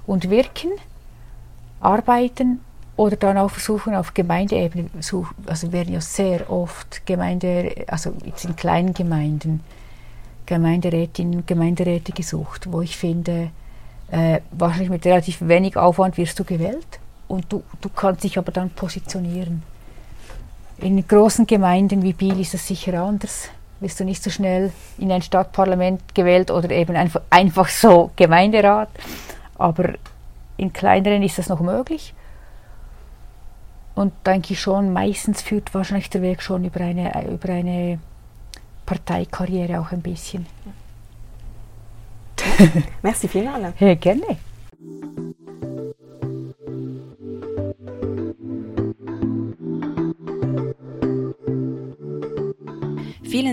und 0.07 0.30
wirken, 0.30 0.70
arbeiten 1.80 2.61
oder 2.97 3.16
dann 3.16 3.36
auch 3.36 3.51
versuchen 3.51 3.95
auf 3.95 4.14
Gemeindeebene, 4.14 4.89
also 5.45 5.70
werden 5.70 5.93
ja 5.93 6.01
sehr 6.01 6.51
oft 6.51 7.05
Gemeinde, 7.05 7.84
also 7.89 8.14
jetzt 8.24 8.47
in 8.47 8.57
kleinen 8.57 8.95
Gemeinden, 8.95 9.62
Gemeinderätinnen 10.47 11.45
Gemeinderäte 11.45 12.12
gesucht, 12.12 12.72
wo 12.72 12.80
ich 12.80 12.97
finde, 12.97 13.51
äh, 14.11 14.41
wahrscheinlich 14.51 14.89
mit 14.89 15.05
relativ 15.05 15.47
wenig 15.47 15.76
Aufwand 15.76 16.16
wirst 16.16 16.39
du 16.39 16.45
gewählt 16.45 16.99
und 17.29 17.53
du, 17.53 17.62
du 17.81 17.89
kannst 17.91 18.24
dich 18.24 18.39
aber 18.39 18.53
dann 18.53 18.70
positionieren. 18.70 19.62
In 20.79 21.07
großen 21.07 21.47
Gemeinden 21.47 22.03
wie 22.03 22.12
Biel 22.12 22.41
ist 22.41 22.55
es 22.55 22.66
sicher 22.66 23.01
anders. 23.03 23.51
Wirst 23.81 24.01
du 24.01 24.05
nicht 24.05 24.22
so 24.22 24.31
schnell 24.31 24.72
in 24.97 25.12
ein 25.12 25.22
Stadtparlament 25.22 26.14
gewählt 26.14 26.51
oder 26.51 26.70
eben 26.70 26.97
einfach, 26.97 27.20
einfach 27.31 27.68
so 27.68 28.11
Gemeinderat. 28.16 28.89
Aber 29.57 29.95
in 30.57 30.72
kleineren 30.72 31.22
ist 31.22 31.39
das 31.39 31.49
noch 31.49 31.61
möglich. 31.61 32.14
Und 33.95 34.12
denke 34.26 34.53
ich 34.53 34.61
schon, 34.61 34.93
meistens 34.93 35.43
führt 35.43 35.74
wahrscheinlich 35.74 36.11
der 36.11 36.22
Weg 36.22 36.43
schon 36.43 36.64
über 36.64 36.81
eine, 36.81 37.29
über 37.29 37.49
eine 37.51 37.99
Parteikarriere 38.87 39.81
auch 39.81 39.91
ein 39.93 40.03
bisschen. 40.03 40.47
Merci 43.03 43.29
vielmals. 43.29 43.74
Ja, 43.81 43.95
gerne. 43.95 44.39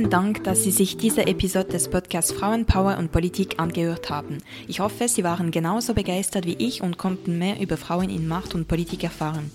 Vielen 0.06 0.24
Dank, 0.24 0.44
dass 0.44 0.62
Sie 0.62 0.70
sich 0.70 0.98
diese 0.98 1.26
Episode 1.26 1.70
des 1.70 1.90
Podcasts 1.90 2.32
Frauenpower 2.32 3.00
und 3.00 3.12
Politik 3.12 3.60
angehört 3.60 4.12
haben. 4.12 4.38
Ich 4.68 4.80
hoffe, 4.80 5.08
Sie 5.08 5.24
waren 5.24 5.50
genauso 5.50 5.96
begeistert 5.96 6.46
wie 6.46 6.54
ich 6.60 6.84
und 6.84 7.00
konnten 7.00 7.40
mehr 7.40 7.60
über 7.60 7.76
Frauen 7.76 8.12
in 8.12 8.28
Macht 8.28 8.54
und 8.54 8.68
Politik 8.68 9.04
erfahren. 9.04 9.50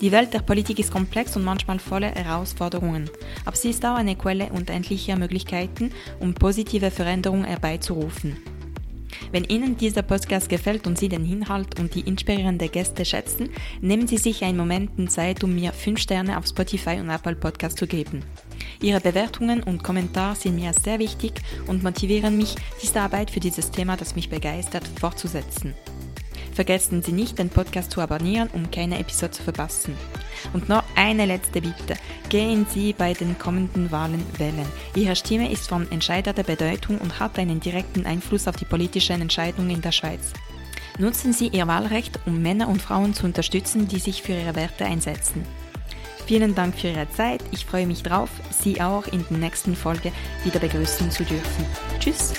Die 0.00 0.10
Welt 0.10 0.34
der 0.34 0.40
Politik 0.40 0.80
ist 0.80 0.90
komplex 0.90 1.36
und 1.36 1.44
manchmal 1.44 1.78
voller 1.78 2.08
Herausforderungen, 2.08 3.10
aber 3.44 3.54
sie 3.54 3.70
ist 3.70 3.86
auch 3.86 3.94
eine 3.94 4.16
Quelle 4.16 4.46
unendlicher 4.46 5.14
Möglichkeiten, 5.14 5.92
um 6.18 6.34
positive 6.34 6.90
Veränderungen 6.90 7.44
herbeizurufen. 7.44 8.36
Wenn 9.30 9.44
Ihnen 9.44 9.76
dieser 9.76 10.02
Podcast 10.02 10.48
gefällt 10.48 10.88
und 10.88 10.98
Sie 10.98 11.10
den 11.10 11.30
Inhalt 11.30 11.78
und 11.78 11.94
die 11.94 12.00
inspirierenden 12.00 12.72
Gäste 12.72 13.04
schätzen, 13.04 13.50
nehmen 13.80 14.08
Sie 14.08 14.18
sich 14.18 14.42
einen 14.42 14.58
Moment 14.58 15.12
Zeit, 15.12 15.44
um 15.44 15.54
mir 15.54 15.72
5 15.72 16.00
Sterne 16.00 16.38
auf 16.38 16.46
Spotify 16.48 16.98
und 16.98 17.08
Apple 17.08 17.36
Podcast 17.36 17.78
zu 17.78 17.86
geben. 17.86 18.24
Ihre 18.82 19.00
Bewertungen 19.00 19.62
und 19.62 19.84
Kommentare 19.84 20.34
sind 20.34 20.56
mir 20.56 20.72
sehr 20.72 20.98
wichtig 20.98 21.40
und 21.68 21.84
motivieren 21.84 22.36
mich, 22.36 22.56
diese 22.82 23.00
Arbeit 23.00 23.30
für 23.30 23.38
dieses 23.38 23.70
Thema, 23.70 23.96
das 23.96 24.16
mich 24.16 24.28
begeistert, 24.28 24.82
fortzusetzen. 24.98 25.74
Vergessen 26.52 27.00
Sie 27.00 27.12
nicht, 27.12 27.38
den 27.38 27.48
Podcast 27.48 27.92
zu 27.92 28.00
abonnieren, 28.00 28.50
um 28.52 28.70
keine 28.72 28.98
Episode 28.98 29.30
zu 29.30 29.42
verpassen. 29.44 29.96
Und 30.52 30.68
noch 30.68 30.82
eine 30.96 31.26
letzte 31.26 31.62
Bitte. 31.62 31.94
Gehen 32.28 32.66
Sie 32.68 32.92
bei 32.92 33.14
den 33.14 33.38
kommenden 33.38 33.90
Wahlen 33.92 34.26
wählen. 34.36 34.66
Ihre 34.96 35.14
Stimme 35.14 35.50
ist 35.50 35.68
von 35.68 35.90
entscheidender 35.92 36.42
Bedeutung 36.42 36.98
und 36.98 37.20
hat 37.20 37.38
einen 37.38 37.60
direkten 37.60 38.04
Einfluss 38.04 38.48
auf 38.48 38.56
die 38.56 38.64
politischen 38.64 39.22
Entscheidungen 39.22 39.70
in 39.70 39.80
der 39.80 39.92
Schweiz. 39.92 40.32
Nutzen 40.98 41.32
Sie 41.32 41.48
Ihr 41.48 41.68
Wahlrecht, 41.68 42.18
um 42.26 42.42
Männer 42.42 42.68
und 42.68 42.82
Frauen 42.82 43.14
zu 43.14 43.24
unterstützen, 43.26 43.86
die 43.86 44.00
sich 44.00 44.22
für 44.22 44.32
ihre 44.32 44.56
Werte 44.56 44.84
einsetzen. 44.84 45.46
Vielen 46.26 46.54
Dank 46.54 46.76
für 46.76 46.88
Ihre 46.88 47.10
Zeit. 47.10 47.42
Ich 47.50 47.66
freue 47.66 47.86
mich 47.86 48.02
drauf, 48.02 48.30
Sie 48.50 48.80
auch 48.80 49.06
in 49.08 49.24
der 49.28 49.38
nächsten 49.38 49.74
Folge 49.74 50.12
wieder 50.44 50.60
begrüßen 50.60 51.10
zu 51.10 51.24
dürfen. 51.24 51.66
Tschüss! 51.98 52.32